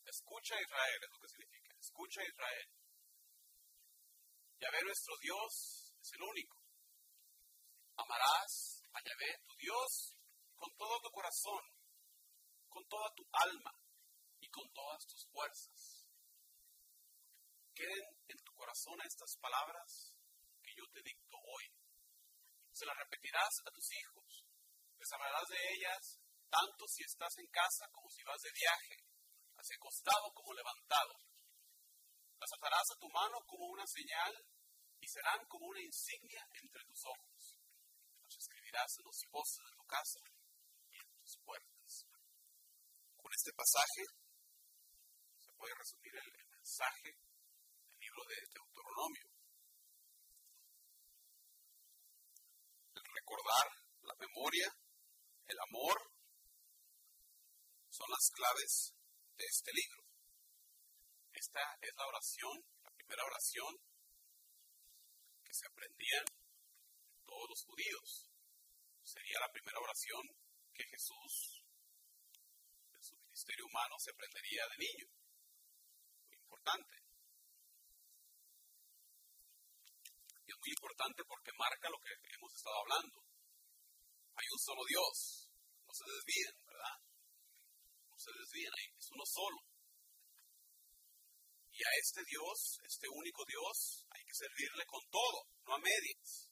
Escucha 0.00 0.56
Israel 0.64 1.00
es 1.04 1.10
lo 1.12 1.18
que 1.20 1.28
significa. 1.28 1.76
Escucha 1.76 2.20
Israel. 2.24 2.68
Yahvé 4.64 4.80
nuestro 4.80 5.12
Dios 5.20 5.92
es 6.00 6.08
el 6.16 6.22
único. 6.22 6.56
Amarás 8.00 8.79
a 8.92 9.00
tu 9.02 9.54
Dios 9.56 10.16
con 10.56 10.70
todo 10.76 11.00
tu 11.00 11.10
corazón, 11.10 11.62
con 12.68 12.86
toda 12.88 13.12
tu 13.14 13.24
alma 13.32 13.72
y 14.40 14.48
con 14.48 14.70
todas 14.72 15.06
tus 15.06 15.26
fuerzas. 15.30 16.06
Queden 17.74 18.06
en 18.28 18.38
tu 18.44 18.52
corazón 18.54 18.98
estas 19.04 19.36
palabras 19.40 20.14
que 20.62 20.72
yo 20.76 20.84
te 20.92 21.02
dicto 21.02 21.36
hoy. 21.36 21.64
Se 22.72 22.86
las 22.86 22.96
repetirás 22.96 23.54
a 23.66 23.70
tus 23.70 23.92
hijos 23.92 24.50
les 25.00 25.12
hablarás 25.12 25.48
de 25.48 25.56
ellas 25.56 26.20
tanto 26.50 26.84
si 26.86 27.02
estás 27.04 27.32
en 27.38 27.48
casa 27.48 27.88
como 27.90 28.10
si 28.10 28.22
vas 28.22 28.40
de 28.42 28.52
viaje, 28.52 28.96
hacia 29.56 29.76
acostado 29.76 30.28
como 30.34 30.52
levantado. 30.52 31.14
Las 32.36 32.52
atarás 32.52 32.84
a 32.92 32.98
tu 33.00 33.08
mano 33.08 33.40
como 33.46 33.64
una 33.72 33.86
señal 33.86 34.34
y 35.00 35.06
serán 35.08 35.40
como 35.48 35.72
una 35.72 35.80
insignia 35.80 36.44
entre 36.52 36.84
tus 36.84 37.00
ojos. 37.06 37.39
Los 38.70 39.26
postes 39.32 39.66
de 39.66 39.76
tu 39.76 39.84
casa 39.84 40.20
y 40.94 40.98
tus 41.18 41.36
puertas. 41.44 42.06
Con 43.16 43.32
este 43.34 43.50
pasaje 43.52 44.06
se 45.42 45.50
puede 45.58 45.74
resumir 45.74 46.14
el, 46.14 46.30
el 46.38 46.48
mensaje 46.54 47.10
del 47.10 47.98
libro 47.98 48.22
de 48.30 48.36
Deuteronomio. 48.54 49.26
El 52.94 53.02
recordar 53.10 53.66
la 54.02 54.14
memoria 54.14 54.70
el 55.50 55.58
amor 55.66 55.98
son 57.90 58.06
las 58.08 58.30
claves 58.30 58.94
de 59.36 59.44
este 59.50 59.72
libro. 59.74 60.06
Esta 61.34 61.60
es 61.82 61.90
la 61.96 62.06
oración, 62.06 62.54
la 62.84 62.90
primera 62.92 63.24
oración 63.24 63.74
que 65.42 65.54
se 65.54 65.66
aprendían 65.66 66.24
todos 67.26 67.50
los 67.50 67.64
judíos. 67.66 68.29
Sería 69.02 69.40
la 69.40 69.52
primera 69.52 69.78
oración 69.78 70.22
que 70.72 70.84
Jesús 70.84 71.64
en 72.94 73.02
su 73.02 73.16
ministerio 73.16 73.66
humano 73.66 73.94
se 73.98 74.10
aprendería 74.10 74.62
de 74.70 74.76
niño. 74.78 75.06
Muy 76.26 76.36
importante. 76.36 76.94
Y 80.46 80.52
es 80.52 80.58
muy 80.58 80.70
importante 80.70 81.22
porque 81.24 81.52
marca 81.58 81.90
lo 81.90 81.98
que 82.00 82.12
hemos 82.12 82.52
estado 82.54 82.76
hablando. 82.80 83.16
Hay 84.34 84.46
un 84.50 84.58
solo 84.58 84.82
Dios, 84.88 85.48
no 85.84 85.92
se 85.92 86.04
desvíen, 86.06 86.54
¿verdad? 86.64 86.96
No 88.10 88.18
se 88.18 88.30
desvíen, 88.32 88.72
es 88.96 89.08
uno 89.10 89.24
solo. 89.26 89.58
Y 91.72 91.80
a 91.82 91.90
este 91.98 92.20
Dios, 92.24 92.78
este 92.84 93.08
único 93.08 93.44
Dios, 93.46 94.06
hay 94.10 94.22
que 94.24 94.34
servirle 94.34 94.84
con 94.86 95.00
todo, 95.08 95.48
no 95.64 95.74
a 95.74 95.78
medias, 95.78 96.50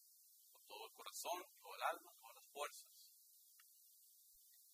con 0.52 0.64
todo 0.66 0.86
el 0.88 0.94
corazón, 0.94 1.42
todo 1.60 1.74
el 1.76 1.82
alma, 1.82 2.17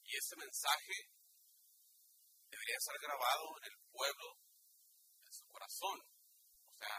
Y 0.04 0.16
este 0.16 0.36
mensaje 0.36 0.96
debería 2.50 2.78
ser 2.80 2.96
grabado 3.00 3.44
en 3.58 3.64
el 3.72 3.78
pueblo, 3.90 4.28
en 5.26 5.32
su 5.32 5.44
corazón. 5.50 5.98
O 6.00 6.76
sea, 6.76 6.96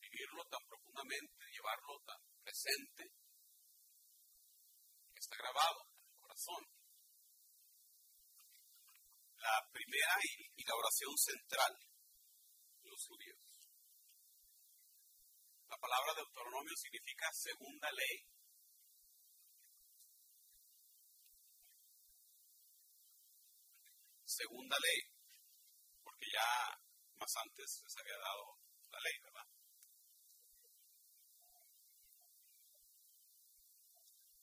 vivirlo 0.00 0.44
tan 0.48 0.60
profundamente, 0.68 1.44
llevarlo 1.52 2.00
tan 2.06 2.20
presente, 2.42 3.04
que 5.12 5.20
está 5.20 5.36
grabado 5.36 5.84
en 5.84 6.08
el 6.08 6.20
corazón 6.20 6.82
la 9.42 9.68
primera 9.72 10.14
y, 10.22 10.62
la 10.62 10.76
oración 10.76 11.10
central 11.18 11.74
de 11.74 12.88
los 12.88 13.06
judíos. 13.06 13.42
La 15.68 15.76
palabra 15.76 16.14
Deuteronomio 16.14 16.76
significa 16.76 17.26
segunda 17.32 17.90
ley. 17.90 18.31
Segunda 24.32 24.76
ley, 24.80 25.00
porque 26.02 26.24
ya 26.32 26.48
más 27.20 27.36
antes 27.36 27.82
les 27.84 27.96
había 27.98 28.16
dado 28.16 28.56
la 28.90 28.98
ley, 29.04 29.16
¿verdad? 29.20 29.46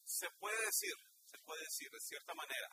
Se 0.06 0.30
puede 0.38 0.62
decir, 0.64 0.94
se 1.26 1.40
puede 1.40 1.64
decir 1.64 1.90
de 1.90 2.00
cierta 2.00 2.34
manera, 2.36 2.70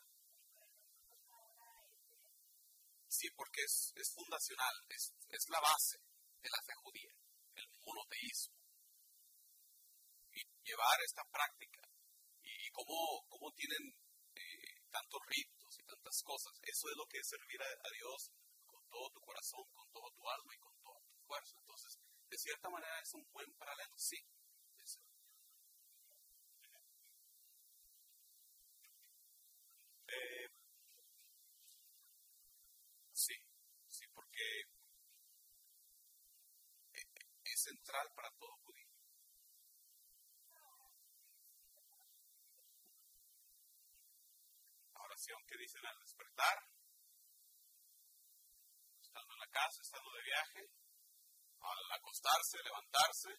Sí, 3.08 3.30
porque 3.34 3.62
es, 3.64 3.94
es 3.96 4.12
fundacional, 4.12 4.74
es, 4.90 5.14
es, 5.30 5.48
la 5.48 5.60
base 5.60 5.96
de 6.42 6.50
la 6.50 6.60
fe 6.60 6.74
judía, 6.84 7.12
el 7.54 7.66
monoteísmo. 7.80 8.60
Y 10.32 10.44
llevar 10.68 11.00
esta 11.00 11.24
práctica 11.32 11.80
y 12.42 12.68
cómo, 12.72 13.24
cómo 13.30 13.50
tienen 13.52 13.96
eh, 14.34 14.84
tantos 14.90 15.22
ritos 15.28 15.55
y 15.78 15.84
tantas 15.84 16.22
cosas, 16.22 16.58
eso 16.62 16.88
es 16.88 16.96
lo 16.96 17.06
que 17.06 17.18
es 17.18 17.28
servir 17.28 17.60
a, 17.62 17.90
Dios 17.90 18.30
con 18.66 18.86
todo 18.88 19.10
tu 19.10 19.20
corazón, 19.20 19.64
con 19.72 19.90
todo 19.90 20.10
tu 20.12 20.28
alma 20.28 20.54
y 20.54 20.58
con 20.58 20.74
toda 20.82 21.00
tu 21.00 21.16
fuerza. 21.26 21.56
Entonces, 21.58 21.98
de 22.28 22.38
cierta 22.38 22.68
manera 22.68 23.00
es 23.00 23.14
un 23.14 23.26
buen 23.32 23.52
paralelo, 23.54 23.98
sí. 23.98 24.18
Eh, 30.08 30.48
que 37.42 37.52
es 37.52 37.60
central 37.60 38.08
para 38.14 38.30
todo 38.38 38.65
que 45.26 45.58
dicen 45.58 45.84
al 45.86 45.98
despertar, 45.98 46.56
estando 49.02 49.32
en 49.34 49.40
la 49.40 49.50
casa, 49.50 49.82
estando 49.82 50.10
de 50.12 50.22
viaje, 50.22 50.62
al 51.58 51.98
acostarse, 51.98 52.62
levantarse. 52.62 53.30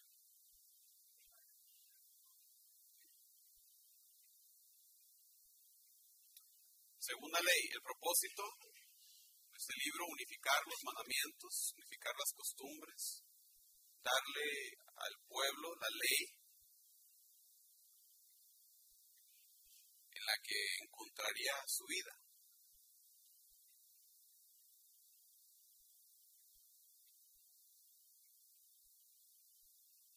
Segunda 7.00 7.40
ley, 7.40 7.62
el 7.72 7.80
propósito 7.80 8.44
este 9.58 9.74
libro 9.84 10.06
unificar 10.06 10.60
los 10.66 10.84
mandamientos, 10.84 11.72
unificar 11.74 12.14
las 12.14 12.32
costumbres, 12.36 13.24
darle 14.00 14.78
al 14.94 15.14
pueblo 15.26 15.74
la 15.80 15.88
ley 15.88 16.37
la 20.28 20.36
que 20.44 20.60
encontraría 20.84 21.56
su 21.66 21.84
vida. 21.86 22.12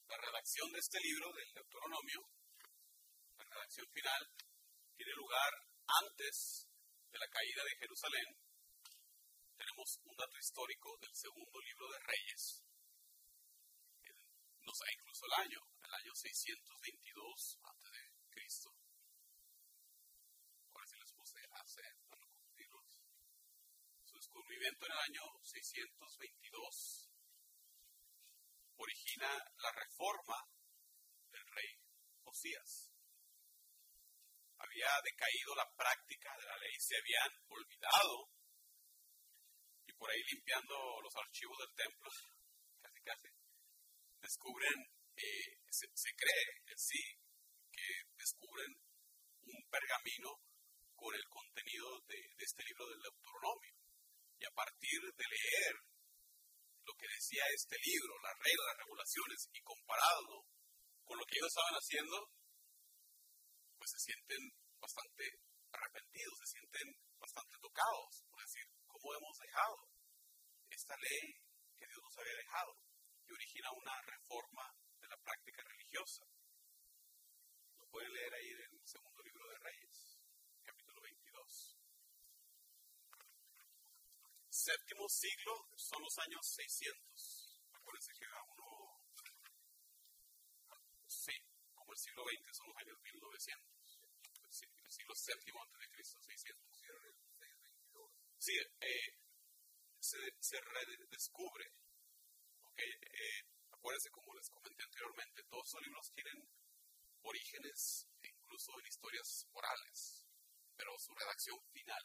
La 0.08 0.18
redacción 0.18 0.72
de 0.74 0.80
este 0.80 1.00
libro 1.00 1.32
del 1.32 1.54
Deuteronomio, 1.54 2.28
la 3.38 3.46
redacción 3.46 3.88
final, 3.94 4.22
tiene 4.98 5.14
lugar 5.16 5.52
antes 6.04 6.68
de 7.10 7.20
la 7.20 7.28
caída 7.28 7.64
de 7.64 7.78
Jerusalén 7.80 8.52
tenemos 9.62 10.00
un 10.04 10.16
dato 10.18 10.38
histórico 10.40 10.98
del 11.00 11.14
segundo 11.14 11.60
libro 11.62 11.86
de 11.94 12.00
Reyes. 12.00 12.66
Nos 14.66 14.78
da 14.80 14.92
incluso 14.92 15.26
el 15.26 15.34
año, 15.46 15.62
el 15.86 15.94
año 15.94 16.12
622 16.16 17.60
antes 17.62 17.92
de 17.92 18.02
Cristo. 18.32 18.74
Ahora 20.74 20.88
sí 20.88 20.96
les 20.98 21.12
puse 21.14 21.40
hace 21.52 21.82
para 22.10 22.26
no 22.26 22.28
confundirlos. 22.34 23.02
Descubrimiento 24.32 24.86
en 24.86 24.92
el 24.94 24.98
año 25.12 25.24
622 25.44 27.12
origina 28.78 29.28
la 29.60 29.72
reforma 29.76 30.38
del 31.32 31.44
rey 31.52 31.72
Josías. 32.24 32.96
Había 34.56 34.88
decaído 35.04 35.56
la 35.56 35.68
práctica 35.76 36.32
de 36.40 36.46
la 36.48 36.58
ley, 36.64 36.72
se 36.80 36.96
habían 36.96 37.32
olvidado 37.50 38.32
y 39.86 39.92
por 40.00 40.10
ahí 40.10 40.24
limpiando 40.32 40.76
los 41.04 41.16
archivos 41.18 41.58
del 41.60 41.76
templo, 41.76 42.10
casi 42.82 43.02
casi, 43.04 43.28
descubren, 44.22 44.80
eh, 45.18 45.60
se, 45.70 46.16
cree 46.16 46.46
en 46.72 46.78
sí 46.80 47.04
que 47.70 47.88
descubren 48.16 48.80
un 49.44 49.60
pergamino 49.70 50.40
con 50.96 51.14
el 51.16 51.28
contenido 51.28 52.00
de, 52.08 52.16
este 52.40 52.64
libro 52.64 52.88
del 52.88 53.02
Deuteronomio. 53.02 53.81
Y 54.42 54.44
a 54.50 54.58
partir 54.58 54.98
de 55.06 55.26
leer 55.30 55.76
lo 56.82 56.94
que 56.98 57.06
decía 57.14 57.46
este 57.54 57.78
libro, 57.78 58.18
las 58.26 58.34
reglas, 58.42 58.74
las 58.74 58.82
regulaciones, 58.82 59.40
y 59.54 59.62
compararlo 59.62 60.50
con 61.06 61.14
lo 61.22 61.26
que 61.30 61.38
ellos 61.38 61.54
estaban 61.54 61.78
haciendo, 61.78 62.18
pues 63.78 63.90
se 63.94 64.02
sienten 64.02 64.42
bastante 64.82 65.24
arrepentidos, 65.70 66.34
se 66.42 66.58
sienten 66.58 66.90
bastante 67.22 67.54
tocados, 67.62 68.26
por 68.34 68.42
decir, 68.42 68.66
¿cómo 68.90 69.14
hemos 69.14 69.38
dejado 69.38 69.78
esta 70.74 70.98
ley 70.98 71.38
que 71.78 71.86
Dios 71.86 72.02
nos 72.02 72.18
había 72.18 72.42
dejado? 72.42 72.74
Y 73.22 73.38
origina 73.38 73.70
una 73.78 73.94
reforma 74.02 74.66
de 74.98 75.08
la 75.08 75.18
práctica 75.22 75.62
religiosa. 75.70 76.26
Lo 77.78 77.86
pueden 77.94 78.10
leer 78.10 78.34
ahí 78.34 78.50
en 78.58 78.74
el 78.74 78.90
segundo 78.90 79.22
libro 79.22 79.46
de 79.54 79.58
Reyes, 79.70 80.18
capítulo 80.66 80.98
22 80.98 81.78
séptimo 84.62 85.10
siglo 85.10 85.54
son 85.76 86.02
los 86.04 86.18
años 86.20 86.46
600. 86.46 87.62
Acuérdense 87.74 88.14
que 88.14 88.26
era 88.26 88.44
uno, 88.44 89.02
sí, 91.08 91.34
como 91.74 91.92
el 91.92 91.98
siglo 91.98 92.24
XX 92.30 92.58
son 92.58 92.68
los 92.70 92.78
años 92.78 92.98
1900. 93.02 93.72
El 94.86 94.92
siglo 94.92 95.16
séptimo 95.16 95.64
antes 95.64 95.80
de 95.80 95.90
Cristo, 95.90 96.22
600. 96.22 96.72
Sí, 98.38 98.54
eh, 98.58 99.18
se, 100.00 100.18
se 100.40 100.60
redescubre. 100.62 101.66
Okay, 102.74 102.90
eh, 102.90 103.46
acuérdense, 103.72 104.10
como 104.10 104.34
les 104.36 104.50
comenté 104.50 104.84
anteriormente, 104.84 105.44
todos 105.50 105.74
los 105.74 105.84
libros 105.84 106.12
tienen 106.14 106.50
orígenes, 107.24 108.08
incluso 108.22 108.80
en 108.80 108.88
historias 108.88 109.46
orales, 109.54 110.28
pero 110.76 110.98
su 110.98 111.14
redacción 111.14 111.60
final 111.72 112.04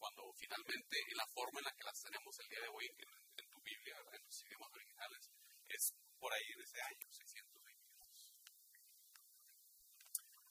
cuando 0.00 0.32
finalmente 0.32 0.96
en 0.96 1.16
la 1.20 1.28
forma 1.28 1.60
en 1.60 1.68
la 1.68 1.76
que 1.76 1.84
las 1.84 2.00
tenemos 2.00 2.32
el 2.40 2.48
día 2.48 2.60
de 2.64 2.72
hoy 2.72 2.88
en, 2.88 3.46
tu 3.52 3.60
Biblia, 3.60 4.00
en 4.00 4.22
los 4.24 4.36
idiomas 4.48 4.72
originales, 4.72 5.28
es 5.68 5.92
por 6.16 6.32
ahí 6.32 6.48
en 6.56 6.60
ese 6.64 6.80
año 6.80 7.06
622. 7.12 8.32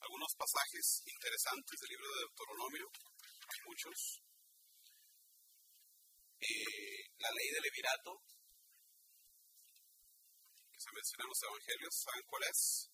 Algunos 0.06 0.30
pasajes 0.38 1.02
interesantes 1.02 1.76
del 1.82 1.90
libro 1.90 2.08
de 2.14 2.20
Deuteronomio, 2.30 2.86
muchos. 3.66 4.22
Eh, 6.40 7.10
la 7.18 7.30
ley 7.34 7.48
del 7.50 7.62
Levirato, 7.66 8.22
que 10.70 10.80
se 10.80 10.94
menciona 10.94 11.24
en 11.26 11.28
los 11.28 11.42
evangelios, 11.42 11.94
¿saben 12.00 12.24
cuál 12.30 12.42
es? 12.48 12.88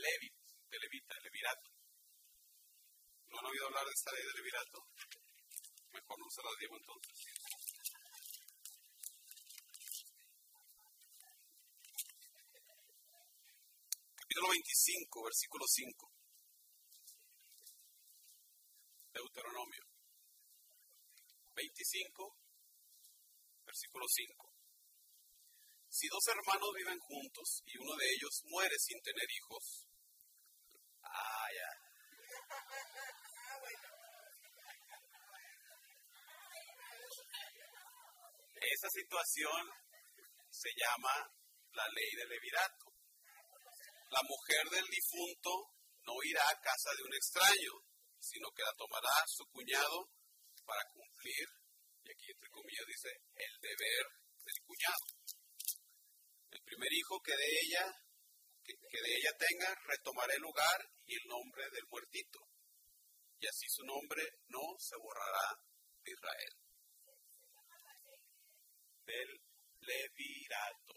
Levit, 0.00 0.34
de 0.70 0.78
Levita, 0.78 1.14
Levirato. 1.22 1.70
¿No 3.28 3.38
han 3.38 3.46
oído 3.46 3.66
hablar 3.66 3.84
de 3.84 3.92
esta 3.92 4.12
ley 4.12 4.24
de 4.24 4.34
Levirato? 4.34 4.78
Mejor 5.92 6.18
no 6.18 6.30
se 6.30 6.42
las 6.42 6.56
digo 6.58 6.76
entonces. 6.76 7.16
Capítulo 14.16 14.48
25, 14.48 15.24
versículo 15.24 15.64
5. 15.66 16.12
Deuteronomio 19.12 19.90
25, 21.60 22.36
versículo 23.66 24.06
5. 24.08 24.50
Si 25.90 26.08
dos 26.08 26.24
hermanos 26.28 26.70
viven 26.74 26.98
juntos 27.00 27.62
y 27.66 27.76
uno 27.76 27.94
de 27.96 28.06
ellos 28.06 28.42
muere 28.44 28.78
sin 28.78 29.00
tener 29.02 29.28
hijos, 29.28 29.89
ah, 31.10 31.48
ya. 31.52 31.70
Esa 38.60 38.88
situación 38.90 39.62
se 40.50 40.70
llama 40.76 41.14
la 41.72 41.86
ley 41.88 42.10
del 42.16 42.28
levirato. 42.28 42.86
La 44.10 44.22
mujer 44.22 44.68
del 44.70 44.86
difunto 44.86 45.72
no 46.04 46.14
irá 46.24 46.42
a 46.48 46.60
casa 46.60 46.90
de 46.96 47.02
un 47.04 47.14
extraño, 47.14 47.72
sino 48.18 48.50
que 48.50 48.62
la 48.62 48.74
tomará 48.76 49.24
su 49.26 49.44
cuñado 49.48 50.10
para 50.64 50.84
cumplir, 50.92 51.46
y 52.04 52.10
aquí 52.10 52.30
entre 52.30 52.50
comillas 52.50 52.86
dice, 52.86 53.10
el 53.34 53.54
deber 53.60 54.04
del 54.44 54.58
cuñado. 54.66 55.04
El 56.50 56.62
primer 56.62 56.92
hijo 56.92 57.20
que 57.22 57.36
de 57.36 57.48
ella, 57.64 57.84
que, 58.90 59.00
de 59.02 59.16
ella 59.16 59.32
tenga, 59.38 59.74
retomará 59.86 60.32
el 60.34 60.42
lugar 60.42 60.80
y 61.06 61.14
el 61.14 61.26
nombre 61.26 61.64
del 61.70 61.86
muertito. 61.88 62.38
Y 63.38 63.46
así 63.46 63.66
su 63.68 63.84
nombre 63.84 64.22
no 64.48 64.60
se 64.78 64.96
borrará 64.96 65.56
de 66.04 66.12
Israel. 66.12 66.52
Del 69.04 69.30
Levirato. 69.80 70.94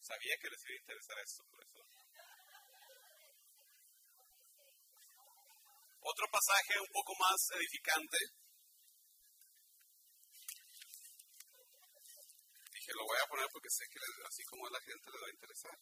Sabía 0.00 0.36
que 0.40 0.48
les 0.48 0.64
iba 0.64 0.74
a 0.74 0.80
interesar 0.80 1.18
esto. 1.24 1.42
Otro 6.00 6.26
pasaje 6.32 6.80
un 6.80 6.92
poco 6.92 7.12
más 7.20 7.36
edificante 7.52 8.16
que 12.88 12.96
lo 12.96 13.04
voy 13.04 13.18
a 13.20 13.28
poner 13.28 13.46
porque 13.52 13.68
sé 13.68 13.84
que 13.92 14.00
así 14.24 14.42
como 14.44 14.64
a 14.66 14.70
la 14.70 14.80
gente 14.80 15.12
le 15.12 15.20
va 15.20 15.26
a 15.28 15.36
interesar. 15.36 15.76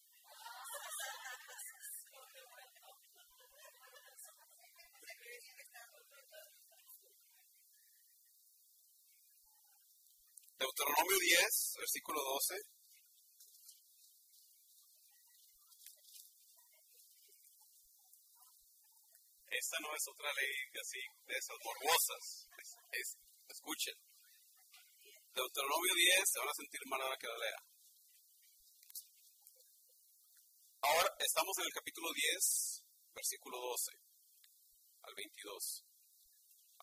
Deuteronomio 10.59 11.19
10, 11.21 11.75
versículo 11.79 12.19
12. 12.19 12.57
Esta 19.47 19.77
no 19.81 19.95
es 19.95 20.05
otra 20.11 20.33
ley 20.35 20.55
así 20.75 20.99
de 21.27 21.35
esas 21.39 21.57
morbosas. 21.63 22.51
escuchen. 23.49 23.95
Deuteronomio 25.37 25.93
10, 25.93 26.33
se 26.33 26.41
van 26.41 26.49
a 26.49 26.57
sentir 26.57 26.81
mal 26.89 26.97
ahora 26.97 27.21
que 27.21 27.29
la 27.29 27.37
lea. 27.37 27.61
Ahora 30.81 31.13
estamos 31.21 31.53
en 31.61 31.67
el 31.69 31.75
capítulo 31.77 32.09
10, 32.09 32.81
versículo 33.13 33.61
12 33.61 33.93
al 35.05 35.13
22. 35.13 35.85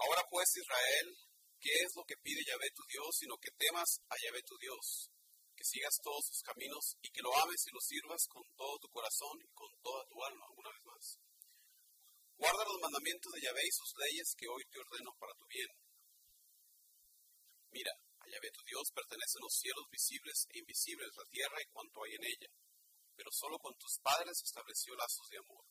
Ahora 0.05 0.21
pues 0.29 0.45
Israel, 0.53 1.17
¿qué 1.57 1.73
es 1.81 1.97
lo 1.97 2.05
que 2.05 2.13
pide 2.21 2.45
Yahvé 2.45 2.69
tu 2.77 2.85
Dios, 2.93 3.09
sino 3.17 3.33
que 3.41 3.49
temas 3.57 3.89
a 4.05 4.13
Yahvé 4.21 4.45
tu 4.45 4.53
Dios, 4.61 5.09
que 5.57 5.65
sigas 5.65 5.97
todos 6.03 6.21
sus 6.21 6.45
caminos 6.45 6.93
y 7.01 7.09
que 7.09 7.25
lo 7.25 7.33
ames 7.33 7.65
y 7.65 7.73
lo 7.73 7.81
sirvas 7.81 8.21
con 8.29 8.45
todo 8.53 8.77
tu 8.77 8.89
corazón 8.93 9.33
y 9.41 9.49
con 9.57 9.73
toda 9.81 10.05
tu 10.05 10.23
alma, 10.29 10.45
una 10.53 10.69
vez 10.69 10.85
más. 10.85 11.17
Guarda 12.37 12.69
los 12.69 12.81
mandamientos 12.85 13.33
de 13.33 13.41
Yahvé 13.49 13.65
y 13.65 13.73
sus 13.73 13.97
leyes 13.97 14.29
que 14.37 14.45
hoy 14.45 14.61
te 14.69 14.77
ordeno 14.77 15.09
para 15.17 15.33
tu 15.41 15.45
bien. 15.49 15.73
Mira, 17.73 17.93
Yahvé 18.33 18.49
tu 18.49 18.65
Dios 18.65 18.89
pertenecen 18.89 19.45
los 19.45 19.53
cielos 19.53 19.85
visibles 19.93 20.37
e 20.49 20.57
invisibles, 20.57 21.13
la 21.13 21.29
tierra 21.29 21.57
y 21.61 21.69
cuanto 21.69 22.01
hay 22.01 22.17
en 22.17 22.25
ella. 22.25 22.49
Pero 23.13 23.29
solo 23.29 23.59
con 23.61 23.77
tus 23.77 23.93
padres 24.01 24.41
estableció 24.41 24.95
lazos 24.97 25.29
de 25.29 25.37
amor. 25.37 25.61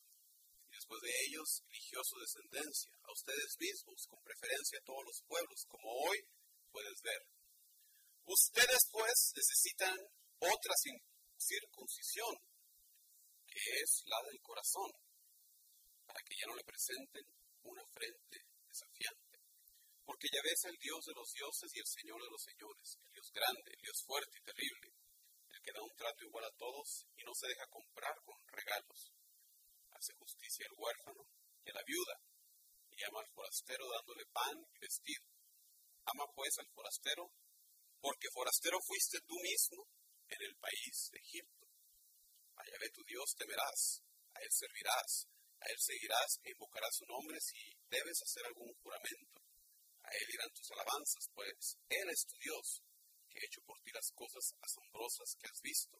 Y 0.70 0.74
después 0.78 1.00
de 1.02 1.12
ellos 1.26 1.48
eligió 1.66 1.98
su 2.06 2.16
descendencia, 2.22 2.94
a 3.02 3.10
ustedes 3.10 3.58
mismos, 3.58 4.06
con 4.06 4.22
preferencia 4.22 4.78
a 4.78 4.86
todos 4.86 5.04
los 5.04 5.18
pueblos, 5.26 5.58
como 5.66 5.90
hoy 6.06 6.18
puedes 6.70 6.98
ver. 7.02 7.22
Ustedes 8.24 8.82
pues 8.94 9.32
necesitan 9.34 9.98
otra 10.38 10.74
circuncisión, 11.36 12.34
que 13.44 13.58
es 13.82 14.02
la 14.06 14.22
del 14.30 14.40
corazón, 14.40 14.90
para 16.06 16.22
que 16.22 16.34
ya 16.38 16.46
no 16.46 16.54
le 16.54 16.64
presenten 16.64 17.26
una 17.64 17.82
frente 17.90 18.38
desafiante. 18.70 19.21
Porque 20.04 20.28
Yahvé 20.32 20.50
es 20.50 20.64
el 20.64 20.76
Dios 20.78 21.04
de 21.06 21.14
los 21.14 21.30
dioses 21.32 21.70
y 21.74 21.78
el 21.78 21.86
Señor 21.86 22.18
de 22.22 22.30
los 22.30 22.42
señores, 22.42 22.98
el 22.98 23.10
Dios 23.12 23.28
grande, 23.32 23.70
el 23.70 23.82
Dios 23.82 23.98
fuerte 24.04 24.34
y 24.38 24.42
terrible, 24.42 24.88
el 25.50 25.60
que 25.62 25.72
da 25.72 25.82
un 25.82 25.94
trato 25.94 26.24
igual 26.24 26.44
a 26.44 26.56
todos 26.58 27.06
y 27.16 27.22
no 27.22 27.34
se 27.34 27.46
deja 27.48 27.66
comprar 27.70 28.14
con 28.24 28.36
regalos. 28.50 29.12
hace 29.92 30.14
justicia 30.18 30.66
al 30.66 30.74
huérfano 30.76 31.22
y 31.62 31.70
a 31.70 31.74
la 31.74 31.84
viuda, 31.86 32.16
y 32.90 33.04
ama 33.04 33.20
al 33.20 33.30
forastero 33.30 33.86
dándole 33.86 34.26
pan 34.32 34.58
y 34.74 34.78
vestido. 34.80 35.22
Ama 36.04 36.26
pues 36.34 36.58
al 36.58 36.66
forastero, 36.74 37.30
porque 38.00 38.26
forastero 38.34 38.78
fuiste 38.82 39.20
tú 39.22 39.34
mismo 39.38 39.86
en 40.26 40.42
el 40.42 40.56
país 40.56 41.08
de 41.12 41.18
Egipto. 41.18 41.66
A 42.56 42.62
Yahvé 42.66 42.90
tu 42.90 43.04
Dios 43.04 43.30
temerás, 43.38 44.02
a 44.34 44.40
él 44.40 44.50
servirás, 44.50 45.28
a 45.60 45.64
él 45.70 45.78
seguirás 45.78 46.40
e 46.42 46.50
invocarás 46.50 46.96
su 46.96 47.06
nombre 47.06 47.38
si 47.40 47.58
debes 47.88 48.18
hacer 48.22 48.46
algún 48.46 48.74
juramento. 48.82 49.41
Él 50.12 50.28
irán 50.28 50.52
tus 50.52 50.70
alabanzas, 50.72 51.24
pues 51.34 51.78
él 51.88 52.06
es 52.10 52.20
tu 52.28 52.36
Dios, 52.38 52.82
que 53.28 53.40
ha 53.40 53.46
hecho 53.48 53.60
por 53.64 53.80
ti 53.80 53.90
las 53.92 54.08
cosas 54.12 54.44
asombrosas 54.60 55.28
que 55.40 55.48
has 55.48 55.60
visto. 55.62 55.96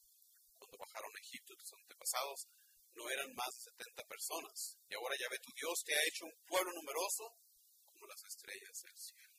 Cuando 0.59 0.77
bajaron 0.77 1.13
a 1.17 1.23
Egipto 1.25 1.57
tus 1.57 1.73
antepasados, 1.73 2.39
no 2.93 3.09
eran 3.09 3.33
más 3.35 3.51
de 3.57 3.73
70 3.73 4.05
personas, 4.05 4.77
y 4.89 4.95
ahora 4.95 5.17
Yahvé 5.17 5.39
tu 5.41 5.53
Dios 5.57 5.77
te 5.85 5.95
ha 5.97 6.03
hecho 6.05 6.25
un 6.29 6.39
pueblo 6.45 6.71
numeroso 6.77 7.25
como 7.89 8.07
las 8.07 8.21
estrellas 8.29 8.77
del 8.85 8.99
cielo. 9.01 9.37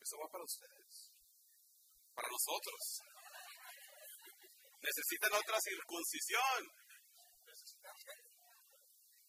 Eso 0.00 0.16
va 0.16 0.28
para 0.32 0.44
ustedes, 0.44 1.12
para 2.14 2.28
nosotros. 2.30 2.80
Necesitan 4.80 5.32
otra 5.34 5.58
circuncisión. 5.60 6.60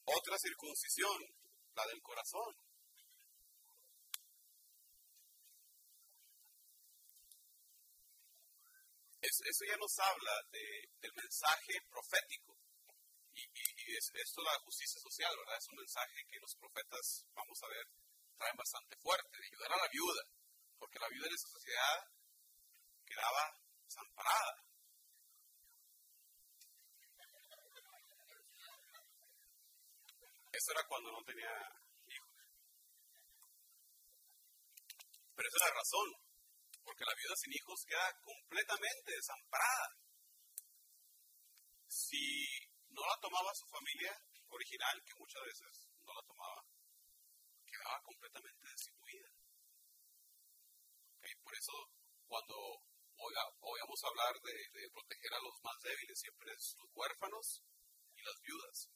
Otra 0.05 0.37
circuncisión, 0.37 1.17
la 1.75 1.85
del 1.87 2.01
corazón. 2.01 2.66
Eso, 9.27 9.65
ya 9.67 9.75
nos 9.75 9.91
habla 9.99 10.31
del 10.51 11.13
mensaje 11.13 11.73
profético. 11.89 12.55
Y, 13.35 13.43
y, 13.43 13.95
es, 13.97 14.09
esto 14.15 14.41
la 14.41 14.57
justicia 14.63 15.01
social, 15.01 15.35
¿verdad? 15.35 15.57
Es 15.57 15.67
un 15.67 15.75
mensaje 15.75 16.23
que 16.31 16.39
los 16.39 16.55
profetas, 16.55 17.27
vamos 17.35 17.59
a 17.61 17.67
ver, 17.67 17.85
traen 18.37 18.55
bastante 18.55 18.95
fuerte, 18.97 19.37
de 19.37 19.45
ayudar 19.45 19.73
a 19.73 19.83
la 19.83 19.89
viuda. 19.91 20.23
Porque 20.79 20.99
la 20.99 21.09
viuda 21.09 21.27
en 21.27 21.33
esa 21.35 21.49
sociedad 21.49 22.07
quedaba 23.05 23.43
desamparada. 23.83 24.63
Eso 30.53 30.71
era 30.71 30.87
cuando 30.87 31.11
no 31.11 31.21
tenía 31.23 31.51
hijos. 32.07 32.31
Pero 35.35 35.47
esa 35.49 35.57
es 35.57 35.63
la 35.67 35.75
razón, 35.75 36.26
porque 36.87 37.03
la 37.03 37.19
viuda 37.19 37.35
sin 37.35 37.51
hijos 37.51 37.83
queda 37.83 38.07
completamente 38.23 39.11
desamparada. 39.11 39.89
Si 41.83 42.47
no 42.95 43.03
la 43.03 43.19
tomaba 43.19 43.51
su 43.51 43.67
familia 43.67 44.15
original, 44.47 44.95
que 45.03 45.19
muchas 45.19 45.43
veces 45.43 45.91
no 46.07 46.13
la 46.15 46.23
tomaba, 46.23 46.63
quedaba 47.67 47.99
completamente 48.07 48.63
destituida. 48.71 49.27
por 51.43 51.53
eso, 51.55 51.75
cuando 52.27 52.55
oigamos 53.19 53.99
hablar 54.07 54.33
de, 54.39 54.55
de, 54.79 54.89
proteger 54.91 55.33
a 55.33 55.43
los 55.43 55.55
más 55.63 55.75
débiles, 55.83 56.19
siempre 56.19 56.53
es 56.55 56.75
los 56.79 56.89
huérfanos 56.95 57.63
y 58.15 58.21
las 58.23 58.39
viudas 58.39 58.89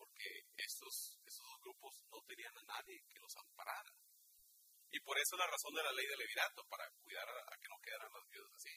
porque 0.00 0.48
estos, 0.56 1.20
estos 1.26 1.44
dos 1.46 1.60
grupos 1.60 1.92
no 2.10 2.18
tenían 2.26 2.56
a 2.56 2.64
nadie 2.64 3.04
que 3.06 3.20
los 3.20 3.36
amparara. 3.36 3.92
Y 4.92 4.98
por 5.00 5.16
eso 5.18 5.36
la 5.36 5.46
razón 5.46 5.72
de 5.74 5.82
la 5.82 5.92
ley 5.92 6.06
del 6.06 6.18
levirato, 6.18 6.64
para 6.68 6.84
cuidar 7.02 7.28
a, 7.28 7.56
que 7.58 7.68
no 7.68 7.78
quedaran 7.80 8.12
las 8.12 8.28
viudas 8.28 8.50
así. 8.54 8.74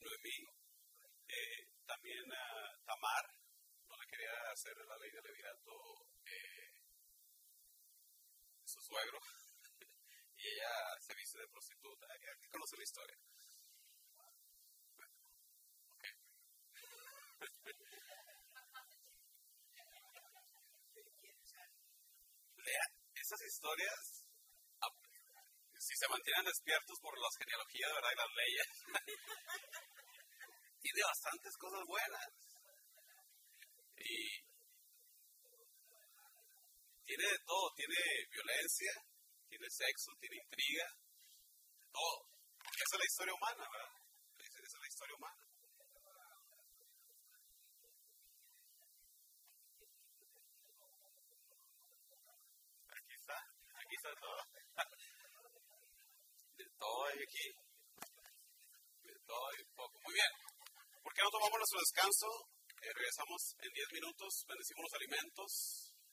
Noemí, 0.00 0.36
eh, 1.28 1.66
también 1.86 2.24
a 2.30 2.44
Tamar, 2.84 3.24
no 3.88 3.96
le 3.96 4.06
quería 4.06 4.32
hacer 4.52 4.76
la 4.76 4.98
ley 4.98 5.10
del 5.10 5.24
levirato 5.24 5.72
eh, 6.26 6.76
su 8.64 8.80
suegro 8.82 9.18
y 10.36 10.46
ella 10.46 10.72
se 11.00 11.14
viste 11.14 11.38
de 11.38 11.48
prostituta. 11.48 12.06
¿Qué 12.20 12.48
conoce 12.50 12.76
la 12.76 12.84
historia? 12.84 13.16
Esas 23.26 23.42
historias. 23.42 24.22
Ah, 24.80 24.92
si 25.74 25.94
se 25.98 26.06
mantienen 26.06 26.46
despiertos 26.46 26.96
por 27.02 27.18
las 27.18 27.34
genealogías 27.42 27.90
¿verdad? 27.90 28.12
y 28.14 28.20
las 28.22 28.32
leyes, 28.38 28.68
tiene 30.82 31.00
bastantes 31.02 31.52
cosas 31.58 31.82
buenas. 31.86 32.26
Y 33.98 34.46
tiene 37.02 37.26
de 37.26 37.38
todo, 37.42 37.66
tiene 37.74 37.98
violencia, 38.30 38.92
tiene 39.48 39.66
sexo, 39.70 40.14
tiene 40.20 40.36
intriga, 40.46 40.86
todo. 41.90 42.30
Porque 42.62 42.82
esa 42.86 42.94
es 42.94 43.00
la 43.02 43.10
historia 43.10 43.34
humana, 43.34 43.64
¿verdad? 43.66 43.94
Esa 44.38 44.58
es 44.62 44.74
la 44.78 44.86
historia 44.86 45.16
humana. 45.18 45.42
Aquí 53.86 53.94
está, 53.94 53.95
está 54.06 54.20
todo. 54.26 54.40
De 56.56 56.64
todo 56.78 57.04
hay 57.06 57.18
aquí. 57.22 57.46
De 59.02 59.14
todo 59.26 59.42
hay 59.50 59.64
poco. 59.74 60.00
Muy 60.04 60.14
bien. 60.14 60.32
¿Por 61.02 61.12
qué 61.14 61.22
no 61.22 61.30
tomamos 61.30 61.58
nuestro 61.58 61.80
descanso? 61.80 62.28
Eh, 62.82 62.92
regresamos 62.94 63.40
en 63.58 63.72
10 63.72 63.92
minutos, 63.92 64.44
bendecimos 64.46 64.82
los 64.84 64.94
alimentos. 64.94 65.85